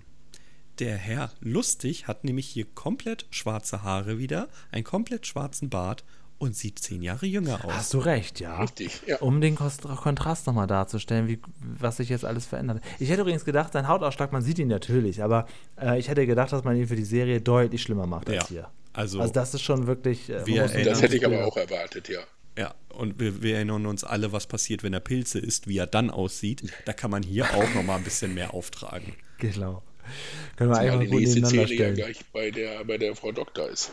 Der 0.80 0.98
Herr 0.98 1.32
Lustig 1.40 2.08
hat 2.08 2.24
nämlich 2.24 2.48
hier 2.48 2.66
komplett 2.66 3.28
schwarze 3.30 3.84
Haare 3.84 4.18
wieder, 4.18 4.50
einen 4.72 4.84
komplett 4.84 5.28
schwarzen 5.28 5.70
Bart 5.70 6.04
und 6.44 6.56
sieht 6.56 6.80
zehn 6.80 7.02
Jahre 7.02 7.26
jünger 7.26 7.66
aus. 7.66 7.74
Hast 7.74 7.94
du 7.94 8.00
recht, 8.00 8.40
ja. 8.40 8.60
Richtig, 8.62 9.02
ja. 9.08 9.18
Um 9.18 9.42
den 9.42 9.56
Kost- 9.56 9.82
Kontrast 9.84 10.46
nochmal 10.48 10.68
darzustellen, 10.68 11.28
wie, 11.28 11.40
was 11.80 11.98
sich 11.98 12.10
jetzt 12.10 12.26
alles 12.26 12.46
verändert. 12.46 12.82
Ich 13.00 13.10
hätte 13.10 13.22
übrigens 13.22 13.46
gedacht, 13.46 13.74
sein 13.74 13.88
Hautausschlag, 13.88 14.32
man 14.32 14.42
sieht 14.42 14.60
ihn 14.60 14.68
natürlich, 14.68 15.24
aber 15.24 15.48
äh, 15.82 15.98
ich 16.00 16.08
hätte 16.08 16.26
gedacht, 16.28 16.52
dass 16.52 16.64
man 16.64 16.76
ihn 16.76 16.88
für 16.88 16.96
die 16.96 17.06
Serie 17.06 17.42
deutlich 17.42 17.82
schlimmer 17.82 18.06
macht 18.08 18.30
als 18.30 18.38
Ja, 18.44 18.48
hier. 18.50 18.70
also- 18.94 19.20
also 19.22 19.34
das 19.34 19.54
ist 19.54 19.62
schon 19.62 19.88
wirklich. 19.88 20.30
Äh, 20.30 20.46
Wir 20.46 20.64
erinnern 20.64 20.86
Das 20.86 21.02
hätte 21.02 21.18
ich 21.18 21.26
aber 21.26 21.46
auch 21.46 21.58
erwartet, 21.58 22.10
ja. 22.10 22.20
Ja, 22.56 22.76
und 22.90 23.20
wir, 23.20 23.42
wir 23.42 23.56
erinnern 23.56 23.88
uns 23.88 24.04
alle, 24.04 24.32
was 24.32 24.46
passiert, 24.46 24.84
wenn 24.84 24.94
er 24.94 25.00
Pilze 25.00 25.40
isst, 25.40 25.68
wie 25.68 25.78
er 25.80 25.88
dann 25.88 26.12
aussieht. 26.12 26.72
Da 26.86 26.94
kann 26.94 27.10
man 27.10 27.24
hier 27.24 27.46
auch 27.52 27.74
noch 27.74 27.82
mal 27.82 27.96
ein 27.96 28.04
bisschen 28.04 28.34
mehr 28.36 28.54
auftragen. 28.54 29.14
Genau. 29.40 29.82
Können 30.58 30.70
wir 30.70 30.78
einfach 30.78 31.00
die 31.02 31.08
gut 31.08 31.20
nächste 31.20 31.40
nebeneinander 31.42 31.68
Szene 31.68 31.80
ja 31.80 31.94
stellen. 31.94 31.96
gleich 31.96 32.26
bei 32.32 32.52
der, 32.52 32.84
bei 32.86 32.98
der 32.98 33.16
Frau 33.16 33.32
Doktor 33.32 33.70
ist. 33.70 33.92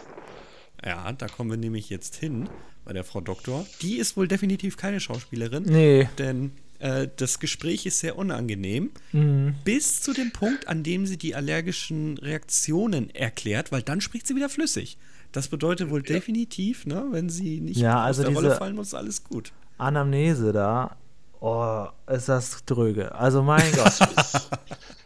Ja, 0.84 1.12
da 1.12 1.26
kommen 1.26 1.50
wir 1.50 1.56
nämlich 1.56 1.90
jetzt 1.90 2.16
hin 2.16 2.48
bei 2.84 2.92
der 2.92 3.04
Frau 3.04 3.20
Doktor. 3.20 3.66
Die 3.82 3.96
ist 3.96 4.16
wohl 4.16 4.28
definitiv 4.28 4.76
keine 4.76 5.00
Schauspielerin. 5.00 5.64
Nee. 5.64 6.08
Denn 6.18 6.52
äh, 6.78 7.08
das 7.16 7.38
Gespräch 7.38 7.86
ist 7.86 8.00
sehr 8.00 8.16
unangenehm. 8.16 8.90
Mhm. 9.12 9.54
Bis 9.64 10.00
zu 10.00 10.12
dem 10.12 10.32
Punkt, 10.32 10.68
an 10.68 10.82
dem 10.82 11.06
sie 11.06 11.18
die 11.18 11.34
allergischen 11.34 12.18
Reaktionen 12.18 13.10
erklärt, 13.14 13.72
weil 13.72 13.82
dann 13.82 14.00
spricht 14.00 14.26
sie 14.26 14.34
wieder 14.34 14.48
flüssig. 14.48 14.96
Das 15.32 15.48
bedeutet 15.48 15.90
wohl 15.90 16.02
definitiv, 16.02 16.86
ne, 16.86 17.06
wenn 17.10 17.28
sie 17.28 17.60
nicht 17.60 17.78
Ja, 17.78 18.02
also 18.02 18.22
aus 18.22 18.26
der 18.26 18.34
Rolle 18.34 18.56
fallen 18.56 18.74
muss, 18.74 18.94
alles 18.94 19.22
gut. 19.22 19.52
Anamnese 19.78 20.52
da. 20.52 20.96
Oh, 21.40 21.86
ist 22.08 22.28
das 22.28 22.64
dröge. 22.66 23.14
Also 23.14 23.42
mein 23.42 23.70
Gott. 23.72 23.94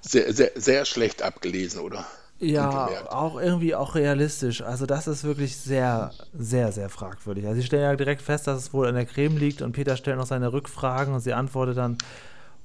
Sehr, 0.07 0.35
sehr, 0.35 0.53
sehr 0.55 0.85
schlecht 0.85 1.23
abgelesen, 1.23 1.81
oder? 1.81 2.07
Ja, 2.51 2.89
auch 3.11 3.41
irgendwie 3.41 3.75
auch 3.75 3.95
realistisch. 3.95 4.63
Also 4.63 4.87
das 4.87 5.07
ist 5.07 5.25
wirklich 5.25 5.57
sehr, 5.57 6.13
sehr, 6.33 6.73
sehr 6.73 6.89
fragwürdig. 6.89 7.47
Also 7.47 7.61
sie 7.61 7.67
stellen 7.67 7.83
ja 7.83 7.97
direkt 7.97 8.23
fest, 8.23 8.47
dass 8.47 8.59
es 8.59 8.73
wohl 8.73 8.87
an 8.87 8.95
der 8.95 9.07
Creme 9.07 9.37
liegt 9.37 9.63
und 9.63 9.73
Peter 9.73 9.97
stellt 9.97 10.19
noch 10.19 10.27
seine 10.27 10.53
Rückfragen 10.53 11.15
und 11.15 11.21
sie 11.21 11.33
antwortet 11.33 11.77
dann, 11.77 11.99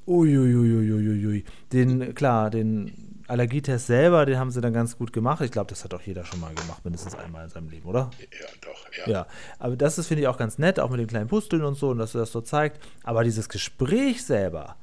uiuiuiuiui. 0.08 1.46
Den, 1.72 2.16
klar, 2.16 2.50
den 2.50 3.24
Allergietest 3.28 3.86
selber, 3.86 4.26
den 4.26 4.40
haben 4.40 4.50
sie 4.50 4.60
dann 4.60 4.74
ganz 4.74 4.98
gut 4.98 5.14
gemacht. 5.14 5.42
Ich 5.42 5.52
glaube, 5.52 5.70
das 5.70 5.84
hat 5.84 5.94
auch 5.94 6.02
jeder 6.02 6.26
schon 6.26 6.40
mal 6.40 6.52
gemacht, 6.56 6.84
mindestens 6.84 7.14
einmal 7.14 7.44
in 7.44 7.52
seinem 7.52 7.70
Leben, 7.70 7.88
oder? 7.88 8.10
Ja, 8.20 8.48
doch, 8.62 9.06
ja. 9.06 9.12
Ja, 9.12 9.28
aber 9.60 9.76
das 9.76 10.00
ist, 10.00 10.08
finde 10.08 10.24
ich, 10.24 10.28
auch 10.28 10.38
ganz 10.38 10.58
nett, 10.58 10.80
auch 10.80 10.90
mit 10.90 11.00
den 11.00 11.06
kleinen 11.06 11.28
Pusteln 11.28 11.64
und 11.64 11.76
so, 11.76 11.90
und 11.90 12.00
dass 12.00 12.16
er 12.16 12.22
das 12.22 12.32
so 12.32 12.42
zeigt. 12.42 12.82
Aber 13.04 13.24
dieses 13.24 13.48
Gespräch 13.48 14.26
selber, 14.26 14.78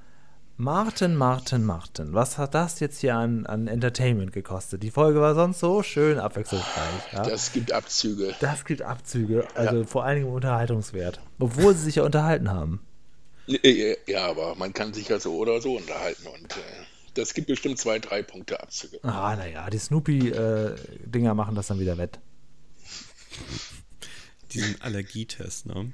Martin, 0.59 1.17
Martin, 1.17 1.65
Martin, 1.65 2.15
was 2.15 2.39
hat 2.39 2.55
das 2.55 2.81
jetzt 2.81 3.01
hier 3.01 3.15
an, 3.15 3.45
an 3.45 3.69
Entertainment 3.69 4.33
gekostet? 4.33 4.83
Die 4.83 4.91
Folge 4.91 5.21
war 5.21 5.35
sonst 5.35 5.61
so 5.61 5.83
schön 5.83 6.19
abwechslungsreich. 6.19 7.13
Ja? 7.13 7.25
Das 7.25 7.53
gibt 7.53 7.73
Abzüge. 7.73 8.35
Das 8.41 8.65
gibt 8.65 8.81
Abzüge, 8.81 9.47
also 9.55 9.85
vor 9.85 10.05
allen 10.05 10.23
Dingen 10.23 10.33
Unterhaltungswert. 10.33 11.21
Obwohl 11.39 11.75
sie 11.75 11.85
sich 11.85 11.97
ja 11.97 12.05
unterhalten 12.05 12.51
haben. 12.51 12.81
Ja, 13.47 14.27
aber 14.29 14.55
man 14.55 14.73
kann 14.73 14.95
sich 14.95 15.11
ja 15.11 15.21
so 15.21 15.37
oder 15.37 15.61
so 15.61 15.77
unterhalten 15.77 16.27
und 16.27 16.57
äh, 16.57 16.61
das 17.13 17.35
gibt 17.35 17.49
bestimmt 17.49 17.79
zwei, 17.79 17.99
drei 17.99 18.23
Punkte 18.23 18.59
Abzüge. 18.63 18.99
Ah, 19.03 19.37
naja, 19.37 19.69
die 19.69 19.79
Snoopy-Dinger 19.79 21.35
machen 21.35 21.55
das 21.55 21.67
dann 21.67 21.81
wieder 21.81 21.99
wett. 21.99 22.19
Diesen 24.53 24.81
Allergietest, 24.81 25.67
ne? 25.67 25.93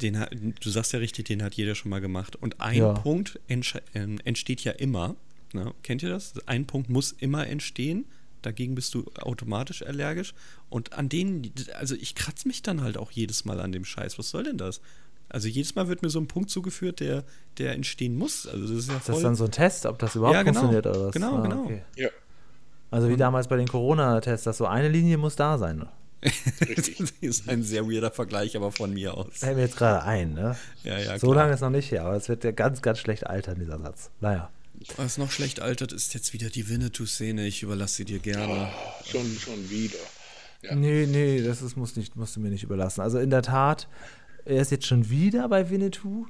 Den, 0.00 0.18
hat- 0.18 0.30
du 0.32 0.70
sagst 0.70 0.92
ja 0.92 0.98
richtig, 0.98 1.26
den 1.26 1.42
hat 1.42 1.54
jeder 1.54 1.74
schon 1.74 1.90
mal 1.90 2.00
gemacht. 2.00 2.36
Und 2.36 2.60
ein 2.60 2.76
Ja. 2.78 2.92
Punkt 2.94 3.38
ähm, 3.48 4.18
entsteht 4.24 4.62
ja 4.64 4.72
immer. 4.72 5.16
Ne? 5.52 5.72
Kennt 5.82 6.02
ihr 6.02 6.08
das? 6.10 6.32
Ein 6.46 6.66
Punkt 6.66 6.90
muss 6.90 7.12
immer 7.12 7.46
entstehen. 7.46 8.06
Dagegen 8.42 8.74
bist 8.74 8.94
du 8.94 9.04
automatisch 9.20 9.82
allergisch. 9.86 10.34
Und 10.68 10.92
an 10.92 11.08
denen, 11.08 11.50
also 11.78 11.94
ich 11.94 12.14
kratze 12.14 12.46
mich 12.48 12.62
dann 12.62 12.82
halt 12.82 12.98
auch 12.98 13.10
jedes 13.10 13.44
Mal 13.44 13.60
an 13.60 13.72
dem 13.72 13.84
Scheiß. 13.84 14.18
Was 14.18 14.30
soll 14.30 14.44
denn 14.44 14.58
das? 14.58 14.80
Also 15.30 15.48
jedes 15.48 15.74
Mal 15.74 15.88
wird 15.88 16.02
mir 16.02 16.10
so 16.10 16.20
ein 16.20 16.28
Punkt 16.28 16.50
zugeführt, 16.50 17.00
der, 17.00 17.24
der 17.58 17.72
entstehen 17.72 18.16
muss. 18.16 18.46
Also 18.46 18.68
das 18.68 18.70
ist 18.84 18.88
ja 18.90 18.96
Ist 18.96 19.04
voll. 19.06 19.14
das 19.14 19.22
dann 19.22 19.34
so 19.36 19.44
ein 19.44 19.50
Test, 19.50 19.86
ob 19.86 19.98
das 19.98 20.14
überhaupt 20.14 20.34
Ja, 20.34 20.42
genau. 20.42 20.60
funktioniert 20.60 20.86
oder 20.86 21.06
was? 21.06 21.12
Genau, 21.14 21.36
Ah, 21.38 21.40
genau. 21.40 21.64
okay. 21.64 21.82
Ja, 21.96 22.08
Also 22.90 23.08
wie 23.08 23.16
damals 23.16 23.48
bei 23.48 23.56
den 23.56 23.66
Corona-Tests, 23.66 24.44
dass 24.44 24.58
so 24.58 24.66
eine 24.66 24.88
Linie 24.88 25.16
muss 25.16 25.36
da 25.36 25.56
sein. 25.56 25.86
das 26.76 26.88
ist 27.20 27.48
ein 27.48 27.62
sehr 27.62 27.86
weirder 27.86 28.10
Vergleich, 28.10 28.56
aber 28.56 28.72
von 28.72 28.92
mir 28.94 29.14
aus. 29.14 29.26
Fällt 29.32 29.56
mir 29.56 29.62
jetzt 29.62 29.76
gerade 29.76 30.04
ein, 30.04 30.32
ne? 30.34 30.56
Ja, 30.82 30.98
ja, 30.98 31.18
so 31.18 31.28
klar. 31.28 31.42
lange 31.42 31.54
ist 31.54 31.60
noch 31.60 31.70
nicht 31.70 31.90
her, 31.90 32.04
aber 32.04 32.16
es 32.16 32.28
wird 32.28 32.44
ja 32.44 32.50
ganz, 32.52 32.80
ganz 32.80 32.98
schlecht 32.98 33.26
altern, 33.26 33.58
dieser 33.58 33.78
Satz. 33.78 34.10
Naja. 34.20 34.50
Was 34.96 35.18
noch 35.18 35.30
schlecht 35.30 35.60
altert, 35.60 35.92
ist 35.92 36.14
jetzt 36.14 36.32
wieder 36.32 36.48
die 36.48 36.68
Winnetou-Szene. 36.68 37.46
Ich 37.46 37.62
überlasse 37.62 37.96
sie 37.96 38.04
dir 38.04 38.18
gerne. 38.18 38.68
Schon, 39.04 39.24
schon 39.38 39.70
wieder. 39.70 39.98
Ja. 40.62 40.74
Nee, 40.74 41.06
nee, 41.06 41.42
das 41.42 41.62
ist, 41.62 41.76
muss 41.76 41.96
nicht, 41.96 42.16
musst 42.16 42.36
du 42.36 42.40
mir 42.40 42.48
nicht 42.50 42.64
überlassen. 42.64 43.00
Also 43.02 43.18
in 43.18 43.30
der 43.30 43.42
Tat, 43.42 43.86
er 44.44 44.60
ist 44.60 44.70
jetzt 44.70 44.86
schon 44.86 45.10
wieder 45.10 45.48
bei 45.48 45.70
Winnetou 45.70 46.26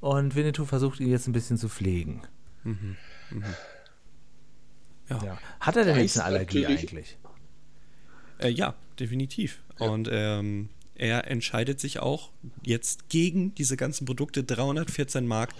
und 0.00 0.34
Winnetou 0.34 0.64
versucht 0.64 1.00
ihn 1.00 1.08
jetzt 1.08 1.26
ein 1.26 1.32
bisschen 1.32 1.56
zu 1.56 1.68
pflegen. 1.68 2.22
Ja, 5.08 5.24
Ja. 5.24 5.38
Hat 5.60 5.76
er 5.76 5.84
denn 5.84 5.96
Weiß 5.96 6.02
jetzt 6.02 6.20
eine 6.20 6.24
Allergie 6.24 6.66
eigentlich? 6.66 7.18
Äh, 8.38 8.48
ja 8.50 8.74
definitiv. 8.98 9.60
Und 9.78 10.08
ähm, 10.10 10.68
er 10.94 11.30
entscheidet 11.30 11.80
sich 11.80 12.00
auch 12.00 12.30
jetzt 12.64 13.08
gegen 13.08 13.54
diese 13.54 13.76
ganzen 13.76 14.04
Produkte 14.04 14.42
314 14.42 15.26
Mark, 15.26 15.50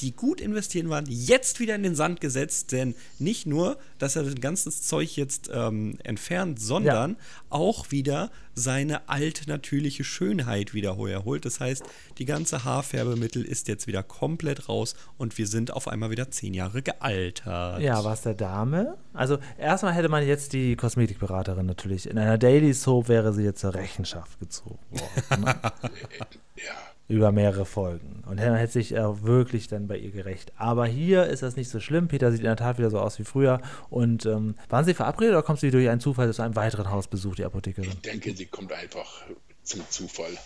die 0.00 0.12
gut 0.14 0.40
investieren 0.40 0.88
waren, 0.88 1.06
jetzt 1.08 1.60
wieder 1.60 1.74
in 1.74 1.82
den 1.82 1.94
Sand 1.94 2.20
gesetzt. 2.20 2.72
Denn 2.72 2.94
nicht 3.18 3.46
nur, 3.46 3.78
dass 3.98 4.16
er 4.16 4.24
das 4.24 4.34
ganze 4.36 4.70
Zeug 4.70 5.16
jetzt 5.16 5.50
ähm, 5.52 5.98
entfernt, 6.02 6.60
sondern 6.60 7.16
auch 7.50 7.90
wieder 7.90 8.30
seine 8.54 9.08
alte 9.08 9.48
natürliche 9.48 10.04
Schönheit 10.04 10.74
wieder 10.74 10.96
erholt. 11.08 11.44
Das 11.44 11.60
heißt, 11.60 11.82
die 12.18 12.24
ganze 12.24 12.64
Haarfärbemittel 12.64 13.44
ist 13.44 13.68
jetzt 13.68 13.86
wieder 13.86 14.02
komplett 14.02 14.68
raus 14.68 14.94
und 15.18 15.38
wir 15.38 15.46
sind 15.46 15.72
auf 15.72 15.88
einmal 15.88 16.10
wieder 16.10 16.30
zehn 16.30 16.54
Jahre 16.54 16.82
gealtert. 16.82 17.80
Ja, 17.80 18.04
was 18.04 18.22
der 18.22 18.34
Dame? 18.34 18.96
Also 19.12 19.38
erstmal 19.58 19.94
hätte 19.94 20.08
man 20.08 20.26
jetzt 20.26 20.52
die 20.52 20.76
Kosmetikberaterin 20.76 21.66
natürlich. 21.66 22.08
In 22.08 22.18
einer 22.18 22.38
Daily 22.38 22.72
Soap 22.72 23.08
wäre 23.08 23.32
sie 23.32 23.44
jetzt 23.44 23.60
zur 23.60 23.74
Rechenschaft 23.74 24.38
gezogen 24.40 24.78
worden. 24.90 25.44
Ne? 25.44 25.54
Ja. 26.56 26.89
Über 27.10 27.32
mehrere 27.32 27.64
Folgen. 27.64 28.22
Und 28.26 28.38
er 28.38 28.56
hätte 28.56 28.74
sich 28.74 28.96
auch 28.98 29.22
wirklich 29.22 29.66
dann 29.66 29.88
bei 29.88 29.98
ihr 29.98 30.12
gerecht. 30.12 30.52
Aber 30.56 30.86
hier 30.86 31.26
ist 31.26 31.42
das 31.42 31.56
nicht 31.56 31.68
so 31.68 31.80
schlimm. 31.80 32.08
Peter 32.08 32.30
sieht 32.30 32.40
in 32.40 32.46
der 32.46 32.56
Tat 32.56 32.78
wieder 32.78 32.90
so 32.90 33.00
aus 33.00 33.18
wie 33.18 33.24
früher. 33.24 33.60
Und 33.90 34.26
ähm, 34.26 34.54
waren 34.68 34.84
sie 34.84 34.94
verabredet 34.94 35.34
oder 35.34 35.42
kommst 35.42 35.62
du 35.62 35.70
durch 35.70 35.88
einen 35.88 36.00
Zufall 36.00 36.32
zu 36.32 36.42
einem 36.42 36.54
weiteren 36.54 36.90
Hausbesuch, 36.90 37.34
die 37.34 37.44
Apothekerin? 37.44 37.90
Ich 37.90 38.00
denke, 38.00 38.34
sie 38.34 38.46
kommt 38.46 38.72
einfach 38.72 39.24
zum 39.64 39.82
Zufall. 39.90 40.38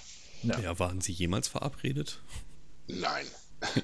ja, 0.43 0.79
waren 0.79 1.01
sie 1.01 1.13
jemals 1.13 1.49
verabredet? 1.49 2.23
Nein. 2.89 3.27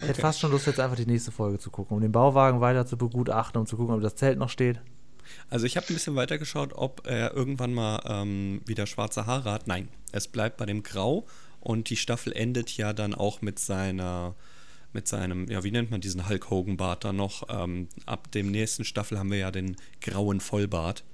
Ich 0.00 0.08
hätte 0.08 0.20
fast 0.22 0.40
schon 0.40 0.50
Lust, 0.50 0.66
jetzt 0.66 0.80
einfach 0.80 0.96
die 0.96 1.04
nächste 1.04 1.32
Folge 1.32 1.58
zu 1.58 1.70
gucken, 1.70 1.94
um 1.94 2.00
den 2.00 2.12
Bauwagen 2.12 2.62
weiter 2.62 2.86
zu 2.86 2.96
begutachten, 2.96 3.60
um 3.60 3.66
zu 3.66 3.76
gucken, 3.76 3.94
ob 3.94 4.00
das 4.00 4.16
Zelt 4.16 4.38
noch 4.38 4.48
steht. 4.48 4.80
Also 5.48 5.66
ich 5.66 5.76
habe 5.76 5.86
ein 5.88 5.94
bisschen 5.94 6.16
weiter 6.16 6.38
geschaut, 6.38 6.72
ob 6.74 7.06
er 7.06 7.34
irgendwann 7.34 7.74
mal 7.74 8.02
ähm, 8.06 8.60
wieder 8.66 8.86
schwarze 8.86 9.26
Haare 9.26 9.50
hat. 9.50 9.66
Nein, 9.66 9.88
es 10.12 10.28
bleibt 10.28 10.56
bei 10.56 10.66
dem 10.66 10.82
Grau 10.82 11.26
und 11.60 11.90
die 11.90 11.96
Staffel 11.96 12.32
endet 12.32 12.76
ja 12.76 12.92
dann 12.92 13.14
auch 13.14 13.42
mit 13.42 13.58
seiner, 13.58 14.34
mit 14.92 15.08
seinem, 15.08 15.48
ja, 15.50 15.62
wie 15.64 15.70
nennt 15.70 15.90
man 15.90 16.00
diesen 16.00 16.28
Hulk 16.28 16.50
Hogan 16.50 16.76
Bart 16.76 17.04
dann 17.04 17.16
noch? 17.16 17.44
Ähm, 17.48 17.88
ab 18.06 18.30
dem 18.32 18.50
nächsten 18.50 18.84
Staffel 18.84 19.18
haben 19.18 19.30
wir 19.30 19.38
ja 19.38 19.50
den 19.50 19.76
grauen 20.00 20.40
Vollbart. 20.40 21.04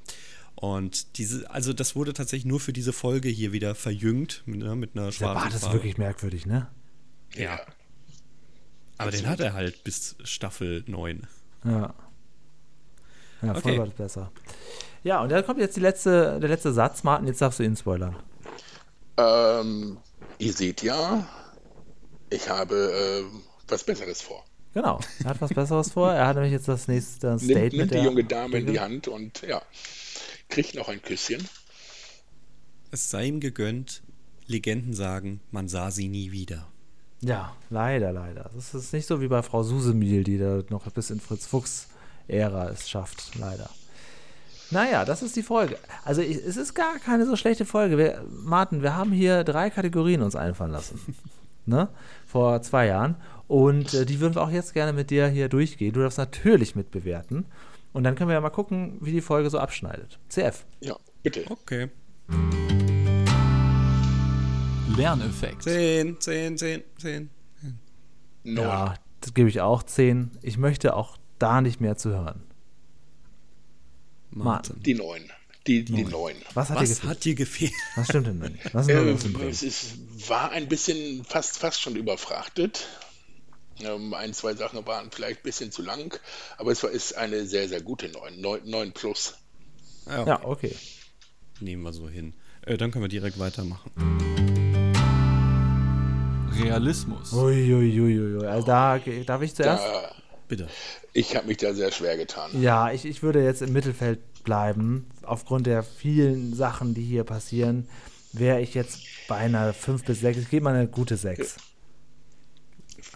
Und 0.54 1.18
diese, 1.18 1.50
also 1.50 1.72
das 1.74 1.96
wurde 1.96 2.14
tatsächlich 2.14 2.46
nur 2.46 2.60
für 2.60 2.72
diese 2.72 2.94
Folge 2.94 3.28
hier 3.28 3.52
wieder 3.52 3.74
verjüngt 3.74 4.42
ne, 4.46 4.74
mit 4.74 4.96
einer 4.96 5.06
Der 5.06 5.12
schwarzen 5.12 5.50
Bart 5.50 5.54
ist 5.54 5.72
wirklich 5.72 5.98
merkwürdig, 5.98 6.46
ne? 6.46 6.68
Ja. 7.34 7.60
Aber 8.96 9.10
den 9.10 9.26
hat 9.26 9.40
er 9.40 9.52
halt 9.52 9.84
bis 9.84 10.16
Staffel 10.24 10.82
9. 10.86 11.26
Ja. 11.64 11.94
Ja, 13.42 13.50
Okay. 13.52 13.60
Vollbart 13.62 13.88
ist 13.88 13.96
besser. 13.96 14.32
Ja, 15.04 15.22
und 15.22 15.30
dann 15.30 15.44
kommt 15.46 15.60
jetzt 15.60 15.76
die 15.76 15.80
letzte, 15.80 16.40
der 16.40 16.48
letzte 16.48 16.72
Satz, 16.72 17.04
Martin, 17.04 17.28
jetzt 17.28 17.40
darfst 17.40 17.58
du 17.58 17.62
ihn 17.62 17.76
spoilern. 17.76 18.16
Ähm, 19.16 19.98
ihr 20.38 20.52
seht 20.52 20.82
ja, 20.82 21.26
ich 22.30 22.48
habe 22.48 22.74
äh, 22.74 23.24
was 23.68 23.84
Besseres 23.84 24.20
vor. 24.22 24.44
Genau, 24.74 25.00
er 25.24 25.30
hat 25.30 25.40
was 25.40 25.54
Besseres 25.54 25.92
vor. 25.92 26.12
Er 26.12 26.26
hat 26.26 26.36
nämlich 26.36 26.52
jetzt 26.52 26.68
das 26.68 26.86
nächste 26.88 27.28
Nimmt, 27.28 27.42
Statement. 27.42 27.72
nimmt 27.76 27.94
die 27.94 27.98
junge 27.98 28.24
Dame 28.24 28.58
in 28.58 28.66
die 28.66 28.80
Hand 28.80 29.08
und 29.08 29.42
ja, 29.42 29.62
kriegt 30.48 30.74
noch 30.74 30.88
ein 30.88 31.00
Küsschen. 31.00 31.48
Es 32.90 33.10
sei 33.10 33.26
ihm 33.26 33.40
gegönnt, 33.40 34.02
Legenden 34.46 34.92
sagen, 34.92 35.40
man 35.50 35.68
sah 35.68 35.90
sie 35.90 36.08
nie 36.08 36.30
wieder. 36.30 36.66
Ja, 37.20 37.56
leider, 37.70 38.12
leider. 38.12 38.50
Das 38.54 38.74
ist 38.74 38.92
nicht 38.92 39.06
so 39.06 39.20
wie 39.22 39.28
bei 39.28 39.42
Frau 39.42 39.62
Susemiel, 39.62 40.22
die 40.24 40.36
da 40.38 40.62
noch 40.68 40.90
bis 40.90 41.10
in 41.10 41.20
Fritz 41.20 41.46
Fuchs-Ära 42.26 42.70
es 42.70 42.88
schafft, 42.88 43.36
leider. 43.38 43.68
Naja, 44.70 45.04
das 45.04 45.22
ist 45.22 45.36
die 45.36 45.42
Folge. 45.42 45.78
Also 46.04 46.22
ich, 46.22 46.36
es 46.36 46.56
ist 46.56 46.74
gar 46.74 46.98
keine 46.98 47.24
so 47.24 47.36
schlechte 47.36 47.64
Folge. 47.64 47.98
Wir, 47.98 48.24
Martin, 48.28 48.82
wir 48.82 48.96
haben 48.96 49.12
hier 49.12 49.44
drei 49.44 49.70
Kategorien 49.70 50.22
uns 50.22 50.34
einfallen 50.34 50.72
lassen. 50.72 51.00
ne? 51.66 51.88
Vor 52.26 52.60
zwei 52.62 52.86
Jahren. 52.86 53.16
Und 53.46 53.94
äh, 53.94 54.04
die 54.04 54.18
würden 54.18 54.34
wir 54.34 54.42
auch 54.42 54.50
jetzt 54.50 54.74
gerne 54.74 54.92
mit 54.92 55.10
dir 55.10 55.28
hier 55.28 55.48
durchgehen. 55.48 55.92
Du 55.92 56.00
darfst 56.00 56.18
natürlich 56.18 56.74
mitbewerten. 56.74 57.46
Und 57.92 58.02
dann 58.02 58.16
können 58.16 58.28
wir 58.28 58.34
ja 58.34 58.40
mal 58.40 58.50
gucken, 58.50 58.98
wie 59.00 59.12
die 59.12 59.20
Folge 59.20 59.50
so 59.50 59.58
abschneidet. 59.58 60.18
CF. 60.28 60.66
Ja, 60.80 60.96
bitte. 61.22 61.44
Okay. 61.48 61.88
Lerneffekt. 64.96 65.62
10, 65.62 66.20
10, 66.20 66.58
10, 66.58 66.82
10. 66.98 67.30
Neun. 68.42 68.64
Ja, 68.64 68.94
das 69.20 69.32
gebe 69.32 69.48
ich 69.48 69.60
auch 69.60 69.84
10. 69.84 70.32
Ich 70.42 70.58
möchte 70.58 70.94
auch 70.96 71.16
da 71.38 71.60
nicht 71.60 71.80
mehr 71.80 71.96
zu 71.96 72.10
hören. 72.10 72.42
Martin. 74.30 74.82
Die 74.82 74.94
neun. 74.94 75.30
Die, 75.66 75.84
die 75.84 76.04
neun. 76.04 76.36
Was 76.54 76.70
hat 76.70 76.78
dir 76.78 76.82
Was 76.82 76.88
gefehlt? 76.90 77.10
hat 77.10 77.24
dir 77.24 77.34
gefehlt? 77.34 77.72
Was 77.96 78.06
stimmt 78.06 78.26
denn 78.28 78.38
nicht? 78.38 78.74
Was 78.74 78.86
Bremen? 78.86 79.48
es 79.48 79.62
ist, 79.62 80.28
war 80.28 80.50
ein 80.52 80.68
bisschen 80.68 81.24
fast, 81.24 81.58
fast 81.58 81.80
schon 81.80 81.96
überfrachtet. 81.96 82.86
Ähm, 83.80 84.14
ein, 84.14 84.32
zwei 84.32 84.54
Sachen 84.54 84.86
waren 84.86 85.10
vielleicht 85.10 85.40
ein 85.40 85.42
bisschen 85.42 85.72
zu 85.72 85.82
lang, 85.82 86.18
aber 86.56 86.72
es 86.72 86.82
war, 86.82 86.90
ist 86.90 87.16
eine 87.16 87.46
sehr, 87.46 87.68
sehr 87.68 87.82
gute 87.82 88.08
9. 88.08 88.40
9, 88.40 88.60
9 88.64 88.92
plus. 88.92 89.34
Ja, 90.06 90.44
okay. 90.44 90.74
Nehmen 91.60 91.82
wir 91.82 91.92
so 91.92 92.08
hin. 92.08 92.34
Äh, 92.62 92.76
dann 92.76 92.90
können 92.90 93.04
wir 93.04 93.08
direkt 93.08 93.38
weitermachen. 93.38 93.90
Realismus. 96.52 97.32
Uiuiuiui. 97.32 98.46
Also 98.46 98.66
da 98.66 98.98
darf 98.98 99.42
ich 99.42 99.54
zuerst. 99.54 99.84
Da, 99.84 100.14
Bitte. 100.48 100.68
ich 101.12 101.34
habe 101.34 101.48
mich 101.48 101.56
da 101.56 101.74
sehr 101.74 101.90
schwer 101.90 102.16
getan. 102.16 102.60
Ja, 102.62 102.92
ich, 102.92 103.04
ich 103.04 103.22
würde 103.22 103.42
jetzt 103.42 103.62
im 103.62 103.72
Mittelfeld 103.72 104.20
bleiben. 104.44 105.06
Aufgrund 105.22 105.66
der 105.66 105.82
vielen 105.82 106.54
Sachen, 106.54 106.94
die 106.94 107.02
hier 107.02 107.24
passieren, 107.24 107.88
wäre 108.32 108.60
ich 108.60 108.74
jetzt 108.74 109.00
bei 109.28 109.36
einer 109.36 109.72
5 109.74 110.04
bis 110.04 110.20
6. 110.20 110.38
Ich 110.38 110.50
gebe 110.50 110.64
mal 110.64 110.74
eine 110.74 110.86
gute 110.88 111.16
6. 111.16 111.56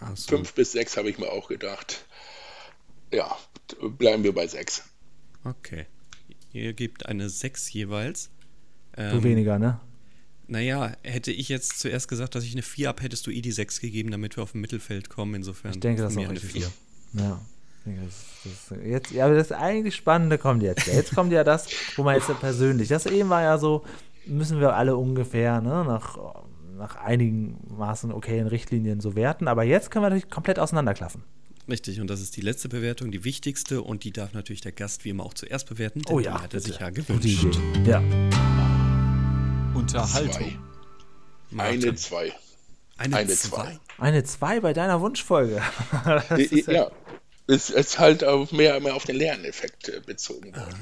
Ach 0.00 0.16
so. 0.16 0.36
5 0.36 0.54
bis 0.54 0.72
6 0.72 0.96
habe 0.96 1.10
ich 1.10 1.18
mir 1.18 1.30
auch 1.30 1.48
gedacht. 1.48 2.04
Ja, 3.12 3.36
bleiben 3.80 4.24
wir 4.24 4.34
bei 4.34 4.46
6. 4.46 4.82
Okay. 5.44 5.86
Ihr 6.52 6.72
gebt 6.72 7.06
eine 7.06 7.28
6 7.28 7.72
jeweils. 7.72 8.30
Ähm, 8.96 9.18
Du 9.18 9.22
weniger, 9.22 9.58
ne? 9.58 9.80
Naja, 10.48 10.96
hätte 11.04 11.30
ich 11.30 11.48
jetzt 11.48 11.78
zuerst 11.78 12.08
gesagt, 12.08 12.34
dass 12.34 12.42
ich 12.42 12.52
eine 12.52 12.62
4 12.62 12.88
habe, 12.88 13.02
hättest 13.02 13.24
du 13.26 13.30
eh 13.30 13.40
die 13.40 13.52
6 13.52 13.80
gegeben, 13.80 14.10
damit 14.10 14.36
wir 14.36 14.42
auf 14.42 14.52
dem 14.52 14.60
Mittelfeld 14.62 15.08
kommen. 15.08 15.34
Insofern 15.34 15.72
Ich 15.72 15.80
denke, 15.80 16.02
das 16.02 16.12
ist 16.12 16.18
auch 16.18 16.24
eine 16.24 16.32
richtig 16.32 16.64
4. 16.64 16.72
Ja. 17.12 17.40
Das, 17.84 18.68
das, 18.68 18.78
jetzt, 18.84 19.10
ja, 19.10 19.24
aber 19.24 19.34
das 19.34 19.52
eigentlich 19.52 19.96
Spannende 19.96 20.36
kommt 20.38 20.62
jetzt. 20.62 20.86
Jetzt 20.86 21.14
kommt 21.14 21.32
ja 21.32 21.44
das, 21.44 21.66
wo 21.96 22.02
man 22.02 22.14
jetzt 22.14 22.28
ja 22.28 22.34
persönlich. 22.34 22.88
Das 22.88 23.06
eben 23.06 23.30
war 23.30 23.42
ja 23.42 23.56
so, 23.58 23.84
müssen 24.26 24.60
wir 24.60 24.74
alle 24.76 24.96
ungefähr 24.96 25.60
ne, 25.62 25.84
nach, 25.84 26.18
nach 26.76 26.96
einigen 26.96 27.56
Maßen 27.76 28.12
okayen 28.12 28.46
Richtlinien 28.46 29.00
so 29.00 29.14
werten. 29.16 29.48
Aber 29.48 29.64
jetzt 29.64 29.90
können 29.90 30.04
wir 30.04 30.10
natürlich 30.10 30.30
komplett 30.30 30.58
auseinanderklaffen. 30.58 31.22
Richtig, 31.68 32.00
und 32.00 32.08
das 32.08 32.20
ist 32.20 32.36
die 32.36 32.40
letzte 32.42 32.68
Bewertung, 32.68 33.10
die 33.10 33.24
wichtigste 33.24 33.80
und 33.82 34.04
die 34.04 34.12
darf 34.12 34.34
natürlich 34.34 34.60
der 34.60 34.72
Gast 34.72 35.04
wie 35.04 35.10
immer 35.10 35.24
auch 35.24 35.34
zuerst 35.34 35.68
bewerten. 35.68 36.02
Oh 36.10 36.18
ja, 36.20 36.36
die 36.36 36.42
hat 36.44 36.54
er 36.54 36.60
sich 36.60 36.78
ja 36.78 36.90
gewünscht. 36.90 37.46
Ja. 37.86 38.02
Unterhaltung. 39.74 40.58
Eine, 41.56 41.94
zwei. 41.94 42.32
Eine, 42.96 43.16
Eine 43.16 43.30
zwei. 43.34 43.78
Eine 43.98 44.24
2 44.24 44.60
bei 44.60 44.72
deiner 44.72 45.00
Wunschfolge. 45.00 45.62
Das 46.28 46.38
I- 46.38 46.64
ist 47.50 47.70
ist 47.70 47.98
halt 47.98 48.24
auf 48.24 48.52
mehr, 48.52 48.78
mehr 48.80 48.94
auf 48.94 49.04
den 49.04 49.16
Lerneffekt 49.16 49.88
äh, 49.88 50.00
bezogen 50.04 50.54
worden. 50.54 50.76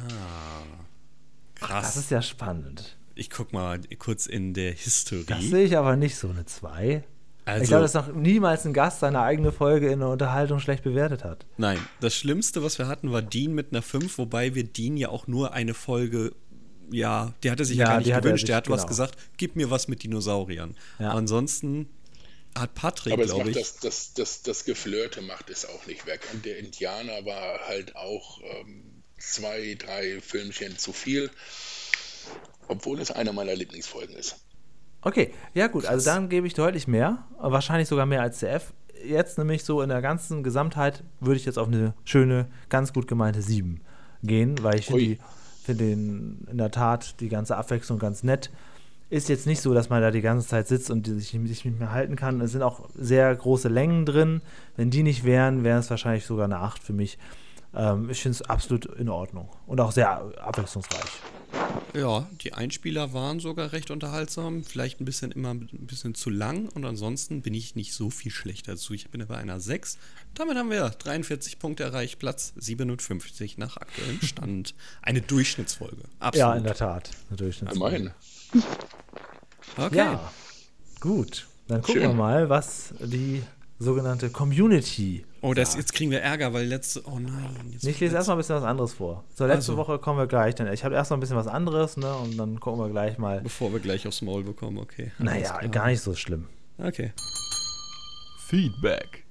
Krass. 1.57 1.95
Das 1.95 1.97
ist 1.97 2.11
ja 2.11 2.23
spannend. 2.23 2.97
ich 3.14 3.31
guck 3.31 3.53
mal 3.53 3.81
kurz 3.99 4.27
in 4.27 4.55
der 4.55 4.73
Historie. 4.73 5.25
Das 5.27 5.43
sehe 5.45 5.64
ich 5.64 5.77
aber 5.77 5.97
nicht 5.97 6.16
so 6.16 6.29
eine 6.29 6.47
2. 6.47 7.03
also, 7.45 7.62
ich 7.62 7.69
glaube, 7.69 7.83
dass 7.83 7.95
noch 7.95 8.12
niemals 8.12 8.64
ein 8.64 8.73
Gast 8.73 9.01
seine 9.01 9.21
eigene 9.23 9.51
Folge 9.51 9.89
in 9.91 9.99
der 9.99 10.09
Unterhaltung 10.09 10.61
schlecht 10.61 10.85
bewertet 10.85 11.25
hat. 11.25 11.45
nein, 11.57 11.79
das 12.01 12.14
Schlimmste, 12.14 12.62
was 12.62 12.79
wir 12.79 12.87
hatten, 12.87 13.11
war 13.11 13.23
Dean 13.23 13.55
mit 13.55 13.73
einer 13.73 13.83
5, 13.83 14.19
wobei 14.19 14.55
wir 14.55 14.64
Dean 14.64 14.97
ja 14.97 15.09
auch 15.09 15.27
nur 15.27 15.53
eine 15.53 15.75
Folge, 15.75 16.33
ja, 16.93 17.35
der 17.43 17.51
hatte 17.53 17.64
sich 17.64 17.77
ja, 17.79 17.85
Ja, 17.87 17.91
gar 17.93 17.99
nicht 17.99 18.09
hat 18.12 18.14
er 18.19 18.21
gewünscht. 18.23 18.43
sich- 18.43 18.47
Der 18.49 18.57
hat 18.57 18.71
was 18.71 18.83
genau. 18.83 18.89
gesagt, 18.89 19.19
gib 19.37 19.57
mir 19.57 19.71
was 19.71 19.89
mit 19.89 20.05
Dinosauriern. 20.05 20.77
Ja. 21.01 21.11
Ansonsten 21.11 21.89
hat 22.61 22.74
Patrick, 22.74 23.12
Aber 23.12 23.24
es 23.24 23.30
glaube 23.30 23.50
macht 23.50 23.56
ich, 23.56 23.62
das, 23.62 23.78
das, 23.80 24.14
das, 24.14 24.42
das 24.42 24.64
Geflirte 24.64 25.22
macht 25.22 25.50
es 25.50 25.66
auch 25.66 25.86
nicht 25.86 26.06
weg. 26.06 26.20
Und 26.32 26.44
der 26.44 26.59
Indianer 26.59 27.24
war 27.24 27.61
halt 27.66 27.96
auch 27.96 28.40
ähm, 28.42 29.02
zwei, 29.18 29.76
drei 29.78 30.20
Filmchen 30.20 30.78
zu 30.78 30.92
viel, 30.92 31.30
obwohl 32.68 33.00
es 33.00 33.11
eine 33.11 33.32
meiner 33.32 33.54
Lieblingsfolgen 33.54 34.16
ist. 34.16 34.36
Okay, 35.02 35.32
ja 35.54 35.68
gut, 35.68 35.86
also 35.86 36.04
dann 36.04 36.28
gebe 36.28 36.46
ich 36.46 36.54
deutlich 36.54 36.88
mehr, 36.88 37.26
wahrscheinlich 37.38 37.88
sogar 37.88 38.06
mehr 38.06 38.22
als 38.22 38.38
CF. 38.38 38.72
Jetzt 39.04 39.38
nämlich 39.38 39.62
so 39.62 39.80
in 39.80 39.88
der 39.88 40.02
ganzen 40.02 40.42
Gesamtheit 40.42 41.04
würde 41.20 41.36
ich 41.36 41.44
jetzt 41.44 41.59
auf 41.59 41.68
eine 41.68 41.94
schöne, 42.04 42.48
ganz 42.68 42.92
gut 42.92 43.06
gemeinte 43.06 43.40
7 43.40 43.80
gehen, 44.24 44.56
weil 44.62 44.80
ich 44.80 44.86
finde 44.86 45.18
den 45.84 46.46
in 46.50 46.59
der 46.59 46.72
Tat 46.72 47.20
die 47.20 47.28
ganze 47.28 47.56
Abwechslung 47.56 48.00
ganz 48.00 48.24
nett. 48.24 48.50
Ist 49.11 49.28
jetzt 49.30 49.46
nicht 49.46 49.62
so, 49.62 49.72
dass 49.72 49.88
man 49.88 50.02
da 50.02 50.11
die 50.11 50.20
ganze 50.20 50.46
Zeit 50.46 50.68
sitzt 50.68 50.90
und 50.90 51.06
sich 51.06 51.32
nicht 51.32 51.64
mehr 51.64 51.92
halten 51.92 52.14
kann. 52.14 52.42
Es 52.42 52.52
sind 52.52 52.62
auch 52.62 52.88
sehr 52.94 53.34
große 53.34 53.68
Längen 53.68 54.04
drin. 54.04 54.42
Wenn 54.76 54.90
die 54.90 55.02
nicht 55.02 55.24
wären, 55.24 55.64
wäre 55.64 55.78
es 55.78 55.88
wahrscheinlich 55.88 56.26
sogar 56.26 56.44
eine 56.44 56.59
8 56.59 56.82
für 56.82 56.92
mich. 56.92 57.18
Ähm, 57.74 58.11
ich 58.11 58.20
finde 58.20 58.36
es 58.36 58.42
absolut 58.42 58.86
in 58.86 59.09
Ordnung 59.09 59.48
und 59.66 59.80
auch 59.80 59.92
sehr 59.92 60.11
abwechslungsreich. 60.38 61.11
ja, 61.94 62.26
die 62.40 62.54
Einspieler 62.54 63.12
waren 63.12 63.40
sogar 63.40 63.72
recht 63.72 63.90
unterhaltsam, 63.90 64.64
vielleicht 64.64 65.00
ein 65.00 65.04
bisschen 65.04 65.32
immer 65.32 65.50
ein 65.50 65.68
bisschen 65.72 66.14
zu 66.14 66.30
lang 66.30 66.68
und 66.70 66.84
ansonsten 66.84 67.42
bin 67.42 67.54
ich 67.54 67.76
nicht 67.76 67.94
so 67.94 68.11
viel 68.11 68.32
schlechter 68.32 68.72
dazu. 68.72 68.94
Ich 68.94 69.11
bin 69.11 69.26
bei 69.26 69.36
einer 69.36 69.61
6. 69.61 69.98
Damit 70.34 70.56
haben 70.56 70.70
wir 70.70 70.88
43 70.90 71.59
Punkte 71.59 71.84
erreicht, 71.84 72.18
Platz 72.18 72.52
57 72.56 73.59
nach 73.59 73.76
aktuellem 73.76 74.20
Stand. 74.22 74.74
Eine 75.02 75.20
Durchschnittsfolge. 75.20 76.04
Absolut. 76.20 76.38
Ja, 76.38 76.54
in 76.54 76.64
der 76.64 76.74
Tat. 76.74 77.11
Eine 77.28 77.36
Durchschnittsfolge. 77.36 77.96
Immerhin. 77.96 78.14
Okay. 79.79 79.97
Ja, 79.97 80.33
gut. 81.01 81.47
Dann 81.68 81.83
gucken 81.83 82.03
Schön. 82.03 82.11
wir 82.11 82.14
mal, 82.16 82.49
was 82.49 82.95
die 83.01 83.43
sogenannte 83.79 84.31
Community. 84.31 85.24
Oh, 85.41 85.55
das, 85.55 85.76
jetzt 85.76 85.93
kriegen 85.93 86.11
wir 86.11 86.20
Ärger, 86.20 86.53
weil 86.53 86.66
letzte. 86.66 87.03
Oh 87.07 87.18
nein. 87.20 87.55
Jetzt 87.70 87.85
Ich 87.85 88.01
lese 88.01 88.16
erstmal 88.16 88.37
ein 88.37 88.41
bisschen 88.41 88.57
was 88.57 88.64
anderes 88.64 88.95
vor. 88.95 89.22
Zur 89.37 89.47
letzten 89.47 89.72
Also. 89.72 89.76
Woche 89.76 89.99
kommen 90.01 90.18
wir 90.18 90.26
gleich. 90.26 90.57
Dann, 90.57 90.72
ich 90.72 90.83
habe 90.85 90.95
erstmal 90.97 91.18
ein 91.18 91.20
bisschen 91.20 91.37
was 91.37 91.47
anderes, 91.47 91.97
ne? 91.97 92.12
Und 92.16 92.37
dann 92.37 92.59
gucken 92.59 92.81
wir 92.81 92.89
gleich 92.91 93.18
mal. 93.18 93.41
Bevor 93.41 93.72
wir 93.72 93.79
gleich 93.79 94.09
aufs 94.09 94.20
Maul 94.22 94.43
bekommen, 94.43 94.79
okay. 94.79 95.12
Alles 95.20 95.33
Naja, 95.33 95.59
klar. 95.59 95.68
gar 95.68 95.87
nicht 95.87 96.01
so 96.01 96.14
schlimm. 96.14 96.47
Okay. 96.79 97.12
Feedback. 98.49 99.24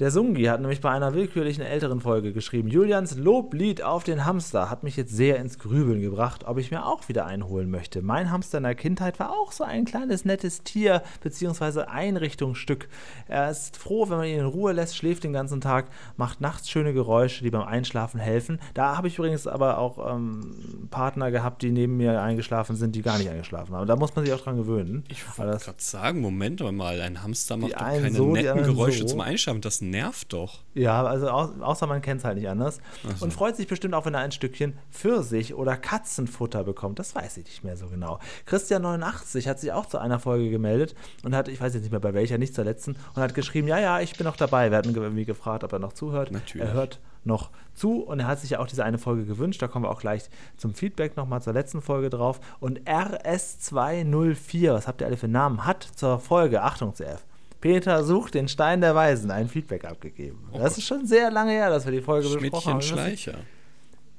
Der 0.00 0.12
Sungi 0.12 0.44
hat 0.44 0.60
nämlich 0.60 0.80
bei 0.80 0.90
einer 0.90 1.12
willkürlichen 1.12 1.64
älteren 1.64 2.00
Folge 2.00 2.32
geschrieben: 2.32 2.68
Julians 2.68 3.16
Loblied 3.16 3.82
auf 3.82 4.04
den 4.04 4.24
Hamster 4.24 4.70
hat 4.70 4.84
mich 4.84 4.96
jetzt 4.96 5.10
sehr 5.10 5.38
ins 5.38 5.58
Grübeln 5.58 6.00
gebracht, 6.00 6.44
ob 6.46 6.58
ich 6.58 6.70
mir 6.70 6.86
auch 6.86 7.08
wieder 7.08 7.26
einholen 7.26 7.68
möchte. 7.68 8.00
Mein 8.00 8.30
Hamster 8.30 8.58
in 8.58 8.64
der 8.64 8.76
Kindheit 8.76 9.18
war 9.18 9.32
auch 9.32 9.50
so 9.50 9.64
ein 9.64 9.84
kleines 9.84 10.24
nettes 10.24 10.62
Tier 10.62 11.02
bzw. 11.24 11.80
Einrichtungsstück. 11.88 12.88
Er 13.26 13.50
ist 13.50 13.76
froh, 13.76 14.08
wenn 14.08 14.18
man 14.18 14.26
ihn 14.26 14.38
in 14.38 14.46
Ruhe 14.46 14.72
lässt, 14.72 14.96
schläft 14.96 15.24
den 15.24 15.32
ganzen 15.32 15.60
Tag, 15.60 15.86
macht 16.16 16.40
nachts 16.40 16.70
schöne 16.70 16.92
Geräusche, 16.92 17.42
die 17.42 17.50
beim 17.50 17.66
Einschlafen 17.66 18.20
helfen. 18.20 18.60
Da 18.74 18.96
habe 18.96 19.08
ich 19.08 19.18
übrigens 19.18 19.48
aber 19.48 19.78
auch 19.78 20.14
ähm, 20.14 20.86
Partner 20.92 21.32
gehabt, 21.32 21.62
die 21.62 21.72
neben 21.72 21.96
mir 21.96 22.22
eingeschlafen 22.22 22.76
sind, 22.76 22.94
die 22.94 23.02
gar 23.02 23.18
nicht 23.18 23.30
eingeschlafen 23.30 23.74
haben. 23.74 23.88
Da 23.88 23.96
muss 23.96 24.14
man 24.14 24.24
sich 24.24 24.32
auch 24.32 24.40
dran 24.40 24.58
gewöhnen. 24.58 25.02
Ich 25.08 25.24
wollte 25.36 25.58
gerade 25.58 25.82
sagen, 25.82 26.20
Moment 26.20 26.60
mal, 26.72 27.00
ein 27.00 27.20
Hamster 27.20 27.56
macht 27.56 27.72
doch 27.72 27.78
keine 27.78 28.12
so, 28.12 28.32
netten 28.32 28.62
Geräusche 28.62 29.00
so. 29.00 29.06
zum 29.06 29.20
Einschlafen. 29.20 29.60
Das 29.60 29.87
nervt 29.90 30.32
doch. 30.32 30.60
Ja, 30.74 31.04
also 31.04 31.28
au 31.28 31.48
außer 31.60 31.86
man 31.86 32.00
kennt 32.02 32.20
es 32.20 32.24
halt 32.24 32.36
nicht 32.38 32.48
anders. 32.48 32.78
so. 33.16 33.24
Und 33.24 33.32
freut 33.32 33.56
sich 33.56 33.66
bestimmt 33.66 33.94
auch, 33.94 34.04
wenn 34.06 34.14
er 34.14 34.20
ein 34.20 34.32
Stückchen 34.32 34.78
Pfirsich 34.90 35.54
oder 35.54 35.76
Katzenfutter 35.76 36.64
bekommt. 36.64 36.98
Das 36.98 37.14
weiß 37.14 37.36
ich 37.38 37.44
nicht 37.44 37.64
mehr 37.64 37.76
so 37.76 37.88
genau. 37.88 38.18
Christian89 38.48 39.48
hat 39.48 39.58
sich 39.60 39.72
auch 39.72 39.86
zu 39.86 39.98
einer 39.98 40.18
Folge 40.18 40.50
gemeldet 40.50 40.94
und 41.24 41.34
hat, 41.34 41.48
ich 41.48 41.60
weiß 41.60 41.74
jetzt 41.74 41.82
nicht 41.82 41.90
mehr 41.92 42.00
bei 42.00 42.14
welcher, 42.14 42.38
nicht 42.38 42.54
zur 42.54 42.64
letzten, 42.64 42.96
und 43.14 43.22
hat 43.22 43.34
geschrieben, 43.34 43.68
ja, 43.68 43.78
ja, 43.78 44.00
ich 44.00 44.16
bin 44.16 44.24
noch 44.24 44.36
dabei. 44.36 44.70
Wir 44.70 44.78
hatten 44.78 44.94
ge- 44.94 45.02
irgendwie 45.02 45.24
gefragt, 45.24 45.64
ob 45.64 45.72
er 45.72 45.78
noch 45.78 45.92
zuhört. 45.92 46.30
Natürlich. 46.30 46.66
Er 46.66 46.72
hört 46.74 47.00
noch 47.24 47.50
zu 47.74 48.00
und 48.02 48.20
er 48.20 48.26
hat 48.28 48.40
sich 48.40 48.50
ja 48.50 48.60
auch 48.60 48.66
diese 48.66 48.84
eine 48.84 48.96
Folge 48.98 49.24
gewünscht. 49.24 49.60
Da 49.60 49.68
kommen 49.68 49.84
wir 49.84 49.90
auch 49.90 50.00
gleich 50.00 50.30
zum 50.56 50.72
Feedback 50.74 51.16
nochmal 51.16 51.42
zur 51.42 51.52
letzten 51.52 51.82
Folge 51.82 52.10
drauf. 52.10 52.40
Und 52.60 52.80
RS204, 52.88 54.72
was 54.72 54.86
habt 54.88 55.00
ihr 55.00 55.06
alle 55.06 55.16
für 55.16 55.28
Namen, 55.28 55.64
hat 55.64 55.82
zur 55.82 56.18
Folge, 56.18 56.62
Achtung 56.62 56.94
CF, 56.94 57.24
Peter 57.60 58.04
sucht 58.04 58.34
den 58.34 58.48
Stein 58.48 58.80
der 58.80 58.94
Weisen, 58.94 59.30
ein 59.30 59.48
Feedback 59.48 59.84
abgegeben. 59.84 60.38
das 60.52 60.78
ist 60.78 60.86
schon 60.86 61.06
sehr 61.06 61.30
lange 61.30 61.52
her, 61.52 61.70
dass 61.70 61.84
wir 61.84 61.92
die 61.92 62.00
Folge 62.00 62.28
besprochen 62.28 62.74
haben. 62.74 62.82
Schmidtchen 62.82 62.98
Schleicher. 62.98 63.38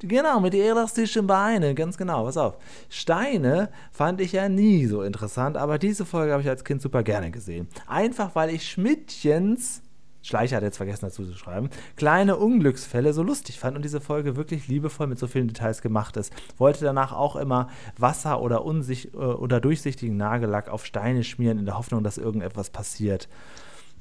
Genau, 0.02 0.40
mit 0.40 0.54
elastischen 0.54 1.28
Beinen, 1.28 1.76
ganz 1.76 1.98
genau, 1.98 2.24
pass 2.24 2.38
auf. 2.38 2.58
Steine 2.88 3.70
fand 3.92 4.22
ich 4.22 4.32
ja 4.32 4.48
nie 4.48 4.86
so 4.86 5.02
interessant, 5.02 5.58
aber 5.58 5.78
diese 5.78 6.06
Folge 6.06 6.32
habe 6.32 6.42
ich 6.42 6.48
als 6.48 6.64
Kind 6.64 6.82
super 6.82 7.04
gerne 7.04 7.32
gesehen. 7.32 7.68
Einfach 7.86 8.34
weil 8.34 8.50
ich 8.50 8.70
Schmidtchens, 8.70 9.82
Schleicher 10.22 10.58
hat 10.58 10.64
jetzt 10.64 10.78
vergessen 10.78 11.06
dazu 11.06 11.26
zu 11.26 11.34
schreiben, 11.34 11.70
kleine 11.96 12.38
Unglücksfälle 12.38 13.14
so 13.14 13.24
lustig 13.24 13.60
fand 13.60 13.76
und 13.76 13.84
diese 13.84 14.02
Folge 14.02 14.36
wirklich 14.36 14.68
liebevoll 14.68 15.08
mit 15.08 15.20
so 15.20 15.28
vielen 15.28 15.48
Details 15.48 15.82
gemacht 15.82 16.18
ist. 16.18 16.34
Wollte 16.58 16.84
danach 16.84 17.14
auch 17.14 17.36
immer 17.36 17.70
Wasser 17.98 18.42
oder, 18.42 18.66
unsicht, 18.66 19.14
äh, 19.14 19.18
oder 19.18 19.60
durchsichtigen 19.62 20.18
Nagellack 20.18 20.70
auf 20.70 20.86
Steine 20.86 21.24
schmieren, 21.24 21.60
in 21.60 21.66
der 21.66 21.78
Hoffnung, 21.78 22.04
dass 22.04 22.18
irgendetwas 22.18 22.70
passiert. 22.70 23.30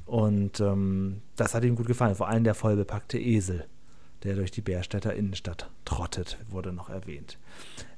Und 0.07 0.61
ähm, 0.61 1.23
das 1.37 1.55
hat 1.55 1.65
ihm 1.65 1.77
gut 1.77 1.87
gefallen, 1.87 2.15
vor 2.15 2.29
allem 2.29 2.45
der 2.45 2.55
vollbepackte 2.55 3.19
Esel 3.19 3.67
der 4.25 4.35
durch 4.35 4.51
die 4.51 4.61
Bärstädter 4.61 5.15
Innenstadt 5.15 5.71
trottet, 5.85 6.39
wurde 6.49 6.73
noch 6.73 6.91
erwähnt. 6.91 7.39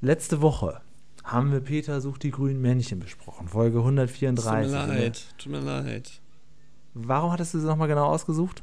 Letzte 0.01 0.41
Woche 0.41 0.81
haben 1.25 1.53
wir 1.53 1.61
Peter 1.61 2.01
sucht 2.01 2.23
die 2.23 2.31
grünen 2.31 2.61
Männchen 2.61 3.01
besprochen, 3.01 3.49
Folge 3.49 3.79
Tut 3.79 3.87
134. 3.87 4.71
mir 4.71 4.87
leid, 4.87 5.25
tut 5.39 5.53
mir 5.53 5.61
leid. 5.61 6.21
Warum 6.95 7.33
hattest 7.33 7.55
du 7.55 7.61
sie 7.61 7.67
nochmal 7.67 7.89
genau 7.89 8.07
ausgesucht? 8.07 8.63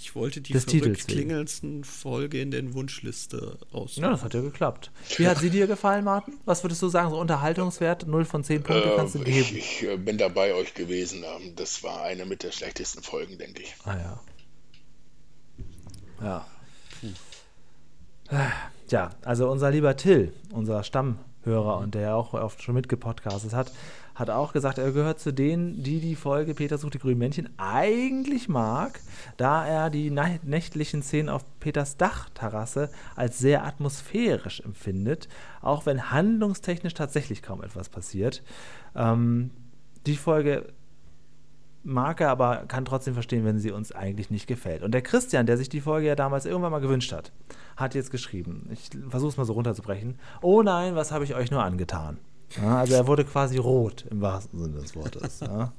Ich 0.00 0.14
wollte 0.14 0.40
die 0.40 0.52
Des 0.52 0.66
Titels 0.66 0.98
verrückt 0.98 1.08
klingelndsten 1.08 1.84
Folge 1.84 2.40
in 2.40 2.50
der 2.50 2.72
Wunschliste 2.74 3.58
aussuchen. 3.72 4.04
Ja, 4.04 4.10
das 4.10 4.22
hat 4.22 4.34
ja 4.34 4.40
geklappt. 4.40 4.90
Wie 5.16 5.26
hat 5.28 5.38
sie 5.38 5.50
dir 5.50 5.66
gefallen, 5.66 6.04
Martin? 6.04 6.34
Was 6.44 6.62
würdest 6.64 6.82
du 6.82 6.88
sagen, 6.88 7.10
so 7.10 7.18
Unterhaltungswert? 7.20 8.06
0 8.06 8.24
von 8.24 8.44
10 8.44 8.62
Punkte 8.62 8.92
kannst 8.96 9.14
du 9.14 9.20
geben. 9.20 9.30
ich, 9.38 9.56
ich 9.56 9.82
äh, 9.88 9.96
bin 9.96 10.18
da 10.18 10.28
bei 10.28 10.54
euch 10.54 10.74
gewesen. 10.74 11.22
Ähm, 11.24 11.54
Das 11.56 11.82
war 11.82 12.02
eine 12.02 12.26
mit 12.26 12.42
der 12.42 12.52
schlechtesten 12.52 13.02
Folgen, 13.02 13.38
denke 13.38 13.62
ich. 13.62 13.74
Ah 13.84 13.96
ja. 13.96 14.20
Ja. 16.22 16.46
Tja, 18.88 19.10
also 19.24 19.50
unser 19.50 19.70
lieber 19.70 19.96
Till, 19.96 20.32
unser 20.52 20.82
Stammhörer 20.82 21.78
und 21.78 21.94
der 21.94 22.14
auch 22.16 22.34
oft 22.34 22.62
schon 22.62 22.74
mitgepodcastet 22.74 23.52
hat, 23.54 23.72
hat 24.18 24.30
auch 24.30 24.52
gesagt, 24.52 24.78
er 24.78 24.90
gehört 24.92 25.20
zu 25.20 25.32
denen, 25.32 25.82
die 25.82 26.00
die 26.00 26.16
Folge 26.16 26.54
Peter 26.54 26.76
sucht 26.76 26.94
die 26.94 26.98
grünen 26.98 27.18
Männchen 27.18 27.48
eigentlich 27.56 28.48
mag, 28.48 29.00
da 29.36 29.66
er 29.66 29.90
die 29.90 30.10
nä- 30.10 30.40
nächtlichen 30.42 31.02
Szenen 31.02 31.28
auf 31.28 31.44
Peters 31.60 31.96
Dachterrasse 31.96 32.90
als 33.14 33.38
sehr 33.38 33.64
atmosphärisch 33.64 34.60
empfindet, 34.60 35.28
auch 35.60 35.86
wenn 35.86 36.10
handlungstechnisch 36.10 36.94
tatsächlich 36.94 37.42
kaum 37.42 37.62
etwas 37.62 37.88
passiert. 37.88 38.42
Ähm, 38.96 39.50
die 40.06 40.16
Folge 40.16 40.66
mag 41.84 42.20
er, 42.20 42.30
aber 42.30 42.64
kann 42.66 42.84
trotzdem 42.84 43.14
verstehen, 43.14 43.44
wenn 43.44 43.58
sie 43.60 43.70
uns 43.70 43.92
eigentlich 43.92 44.30
nicht 44.30 44.46
gefällt. 44.46 44.82
Und 44.82 44.92
der 44.92 45.02
Christian, 45.02 45.46
der 45.46 45.56
sich 45.56 45.68
die 45.68 45.80
Folge 45.80 46.08
ja 46.08 46.16
damals 46.16 46.44
irgendwann 46.44 46.72
mal 46.72 46.80
gewünscht 46.80 47.12
hat, 47.12 47.32
hat 47.76 47.94
jetzt 47.94 48.10
geschrieben, 48.10 48.68
ich 48.72 48.90
versuche 49.08 49.30
es 49.30 49.36
mal 49.36 49.44
so 49.44 49.52
runterzubrechen, 49.52 50.18
oh 50.42 50.62
nein, 50.62 50.96
was 50.96 51.12
habe 51.12 51.24
ich 51.24 51.34
euch 51.34 51.50
nur 51.50 51.62
angetan? 51.62 52.18
Ja, 52.56 52.78
also 52.78 52.94
er 52.94 53.06
wurde 53.06 53.24
quasi 53.24 53.58
rot 53.58 54.06
im 54.10 54.20
wahrsten 54.20 54.58
Sinne 54.60 54.80
des 54.80 54.96
Wortes. 54.96 55.40
Ja. 55.40 55.72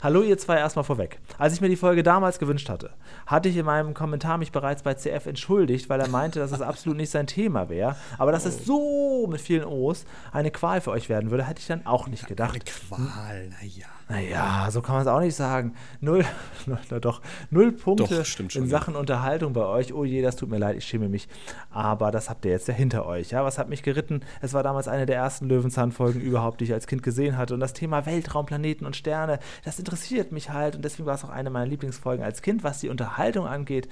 Hallo 0.00 0.22
ihr 0.22 0.38
zwei 0.38 0.58
erstmal 0.58 0.84
vorweg. 0.84 1.18
Als 1.38 1.54
ich 1.54 1.60
mir 1.60 1.68
die 1.68 1.76
Folge 1.76 2.04
damals 2.04 2.38
gewünscht 2.38 2.68
hatte, 2.68 2.90
hatte 3.26 3.48
ich 3.48 3.56
in 3.56 3.66
meinem 3.66 3.94
Kommentar 3.94 4.38
mich 4.38 4.52
bereits 4.52 4.82
bei 4.82 4.94
CF 4.94 5.26
entschuldigt, 5.26 5.88
weil 5.88 6.00
er 6.00 6.08
meinte, 6.08 6.38
dass 6.38 6.52
es 6.52 6.60
absolut 6.60 6.96
nicht 6.96 7.10
sein 7.10 7.26
Thema 7.26 7.68
wäre. 7.68 7.96
Aber 8.16 8.30
dass 8.30 8.44
es 8.44 8.64
so 8.64 9.26
mit 9.28 9.40
vielen 9.40 9.64
O's 9.64 10.04
eine 10.30 10.52
Qual 10.52 10.80
für 10.80 10.92
euch 10.92 11.08
werden 11.08 11.30
würde, 11.30 11.44
hätte 11.44 11.60
ich 11.60 11.66
dann 11.66 11.84
auch 11.84 12.06
nicht 12.06 12.28
gedacht. 12.28 12.54
Eine 12.54 12.64
Qual, 12.64 13.48
naja. 13.48 13.86
Naja, 14.10 14.68
so 14.70 14.80
kann 14.80 14.94
man 14.94 15.02
es 15.02 15.08
auch 15.08 15.20
nicht 15.20 15.34
sagen. 15.34 15.74
Null, 16.00 16.24
na 16.66 16.98
doch, 16.98 17.20
null 17.50 17.72
Punkte 17.72 18.16
Doch, 18.16 18.24
schon, 18.24 18.48
in 18.54 18.62
ja. 18.62 18.68
Sachen 18.68 18.96
Unterhaltung 18.96 19.52
bei 19.52 19.66
euch. 19.66 19.92
Oh 19.92 20.04
je, 20.04 20.22
das 20.22 20.36
tut 20.36 20.48
mir 20.48 20.56
leid, 20.56 20.76
ich 20.76 20.84
schäme 20.86 21.10
mich. 21.10 21.28
Aber 21.70 22.10
das 22.10 22.30
habt 22.30 22.46
ihr 22.46 22.52
jetzt 22.52 22.68
ja 22.68 22.74
hinter 22.74 23.04
euch. 23.04 23.32
Ja, 23.32 23.44
was 23.44 23.58
hat 23.58 23.68
mich 23.68 23.82
geritten? 23.82 24.22
Es 24.40 24.54
war 24.54 24.62
damals 24.62 24.88
eine 24.88 25.04
der 25.04 25.16
ersten 25.16 25.46
Löwenzahn-Folgen 25.46 26.22
überhaupt, 26.22 26.60
die 26.60 26.64
ich 26.64 26.72
als 26.72 26.86
Kind 26.86 27.02
gesehen 27.02 27.36
hatte. 27.36 27.52
Und 27.52 27.60
das 27.60 27.74
Thema 27.74 28.06
Weltraum, 28.06 28.46
Planeten 28.46 28.86
und 28.86 28.96
Sterne, 28.96 29.40
das 29.64 29.77
interessiert 29.78 30.32
mich 30.32 30.50
halt. 30.50 30.76
Und 30.76 30.84
deswegen 30.84 31.06
war 31.06 31.14
es 31.14 31.24
auch 31.24 31.30
eine 31.30 31.50
meiner 31.50 31.66
Lieblingsfolgen 31.66 32.24
als 32.24 32.42
Kind, 32.42 32.64
was 32.64 32.80
die 32.80 32.88
Unterhaltung 32.88 33.46
angeht. 33.46 33.88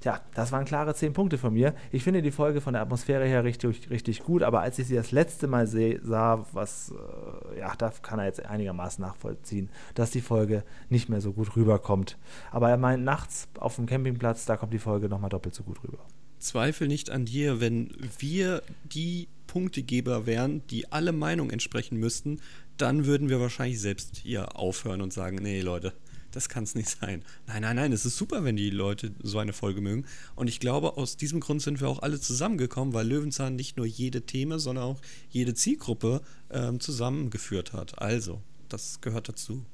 Tja, 0.00 0.20
das 0.34 0.52
waren 0.52 0.64
klare 0.64 0.94
zehn 0.94 1.12
Punkte 1.12 1.38
von 1.38 1.52
mir. 1.52 1.74
Ich 1.92 2.04
finde 2.04 2.22
die 2.22 2.30
Folge 2.30 2.60
von 2.60 2.72
der 2.72 2.82
Atmosphäre 2.82 3.26
her 3.26 3.44
richtig, 3.44 3.90
richtig 3.90 4.24
gut. 4.24 4.42
Aber 4.42 4.60
als 4.60 4.78
ich 4.78 4.86
sie 4.86 4.94
das 4.94 5.12
letzte 5.12 5.46
Mal 5.46 5.66
sah, 5.66 6.46
was, 6.52 6.92
äh, 6.92 7.60
ja, 7.60 7.74
da 7.76 7.90
kann 8.02 8.18
er 8.18 8.26
jetzt 8.26 8.44
einigermaßen 8.44 9.02
nachvollziehen, 9.02 9.70
dass 9.94 10.10
die 10.10 10.20
Folge 10.20 10.64
nicht 10.88 11.08
mehr 11.08 11.20
so 11.20 11.32
gut 11.32 11.56
rüberkommt. 11.56 12.18
Aber 12.50 12.70
er 12.70 12.76
meint, 12.76 13.04
nachts 13.04 13.48
auf 13.58 13.76
dem 13.76 13.86
Campingplatz, 13.86 14.44
da 14.44 14.56
kommt 14.56 14.72
die 14.72 14.78
Folge 14.78 15.08
nochmal 15.08 15.30
doppelt 15.30 15.54
so 15.54 15.62
gut 15.62 15.82
rüber. 15.82 15.98
Zweifel 16.38 16.86
nicht 16.86 17.10
an 17.10 17.24
dir, 17.24 17.60
wenn 17.60 17.90
wir 18.18 18.62
die 18.84 19.28
Punktegeber 19.46 20.26
wären, 20.26 20.66
die 20.68 20.92
alle 20.92 21.12
Meinung 21.12 21.50
entsprechen 21.50 21.98
müssten, 21.98 22.40
dann 22.76 23.06
würden 23.06 23.28
wir 23.28 23.40
wahrscheinlich 23.40 23.80
selbst 23.80 24.16
hier 24.16 24.56
aufhören 24.56 25.00
und 25.00 25.12
sagen, 25.12 25.36
nee 25.36 25.60
Leute, 25.60 25.92
das 26.36 26.48
kann 26.48 26.64
es 26.64 26.74
nicht 26.74 26.88
sein. 26.88 27.24
Nein, 27.46 27.62
nein, 27.62 27.76
nein, 27.76 27.92
es 27.92 28.04
ist 28.04 28.16
super, 28.16 28.44
wenn 28.44 28.56
die 28.56 28.70
Leute 28.70 29.12
so 29.22 29.38
eine 29.38 29.52
Folge 29.52 29.80
mögen. 29.80 30.04
Und 30.34 30.48
ich 30.48 30.60
glaube, 30.60 30.96
aus 30.96 31.16
diesem 31.16 31.40
Grund 31.40 31.62
sind 31.62 31.80
wir 31.80 31.88
auch 31.88 32.02
alle 32.02 32.20
zusammengekommen, 32.20 32.92
weil 32.92 33.06
Löwenzahn 33.06 33.56
nicht 33.56 33.76
nur 33.76 33.86
jede 33.86 34.22
Thema, 34.22 34.58
sondern 34.58 34.84
auch 34.84 35.00
jede 35.30 35.54
Zielgruppe 35.54 36.20
ähm, 36.50 36.78
zusammengeführt 36.78 37.72
hat. 37.72 38.00
Also, 38.00 38.42
das 38.68 39.00
gehört 39.00 39.28
dazu. 39.28 39.64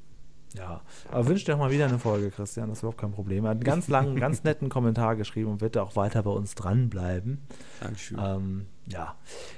Ja, 0.55 0.83
aber 1.11 1.27
wünscht 1.27 1.49
dir 1.49 1.55
auch 1.55 1.59
mal 1.59 1.71
wieder 1.71 1.87
eine 1.87 1.99
Folge, 1.99 2.31
Christian, 2.31 2.69
das 2.69 2.79
ist 2.79 2.83
überhaupt 2.83 3.01
kein 3.01 3.13
Problem. 3.13 3.45
Er 3.45 3.51
hat 3.51 3.57
einen 3.57 3.65
ganz 3.65 3.89
langen, 3.89 4.17
ganz 4.21 4.45
netten 4.45 4.69
Kommentar 4.69 5.17
geschrieben 5.17 5.51
und 5.51 5.61
wird 5.61 5.77
auch 5.79 5.97
weiter 5.97 6.23
bei 6.23 6.31
uns 6.31 6.55
dranbleiben. 6.55 7.39
Dankeschön. 7.81 8.19
Ähm, 8.21 8.67
ja, 8.87 9.14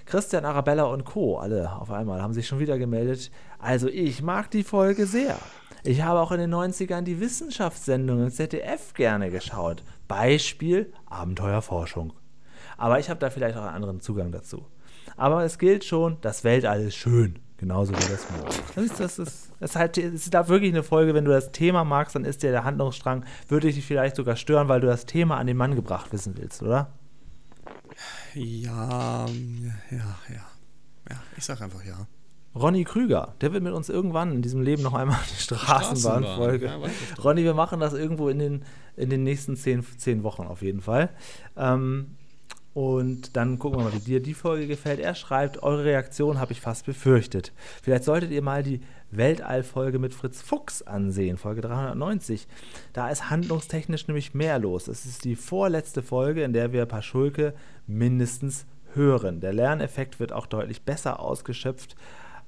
Christian, 0.07 0.45
Arabella 0.45 0.85
und 0.85 1.05
Co., 1.05 1.39
alle 1.39 1.73
auf 1.73 1.91
einmal, 1.91 2.23
haben 2.23 2.35
sich 2.35 2.47
schon 2.47 2.59
wieder 2.59 2.79
gemeldet. 2.79 3.31
Also 3.59 3.89
ich 3.89 4.23
mag 4.23 4.51
die 4.51 4.65
Folge 4.65 5.07
sehr. 5.07 5.37
Ich 5.83 6.03
habe 6.03 6.21
auch 6.21 6.33
in 6.33 6.41
den 6.41 6.55
90ern 6.55 7.03
die 7.03 7.21
Wissenschaftssendungen 7.21 8.31
ZDF 8.31 8.95
gerne 8.95 9.31
geschaut. 9.31 9.83
Beispiel 10.09 10.93
Abenteuerforschung. 11.07 12.13
Aber 12.77 12.99
ich 12.99 13.11
habe 13.11 13.21
da 13.21 13.31
vielleicht 13.31 13.57
auch 13.57 13.63
einen 13.63 13.75
anderen 13.75 14.01
Zugang 14.01 14.33
dazu. 14.33 14.67
Aber 15.17 15.45
es 15.45 15.59
gilt 15.59 15.85
schon, 15.85 16.19
das 16.21 16.45
Weltall 16.45 16.81
ist 16.83 16.97
schön. 16.97 17.39
Genauso 17.57 17.93
wie 17.93 17.97
das 17.97 18.27
Mond. 18.31 18.63
Das 18.75 18.85
ist, 18.85 19.01
das 19.01 19.19
ist, 19.19 19.53
das 19.61 19.71
ist 19.71 19.77
halt, 19.77 19.97
es 19.97 20.25
ist 20.25 20.35
da 20.35 20.49
wirklich 20.49 20.73
eine 20.73 20.83
Folge, 20.83 21.15
wenn 21.15 21.25
du 21.25 21.31
das 21.31 21.53
Thema 21.53 21.85
magst, 21.85 22.15
dann 22.15 22.25
ist 22.25 22.43
dir 22.43 22.51
der 22.51 22.65
Handlungsstrang, 22.65 23.25
würde 23.49 23.71
dich 23.71 23.87
vielleicht 23.87 24.17
sogar 24.17 24.37
stören, 24.37 24.69
weil 24.69 24.81
du 24.81 24.87
das 24.87 25.07
Thema 25.07 25.37
an 25.37 25.47
den 25.47 25.57
Mann 25.57 25.77
gebracht 25.77 26.13
wissen 26.13 26.37
willst, 26.37 26.63
oder? 26.63 26.89
Ja, 28.35 29.27
ja, 29.91 30.17
ja. 30.29 30.47
Ja, 31.11 31.23
ich 31.37 31.45
sag 31.45 31.61
einfach 31.61 31.85
ja. 31.85 32.07
Ronny 32.55 32.85
Krüger, 32.85 33.35
der 33.41 33.53
wird 33.53 33.65
mit 33.65 33.73
uns 33.73 33.89
irgendwann 33.89 34.33
in 34.33 34.43
diesem 34.43 34.63
Leben 34.63 34.83
noch 34.83 34.95
einmal 34.95 35.19
die 35.31 35.43
Straßenbahnfolge. 35.43 36.67
Ja, 36.67 36.79
ich 36.87 37.15
doch. 37.17 37.25
Ronny, 37.25 37.43
wir 37.43 37.55
machen 37.55 37.81
das 37.81 37.95
irgendwo 37.95 38.29
in 38.29 38.39
den, 38.39 38.65
in 38.97 39.11
den 39.11 39.25
nächsten 39.25 39.57
zehn, 39.57 39.85
zehn 39.99 40.23
Wochen 40.23 40.43
auf 40.43 40.63
jeden 40.63 40.81
Fall. 40.81 41.11
Ähm, 41.57 42.17
und 42.73 43.37
dann 43.37 43.59
gucken 43.59 43.79
wir 43.79 43.85
mal, 43.85 43.93
wie 43.93 44.01
dir 44.01 44.21
die 44.21 44.35
Folge 44.35 44.67
gefällt. 44.67 44.99
Er 45.01 45.15
schreibt, 45.15 45.63
eure 45.63 45.85
Reaktion 45.85 46.41
habe 46.41 46.53
ich 46.53 46.61
fast 46.61 46.87
befürchtet. 46.87 47.53
Vielleicht 47.83 48.05
solltet 48.05 48.31
ihr 48.31 48.43
mal 48.43 48.63
die 48.63 48.81
Weltall-Folge 49.17 49.99
mit 49.99 50.15
Fritz 50.15 50.43
Fuchs 50.43 50.83
ansehen, 50.83 51.37
Folge 51.37 51.61
390. 51.61 52.47
Da 52.93 53.11
ist 53.11 53.31
handlungstechnisch 53.31 54.07
nämlich 54.09 54.35
mehr 54.35 54.59
los. 54.59 54.89
Es 54.89 55.07
ist 55.07 55.25
die 55.25 55.37
vorletzte 55.37 56.03
Folge, 56.03 56.43
in 56.43 56.53
der 56.53 56.73
wir 56.73 56.87
Paschulke 56.87 57.55
mindestens 57.87 58.67
hören. 58.95 59.41
Der 59.41 59.53
Lerneffekt 59.53 60.21
wird 60.21 60.33
auch 60.33 60.47
deutlich 60.47 60.83
besser 60.83 61.21
ausgeschöpft. 61.21 61.97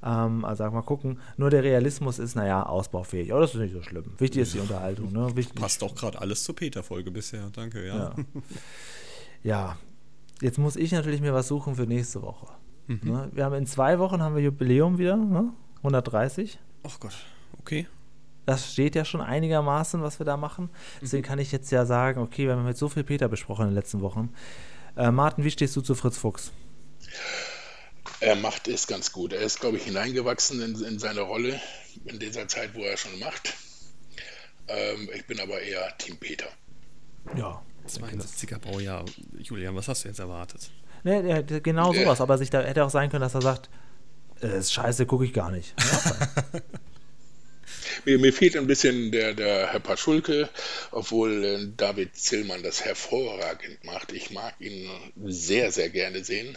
Ähm, 0.03 0.45
also 0.45 0.71
mal 0.71 0.83
gucken. 0.83 1.19
Nur 1.37 1.51
der 1.51 1.63
Realismus 1.63 2.19
ist, 2.19 2.35
naja, 2.35 2.65
ausbaufähig. 2.65 3.33
Aber 3.33 3.41
das 3.41 3.55
ist 3.55 3.61
nicht 3.61 3.73
so 3.73 3.83
schlimm. 3.83 4.05
Wichtig 4.19 4.43
ist 4.43 4.55
die 4.55 4.61
Unterhaltung. 4.61 5.13
Ne? 5.13 5.35
Wichtig, 5.37 5.61
Passt 5.61 5.83
doch 5.83 5.95
gerade 5.95 6.21
alles 6.21 6.45
zur 6.45 6.55
Peter-Folge 6.55 7.11
bisher. 7.11 7.51
Danke, 7.53 7.87
ja. 7.87 7.97
ja. 7.97 8.15
ja, 9.43 9.77
jetzt 10.41 10.59
muss 10.59 10.77
ich 10.77 10.93
natürlich 10.93 11.21
mir 11.21 11.35
was 11.35 11.49
suchen 11.49 11.75
für 11.75 11.87
nächste 11.87 12.23
Woche. 12.23 12.47
Ne? 12.89 13.31
Wir 13.33 13.45
haben 13.45 13.55
in 13.55 13.67
zwei 13.67 13.99
Wochen 13.99 14.23
haben 14.23 14.37
wir 14.37 14.43
Jubiläum 14.43 14.99
wieder, 14.99 15.17
ne? 15.17 15.53
130. 15.87 16.59
Ach 16.83 17.01
Gott, 17.01 17.15
okay. 17.61 17.87
Das 18.45 18.73
steht 18.73 18.95
ja 18.95 19.05
schon 19.05 19.21
einigermaßen, 19.21 20.03
was 20.03 20.21
wir 20.21 20.27
da 20.27 20.37
machen. 20.37 20.71
Deswegen 21.03 21.25
kann 21.25 21.41
ich 21.41 21.51
jetzt 21.51 21.71
ja 21.73 21.85
sagen, 21.85 22.21
okay, 22.21 22.47
wir 22.47 22.55
haben 22.55 22.67
jetzt 22.69 22.79
so 22.79 22.89
viel 22.89 23.03
Peter 23.03 23.29
besprochen 23.29 23.63
in 23.63 23.71
den 23.71 23.75
letzten 23.75 24.01
Wochen. 24.01 24.33
Äh, 24.97 25.11
Martin, 25.11 25.43
wie 25.43 25.51
stehst 25.51 25.75
du 25.75 25.81
zu 25.81 25.95
Fritz 25.97 26.17
Fuchs? 26.17 26.53
Er 28.21 28.37
macht 28.37 28.69
es 28.69 28.87
ganz 28.87 29.13
gut. 29.13 29.33
Er 29.33 29.41
ist, 29.41 29.61
glaube 29.61 29.79
ich, 29.79 29.83
hineingewachsen 29.83 30.63
in, 30.63 30.85
in 30.85 30.99
seine 30.99 31.23
Rolle 31.23 31.61
in 32.05 32.19
dieser 32.19 32.47
Zeit, 32.47 32.75
wo 32.75 32.83
er 32.83 32.97
schon 32.97 33.19
macht. 33.19 33.53
Ähm, 34.69 35.09
ich 35.15 35.27
bin 35.27 35.41
aber 35.41 35.61
eher 35.61 35.97
Team 35.99 36.17
Peter. 36.17 36.47
Ja. 37.37 37.63
72er 37.89 38.59
Baujahr. 38.59 39.05
Julian, 39.39 39.75
was 39.77 39.89
hast 39.89 40.05
du 40.05 40.09
jetzt 40.09 40.19
erwartet? 40.19 40.71
Nee, 41.05 41.45
genau 41.63 41.93
sowas, 41.93 42.21
aber 42.21 42.37
sich 42.37 42.51
da 42.51 42.63
hätte 42.63 42.85
auch 42.85 42.91
sein 42.91 43.11
können, 43.11 43.21
dass 43.21 43.35
er 43.35 43.43
sagt, 43.43 43.71
äh, 44.43 44.59
ist 44.59 44.73
scheiße, 44.73 45.07
gucke 45.07 45.25
ich 45.25 45.33
gar 45.33 45.51
nicht. 45.51 45.75
Ja, 45.79 46.61
Mir, 48.05 48.19
mir 48.19 48.33
fehlt 48.33 48.57
ein 48.57 48.67
bisschen 48.69 49.11
der, 49.11 49.35
der 49.35 49.73
Herr 49.73 49.81
Paschulke, 49.81 50.49
obwohl 50.93 51.45
äh, 51.45 51.69
David 51.77 52.15
Zillmann 52.15 52.63
das 52.63 52.85
hervorragend 52.85 53.83
macht. 53.85 54.13
Ich 54.13 54.31
mag 54.31 54.55
ihn 54.61 54.89
sehr, 55.25 55.73
sehr 55.73 55.91
gerne 55.91 56.23
sehen, 56.23 56.57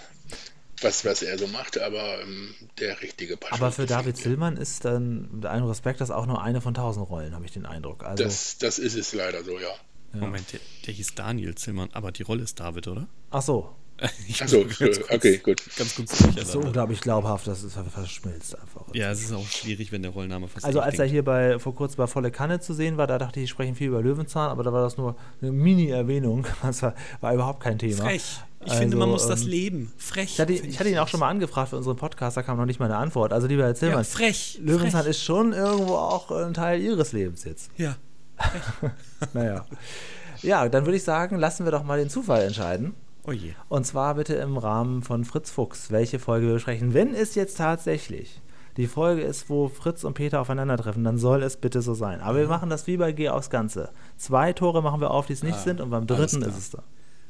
was, 0.81 1.05
was 1.05 1.23
er 1.23 1.39
so 1.39 1.47
macht, 1.47 1.79
aber 1.79 2.21
ähm, 2.21 2.53
der 2.79 3.01
richtige 3.01 3.35
Paschulke. 3.35 3.63
aber 3.63 3.71
für 3.71 3.85
David. 3.87 4.17
Zillmann 4.17 4.57
ist 4.57 4.85
dann 4.85 5.27
mit 5.31 5.45
allem 5.45 5.65
Respekt 5.65 6.01
das 6.01 6.11
auch 6.11 6.27
nur 6.27 6.41
eine 6.41 6.61
von 6.61 6.75
tausend 6.75 7.09
Rollen, 7.09 7.33
habe 7.33 7.45
ich 7.45 7.51
den 7.51 7.65
Eindruck. 7.65 8.03
Also, 8.03 8.23
Das, 8.23 8.57
das 8.59 8.77
ist 8.77 8.95
es 8.95 9.13
leider 9.13 9.43
so, 9.43 9.57
ja. 9.57 9.73
Moment, 10.13 10.53
der, 10.53 10.59
der 10.85 10.93
hieß 10.93 11.15
Daniel 11.15 11.55
Zillmann, 11.55 11.89
aber 11.93 12.11
die 12.11 12.23
Rolle 12.23 12.43
ist 12.43 12.59
David, 12.59 12.87
oder? 12.87 13.07
ach 13.31 13.41
so, 13.41 13.75
Achso, 14.41 14.63
kurz- 14.65 14.99
okay, 15.09 15.37
gut. 15.37 15.61
Ganz 15.77 15.95
kurz 15.95 16.09
durcheinander. 16.17 16.45
so 16.45 16.59
unglaublich 16.59 17.01
glaubhaft, 17.01 17.47
das 17.47 17.63
ist 17.63 17.77
verschmilzt 17.93 18.57
einfach. 18.59 18.83
Ja, 18.93 19.11
es 19.11 19.21
ist 19.21 19.33
auch 19.33 19.45
schwierig, 19.47 19.91
wenn 19.91 20.01
der 20.01 20.11
Rollenname 20.11 20.47
fast 20.47 20.65
Also 20.65 20.79
als 20.79 20.97
er 20.99 21.05
hier 21.05 21.23
bei 21.23 21.59
vor 21.59 21.75
kurzem 21.75 21.97
bei 21.97 22.07
Volle 22.07 22.31
Kanne 22.31 22.59
zu 22.59 22.73
sehen 22.73 22.97
war, 22.97 23.07
da 23.07 23.17
dachte 23.17 23.39
ich, 23.39 23.45
die 23.45 23.47
sprechen 23.49 23.75
viel 23.75 23.87
über 23.87 24.01
Löwenzahn, 24.01 24.49
aber 24.49 24.63
da 24.63 24.71
war 24.71 24.83
das 24.83 24.97
nur 24.97 25.15
eine 25.41 25.51
Mini-Erwähnung. 25.51 26.45
Das 26.61 26.81
war, 26.83 26.93
war 27.21 27.33
überhaupt 27.33 27.61
kein 27.63 27.77
Thema. 27.79 28.03
Frech. 28.03 28.39
Ich 28.61 28.71
Also, 28.71 28.81
finde, 28.81 28.97
man 28.97 29.09
muss 29.09 29.25
das 29.27 29.43
ähm, 29.43 29.47
leben. 29.47 29.93
Frech. 29.97 30.33
Ich 30.33 30.39
hatte, 30.39 30.51
ich 30.53 30.79
hatte 30.79 30.89
ihn 30.89 30.97
auch 30.99 31.07
schon 31.07 31.21
mal 31.21 31.29
angefragt 31.29 31.69
für 31.69 31.77
unseren 31.77 31.95
Podcast, 31.95 32.35
da 32.37 32.43
kam 32.43 32.57
noch 32.57 32.65
nicht 32.65 32.79
mal 32.79 32.85
eine 32.87 32.97
Antwort. 32.97 33.31
Also 33.33 33.47
lieber 33.47 33.63
Herr 33.63 33.75
Zillmann, 33.75 33.99
Ja, 33.99 34.03
frech. 34.03 34.59
Löwenzahn 34.61 35.01
frech. 35.03 35.11
ist 35.11 35.23
schon 35.23 35.53
irgendwo 35.53 35.95
auch 35.95 36.29
ein 36.31 36.53
Teil 36.53 36.81
Ihres 36.81 37.11
Lebens 37.13 37.43
jetzt. 37.45 37.71
Ja. 37.77 37.95
Naja. 39.33 39.65
Ja, 40.41 40.67
dann 40.69 40.85
würde 40.85 40.97
ich 40.97 41.03
sagen, 41.03 41.37
lassen 41.37 41.65
wir 41.65 41.71
doch 41.71 41.83
mal 41.83 41.99
den 41.99 42.09
Zufall 42.09 42.41
entscheiden. 42.43 42.93
Oh 43.29 43.31
je. 43.31 43.53
Und 43.67 43.85
zwar 43.85 44.15
bitte 44.15 44.33
im 44.35 44.57
Rahmen 44.57 45.03
von 45.03 45.23
Fritz 45.23 45.51
Fuchs, 45.51 45.91
welche 45.91 46.17
Folge 46.17 46.47
wir 46.47 46.53
besprechen. 46.55 46.95
Wenn 46.95 47.13
es 47.13 47.35
jetzt 47.35 47.57
tatsächlich 47.57 48.41
die 48.75 48.87
Folge 48.87 49.21
ist, 49.21 49.49
wo 49.51 49.67
Fritz 49.67 50.03
und 50.03 50.15
Peter 50.15 50.41
aufeinandertreffen, 50.41 51.03
dann 51.03 51.19
soll 51.19 51.43
es 51.43 51.57
bitte 51.57 51.83
so 51.83 51.93
sein. 51.93 52.21
Aber 52.21 52.37
wir 52.37 52.45
Mhm. 52.45 52.49
machen 52.49 52.69
das 52.71 52.87
wie 52.87 52.97
bei 52.97 53.11
Geh 53.11 53.29
aufs 53.29 53.51
Ganze. 53.51 53.91
Zwei 54.17 54.53
Tore 54.53 54.81
machen 54.81 54.99
wir 54.99 55.11
auf, 55.11 55.27
die 55.27 55.33
es 55.33 55.43
nicht 55.43 55.55
Ah, 55.59 55.61
sind, 55.63 55.79
und 55.79 55.91
beim 55.91 56.07
dritten 56.07 56.41
ist 56.41 56.57
es 56.57 56.69
da. 56.71 56.81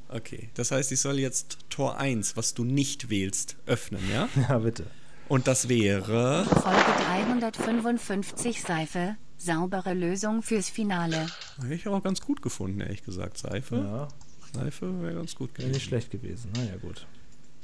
Okay. 0.07 0.49
Das 0.53 0.71
heißt, 0.71 0.89
ich 0.93 1.01
soll 1.01 1.19
jetzt 1.19 1.57
Tor 1.69 1.97
1, 1.97 2.37
was 2.37 2.53
du 2.53 2.63
nicht 2.63 3.09
wählst, 3.09 3.57
öffnen, 3.65 4.01
ja? 4.09 4.29
Ja, 4.49 4.59
bitte. 4.59 4.85
Und 5.27 5.47
das 5.47 5.67
wäre. 5.69 6.45
Folge 6.45 6.93
355 7.05 8.61
Seife. 8.61 9.17
Saubere 9.37 9.93
Lösung 9.93 10.41
fürs 10.43 10.69
Finale. 10.69 11.27
Hätte 11.61 11.73
ich 11.73 11.87
auch 11.87 12.01
ganz 12.03 12.21
gut 12.21 12.41
gefunden, 12.41 12.79
ehrlich 12.81 13.03
gesagt. 13.03 13.37
Seife. 13.37 13.75
Ja, 13.77 14.07
Seife 14.53 15.01
wäre 15.01 15.15
ganz 15.15 15.35
gut 15.35 15.49
wäre 15.51 15.57
gewesen. 15.67 15.71
nicht 15.73 15.83
schlecht 15.85 16.11
gewesen. 16.11 16.51
Naja, 16.55 16.75
gut. 16.81 17.05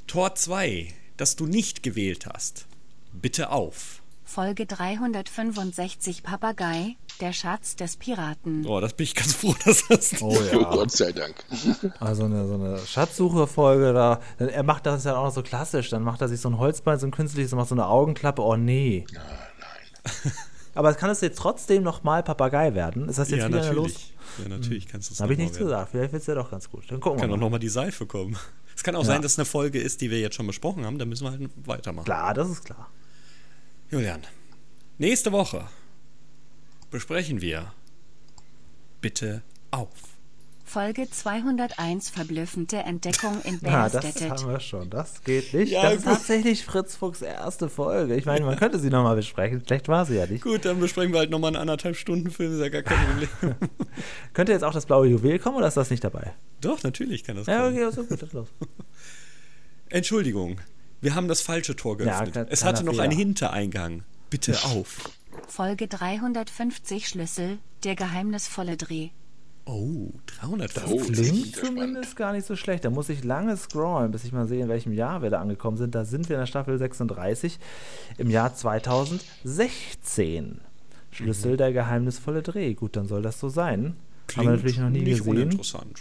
Tor 0.06 0.34
2, 0.34 0.88
das 1.16 1.36
du 1.36 1.46
nicht 1.46 1.82
gewählt 1.82 2.26
hast. 2.26 2.66
Bitte 3.12 3.50
auf. 3.50 4.02
Folge 4.24 4.66
365 4.66 6.22
Papagei. 6.22 6.96
Der 7.20 7.32
Schatz 7.32 7.76
des 7.76 7.96
Piraten. 7.96 8.66
Oh, 8.66 8.78
das 8.80 8.92
bin 8.92 9.04
ich 9.04 9.14
ganz 9.14 9.32
froh, 9.34 9.54
dass 9.64 9.86
das. 9.88 10.20
Oh 10.20 10.36
Oh 10.54 10.58
Gott 10.70 10.90
sei 10.92 11.12
Dank. 11.12 11.34
Also 12.00 12.24
eine, 12.24 12.46
so 12.46 12.54
eine 12.54 12.78
Schatzsuche-Folge 12.78 13.92
da. 13.94 14.20
dann- 14.38 14.48
Er 14.50 14.62
macht 14.64 14.84
das 14.84 15.04
ja 15.04 15.16
auch 15.16 15.24
noch 15.24 15.32
so 15.32 15.42
klassisch. 15.42 15.88
Dann 15.90 16.02
macht 16.02 16.20
er 16.20 16.28
sich 16.28 16.40
so 16.40 16.50
ein 16.50 16.58
Holzbein, 16.58 16.98
so 16.98 17.06
ein 17.06 17.12
künstliches, 17.12 17.52
und 17.52 17.58
macht 17.58 17.68
so 17.70 17.74
eine 17.74 17.86
Augenklappe. 17.86 18.42
Oh 18.42 18.56
nee. 18.56 19.06
Aber 20.74 20.92
kann 20.94 21.08
es 21.10 21.22
jetzt 21.22 21.38
trotzdem 21.38 21.82
nochmal 21.82 22.22
Papagei 22.22 22.74
werden? 22.74 23.08
Ist 23.08 23.18
das 23.18 23.30
jetzt 23.30 23.40
ja, 23.40 23.48
wieder 23.48 23.58
natürlich. 23.62 23.94
los? 23.94 24.10
Ja, 24.42 24.48
natürlich 24.48 24.86
kannst 24.86 25.10
du 25.10 25.14
es 25.14 25.20
Habe 25.20 25.32
ich 25.32 25.38
nichts 25.38 25.56
werden. 25.56 25.66
gesagt. 25.68 25.90
Vielleicht 25.90 26.12
wird 26.12 26.20
es 26.22 26.26
ja 26.26 26.34
doch 26.34 26.50
ganz 26.50 26.70
gut. 26.70 26.84
Dann 26.90 27.00
gucken 27.00 27.20
Kann 27.20 27.28
wir 27.30 27.34
auch 27.34 27.38
mal. 27.38 27.44
nochmal 27.44 27.60
die 27.60 27.68
Seife 27.68 28.06
kommen. 28.06 28.36
Es 28.76 28.82
kann 28.82 28.94
auch 28.94 29.00
Ja. 29.00 29.06
sein, 29.06 29.22
dass 29.22 29.32
es 29.32 29.38
eine 29.38 29.46
Folge 29.46 29.80
ist, 29.80 30.02
die 30.02 30.10
wir 30.10 30.20
jetzt 30.20 30.34
schon 30.36 30.46
besprochen 30.46 30.84
haben. 30.84 30.98
Da 30.98 31.06
müssen 31.06 31.24
wir 31.24 31.30
halt 31.30 31.48
weitermachen. 31.66 32.04
Klar, 32.04 32.34
das 32.34 32.50
ist 32.50 32.64
klar. 32.66 32.90
Julian, 33.90 34.20
nächste 34.98 35.32
Woche 35.32 35.66
besprechen 36.90 37.40
wir 37.40 37.72
Bitte 39.00 39.42
auf. 39.70 39.88
Folge 40.68 41.08
201 41.08 42.10
Verblüffende 42.10 42.78
Entdeckung 42.78 43.40
in 43.44 43.60
Ja, 43.62 43.88
das 43.88 44.04
haben 44.20 44.48
wir 44.50 44.58
schon. 44.60 44.90
Das 44.90 45.22
geht 45.22 45.54
nicht. 45.54 45.70
Ja, 45.70 45.84
das 45.84 45.94
ist 45.98 46.04
tatsächlich 46.04 46.64
Fritz 46.64 46.96
Fuchs 46.96 47.22
erste 47.22 47.68
Folge. 47.68 48.16
Ich 48.16 48.26
meine, 48.26 48.44
man 48.44 48.56
könnte 48.56 48.78
sie 48.80 48.90
nochmal 48.90 49.14
besprechen. 49.14 49.62
Schlecht 49.64 49.86
war 49.88 50.04
sie 50.04 50.16
ja 50.16 50.26
nicht. 50.26 50.42
Gut, 50.42 50.64
dann 50.64 50.80
besprechen 50.80 51.12
wir 51.12 51.20
halt 51.20 51.30
nochmal 51.30 51.50
einen 51.50 51.56
anderthalb 51.62 51.94
Stunden 51.96 52.30
Film, 52.32 52.52
ist 52.52 52.60
ja 52.60 52.68
gar 52.68 52.82
kein 52.82 52.98
Problem. 53.06 53.54
Könnte 54.34 54.52
jetzt 54.52 54.64
auch 54.64 54.72
das 54.74 54.86
blaue 54.86 55.06
Juwel 55.06 55.38
kommen 55.38 55.56
oder 55.56 55.68
ist 55.68 55.76
das 55.76 55.88
nicht 55.90 56.02
dabei? 56.02 56.32
Doch, 56.60 56.82
natürlich 56.82 57.22
kann 57.22 57.36
das 57.36 57.46
Ja, 57.46 57.62
kommen. 57.62 57.74
okay, 57.74 57.84
also 57.84 58.04
gut, 58.04 58.20
dann 58.20 58.30
los. 58.32 58.48
Entschuldigung, 59.88 60.60
wir 61.00 61.14
haben 61.14 61.28
das 61.28 61.42
falsche 61.42 61.76
Tor 61.76 61.98
Ja, 62.00 62.18
geöffnet. 62.24 62.48
kle- 62.48 62.52
es 62.52 62.64
hatte 62.64 62.82
noch 62.84 62.92
Fehler. 62.92 63.04
einen 63.04 63.16
Hintereingang. 63.16 64.02
Bitte 64.30 64.58
auf. 64.64 65.10
Folge 65.46 65.86
350 65.86 67.06
Schlüssel, 67.08 67.58
der 67.84 67.94
geheimnisvolle 67.94 68.76
Dreh. 68.76 69.10
Oh, 69.68 70.12
300 70.40 70.70
Oh, 70.86 70.96
das 70.98 71.08
ist 71.18 71.28
Klingt 71.28 71.56
zumindest 71.56 72.14
gar 72.16 72.32
nicht 72.32 72.46
so 72.46 72.54
schlecht. 72.54 72.84
Da 72.84 72.90
muss 72.90 73.08
ich 73.08 73.24
lange 73.24 73.56
scrollen, 73.56 74.12
bis 74.12 74.22
ich 74.24 74.30
mal 74.32 74.46
sehe, 74.46 74.62
in 74.62 74.68
welchem 74.68 74.92
Jahr 74.92 75.22
wir 75.22 75.30
da 75.30 75.40
angekommen 75.40 75.76
sind. 75.76 75.94
Da 75.96 76.04
sind 76.04 76.28
wir 76.28 76.36
in 76.36 76.40
der 76.40 76.46
Staffel 76.46 76.78
36 76.78 77.58
im 78.18 78.30
Jahr 78.30 78.54
2016. 78.54 80.60
Schlüssel 81.10 81.56
der 81.56 81.72
geheimnisvolle 81.72 82.42
Dreh. 82.42 82.74
Gut, 82.74 82.94
dann 82.96 83.08
soll 83.08 83.22
das 83.22 83.40
so 83.40 83.48
sein. 83.48 83.96
Haben 84.36 84.46
wir 84.46 84.52
natürlich 84.52 84.78
noch 84.78 84.90
nie 84.90 85.00
nicht 85.02 85.18
gesehen. 85.18 85.30
uninteressant. 85.36 85.98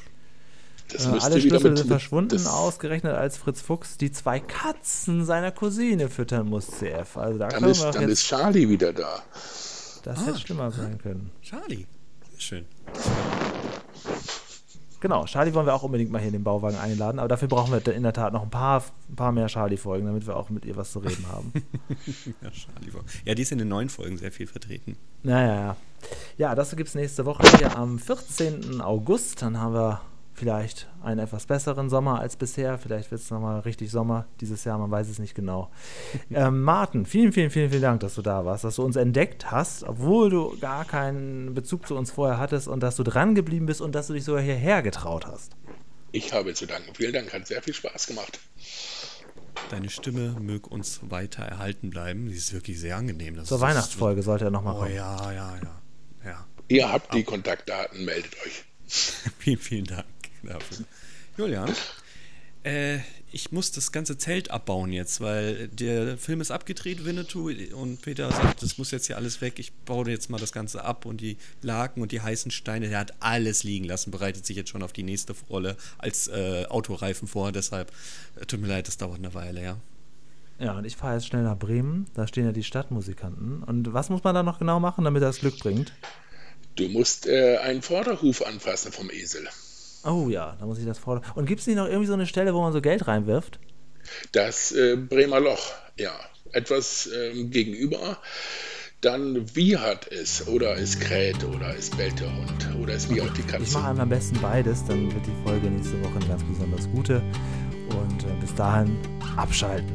Das 0.92 1.06
Äh, 1.06 1.10
alle 1.10 1.36
wieder 1.44 1.60
Schlüssel 1.60 1.78
sind 1.78 1.88
verschwunden, 1.88 2.46
ausgerechnet 2.46 3.16
als 3.16 3.38
Fritz 3.38 3.62
Fuchs 3.62 3.98
die 3.98 4.12
zwei 4.12 4.40
Katzen 4.40 5.26
seiner 5.26 5.52
Cousine 5.52 6.10
füttern 6.10 6.48
muss, 6.48 6.68
CF. 6.68 7.18
Also 7.18 7.40
da 7.40 7.48
Dann 7.48 7.64
ist, 7.64 7.82
wir 7.84 7.92
dann 7.92 8.02
jetzt, 8.04 8.12
ist 8.12 8.26
Charlie 8.28 8.70
wieder 8.70 8.94
da. 8.94 9.24
das 10.04 10.20
Ah. 10.20 10.26
hätte 10.28 10.40
schlimmer 10.40 10.70
sein 10.72 11.00
können. 11.00 11.32
Charlie. 11.42 11.88
Sehr 12.34 12.40
schön. 12.40 12.66
Genau, 15.06 15.24
Charlie 15.26 15.54
wollen 15.54 15.68
wir 15.68 15.76
auch 15.76 15.84
unbedingt 15.84 16.10
mal 16.10 16.18
hier 16.18 16.30
in 16.30 16.34
den 16.34 16.44
Bauwagen 16.44 16.78
einladen, 16.78 17.20
aber 17.20 17.28
dafür 17.28 17.48
brauchen 17.48 17.72
wir 17.72 17.94
in 17.94 18.02
der 18.02 18.12
Tat 18.12 18.34
noch 18.34 18.42
ein 18.42 18.50
paar, 18.50 18.84
ein 19.08 19.16
paar 19.16 19.32
mehr 19.32 19.46
Charlie-Folgen, 19.46 20.04
damit 20.08 20.26
wir 20.26 20.36
auch 20.36 20.50
mit 20.50 20.66
ihr 20.66 20.76
was 20.78 20.92
zu 20.92 20.98
reden 20.98 21.28
haben. 21.32 21.54
Ja, 22.42 22.50
Charlie. 22.50 22.92
Ja, 23.24 23.36
die 23.36 23.44
ist 23.44 23.52
in 23.52 23.60
den 23.60 23.68
neuen 23.68 23.90
Folgen 23.90 24.18
sehr 24.18 24.32
viel 24.32 24.48
vertreten. 24.48 24.98
Naja, 25.22 25.56
ja. 25.56 25.78
Ja, 26.40 26.56
das 26.56 26.76
gibt 26.76 26.90
es 26.90 26.96
nächste 26.96 27.24
Woche 27.26 27.44
hier 27.60 27.78
am 27.78 28.00
14. 28.00 28.82
August. 28.82 29.44
Dann 29.44 29.60
haben 29.60 29.76
wir 29.76 30.02
vielleicht 30.36 30.88
einen 31.02 31.20
etwas 31.20 31.46
besseren 31.46 31.90
Sommer 31.90 32.20
als 32.20 32.36
bisher. 32.36 32.78
Vielleicht 32.78 33.10
wird 33.10 33.22
es 33.22 33.32
nochmal 33.32 33.62
richtig 33.62 33.90
Sommer 33.90 34.28
dieses 34.42 34.64
Jahr, 34.66 34.78
man 34.78 34.92
weiß 34.92 35.08
es 35.10 35.18
nicht 35.18 35.34
genau. 35.34 35.72
ähm, 36.32 36.62
Martin, 36.62 37.06
vielen, 37.06 37.32
vielen, 37.32 37.50
vielen, 37.50 37.70
vielen 37.70 37.82
Dank, 37.82 38.02
dass 38.02 38.16
du 38.16 38.22
da 38.22 38.44
warst, 38.46 38.64
dass 38.66 38.76
du 38.76 38.84
uns 38.84 38.96
entdeckt 38.98 39.50
hast, 39.50 39.84
obwohl 39.84 40.30
du 40.30 40.58
gar 40.60 40.86
keinen 40.86 41.54
Bezug 41.54 41.88
zu 41.88 41.96
uns 41.96 42.12
vorher 42.12 42.38
hattest 42.38 42.68
und 42.68 42.82
dass 42.82 42.98
du 42.98 43.04
dran 43.04 43.34
geblieben 43.34 43.66
bist 43.66 43.82
und 43.82 43.96
dass 43.96 44.08
du 44.08 44.14
dich 44.14 44.26
sogar 44.26 44.42
hierher 44.42 44.82
getraut 44.82 45.26
hast. 45.26 45.54
Ich 46.12 46.34
habe 46.34 46.54
zu 46.54 46.66
danken. 46.66 46.94
Vielen 46.94 47.14
Dank, 47.14 47.34
hat 47.34 47.48
sehr 47.48 47.62
viel 47.64 47.74
Spaß 47.74 48.08
gemacht. 48.08 48.40
Deine 49.72 49.90
Stimme 49.90 50.36
möge 50.40 50.68
uns 50.70 51.00
weiter 51.10 51.44
erhalten 51.44 51.90
bleiben. 51.90 52.28
Die 52.28 52.36
ist 52.36 52.54
wirklich 52.54 52.80
sehr 52.80 52.98
angenehm. 52.98 53.36
Das 53.36 53.48
Zur 53.48 53.58
ist- 53.58 53.62
Weihnachtsfolge 53.62 54.22
sollte 54.22 54.46
er 54.46 54.52
nochmal 54.52 54.76
Oh 54.76 54.80
kommen. 54.80 54.94
ja, 54.96 55.32
ja, 55.32 55.56
ja. 55.56 55.82
Ja. 56.26 56.46
Ihr 56.68 56.92
habt 56.92 57.14
die 57.14 57.24
Kontaktdaten, 57.24 58.04
meldet 58.06 58.34
euch. 58.46 58.64
Vielen, 59.40 59.58
vielen 59.58 59.86
Dank 59.86 60.06
dafür. 60.46 60.86
Julian, 61.38 61.74
äh, 62.64 63.00
ich 63.32 63.52
muss 63.52 63.72
das 63.72 63.92
ganze 63.92 64.18
Zelt 64.18 64.50
abbauen 64.50 64.92
jetzt, 64.92 65.20
weil 65.20 65.68
der 65.68 66.18
Film 66.18 66.40
ist 66.40 66.52
abgedreht, 66.52 67.04
Winnetou, 67.04 67.52
und 67.74 68.02
Peter 68.02 68.32
sagt, 68.32 68.64
das 68.64 68.78
muss 68.78 68.92
jetzt 68.92 69.08
hier 69.08 69.18
alles 69.18 69.42
weg. 69.42 69.60
Ich 69.60 69.74
baue 69.74 70.10
jetzt 70.10 70.30
mal 70.30 70.40
das 70.40 70.54
Ganze 70.54 70.84
ab 70.86 71.06
und 71.06 71.20
die 71.20 71.38
Laken 71.62 72.02
und 72.02 72.12
die 72.12 72.22
heißen 72.22 72.50
Steine. 72.52 72.88
Der 72.90 73.00
hat 73.00 73.14
alles 73.20 73.64
liegen 73.64 73.86
lassen, 73.86 74.10
bereitet 74.10 74.46
sich 74.46 74.56
jetzt 74.56 74.70
schon 74.70 74.84
auf 74.84 74.94
die 74.94 75.04
nächste 75.04 75.36
Rolle 75.50 75.76
als 75.98 76.28
äh, 76.30 76.66
Autoreifen 76.70 77.28
vor. 77.28 77.52
Deshalb, 77.52 77.92
äh, 78.40 78.46
tut 78.46 78.62
mir 78.62 78.68
leid, 78.68 78.88
das 78.88 78.98
dauert 78.98 79.20
eine 79.20 79.34
Weile, 79.34 79.62
ja. 79.62 79.78
Ja, 80.58 80.78
und 80.78 80.86
ich 80.86 80.96
fahre 80.96 81.16
jetzt 81.16 81.28
schnell 81.28 81.44
nach 81.44 81.58
Bremen. 81.58 82.08
Da 82.14 82.28
stehen 82.28 82.46
ja 82.46 82.54
die 82.54 82.64
Stadtmusikanten. 82.64 83.64
Und 83.64 83.94
was 83.94 84.10
muss 84.10 84.24
man 84.24 84.34
da 84.34 84.44
noch 84.44 84.60
genau 84.60 84.80
machen, 84.80 85.04
damit 85.04 85.22
das 85.22 85.40
Glück 85.40 85.60
bringt? 85.60 85.92
Du 86.78 86.88
musst 86.88 87.28
äh, 87.28 87.58
einen 87.58 87.82
Vorderhuf 87.82 88.46
anfassen 88.46 88.92
vom 88.92 89.12
Esel. 89.12 89.48
Oh 90.06 90.30
ja, 90.30 90.56
da 90.60 90.66
muss 90.66 90.78
ich 90.80 90.86
das 90.86 90.98
fordern. 91.00 91.24
Und 91.36 91.46
gibt 91.46 91.62
es 91.62 91.68
nicht 91.68 91.76
noch 91.78 91.88
irgendwie 91.88 92.08
so 92.08 92.14
eine 92.14 92.28
Stelle, 92.28 92.54
wo 92.54 92.62
man 92.62 92.74
so 92.74 92.82
Geld 92.82 93.08
reinwirft? 93.08 93.60
Das 94.32 94.72
äh, 94.72 94.96
Bremer 94.96 95.40
Loch, 95.40 95.74
ja. 95.98 96.12
Etwas 96.52 97.10
ähm, 97.14 97.50
gegenüber. 97.50 98.18
Dann 99.02 99.46
wie 99.56 99.78
hat 99.78 100.08
es? 100.12 100.48
Oder 100.48 100.78
es 100.78 101.00
kräht 101.00 101.44
oder 101.44 101.76
es 101.76 101.90
bellt 101.90 102.20
der 102.20 102.34
Hund 102.36 102.70
oder 102.82 102.94
es 102.94 103.10
wie 103.10 103.22
auch 103.22 103.30
die 103.34 103.42
Ich 103.42 103.48
Katze. 103.48 103.74
mache 103.74 103.90
einmal 103.90 104.04
am 104.04 104.10
besten 104.10 104.40
beides, 104.42 104.86
dann 104.86 105.14
wird 105.14 105.26
die 105.26 105.44
Folge 105.44 105.68
nächste 105.68 106.02
Woche 106.04 106.16
eine 106.16 106.28
ganz 106.28 106.44
besonders 106.44 106.90
gute. 106.92 107.22
Und 107.90 108.24
äh, 108.24 108.40
bis 108.42 108.54
dahin 108.56 108.98
abschalten. 109.38 109.92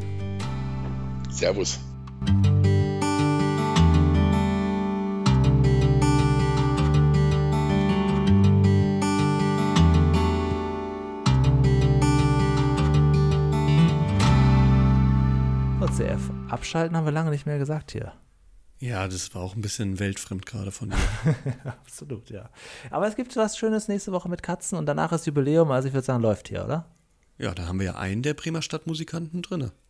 Servus. 1.30 1.78
Abschalten 16.60 16.94
haben 16.94 17.06
wir 17.06 17.12
lange 17.12 17.30
nicht 17.30 17.46
mehr 17.46 17.58
gesagt 17.58 17.92
hier. 17.92 18.12
Ja, 18.80 19.08
das 19.08 19.34
war 19.34 19.42
auch 19.42 19.56
ein 19.56 19.62
bisschen 19.62 19.98
weltfremd 19.98 20.44
gerade 20.44 20.70
von 20.70 20.90
dir. 20.90 20.98
Absolut, 21.64 22.28
ja. 22.28 22.50
Aber 22.90 23.08
es 23.08 23.16
gibt 23.16 23.34
was 23.36 23.56
Schönes 23.56 23.88
nächste 23.88 24.12
Woche 24.12 24.28
mit 24.28 24.42
Katzen 24.42 24.76
und 24.78 24.86
danach 24.86 25.12
ist 25.12 25.26
Jubiläum, 25.26 25.70
also 25.70 25.88
ich 25.88 25.94
würde 25.94 26.04
sagen, 26.04 26.22
läuft 26.22 26.48
hier, 26.48 26.64
oder? 26.64 26.86
ja, 27.40 27.54
da 27.54 27.66
haben 27.66 27.78
wir 27.78 27.86
ja 27.86 27.94
einen 27.96 28.22
der 28.22 28.34
Bremer 28.34 28.60
Stadtmusikanten 28.60 29.40
drinne. 29.40 29.72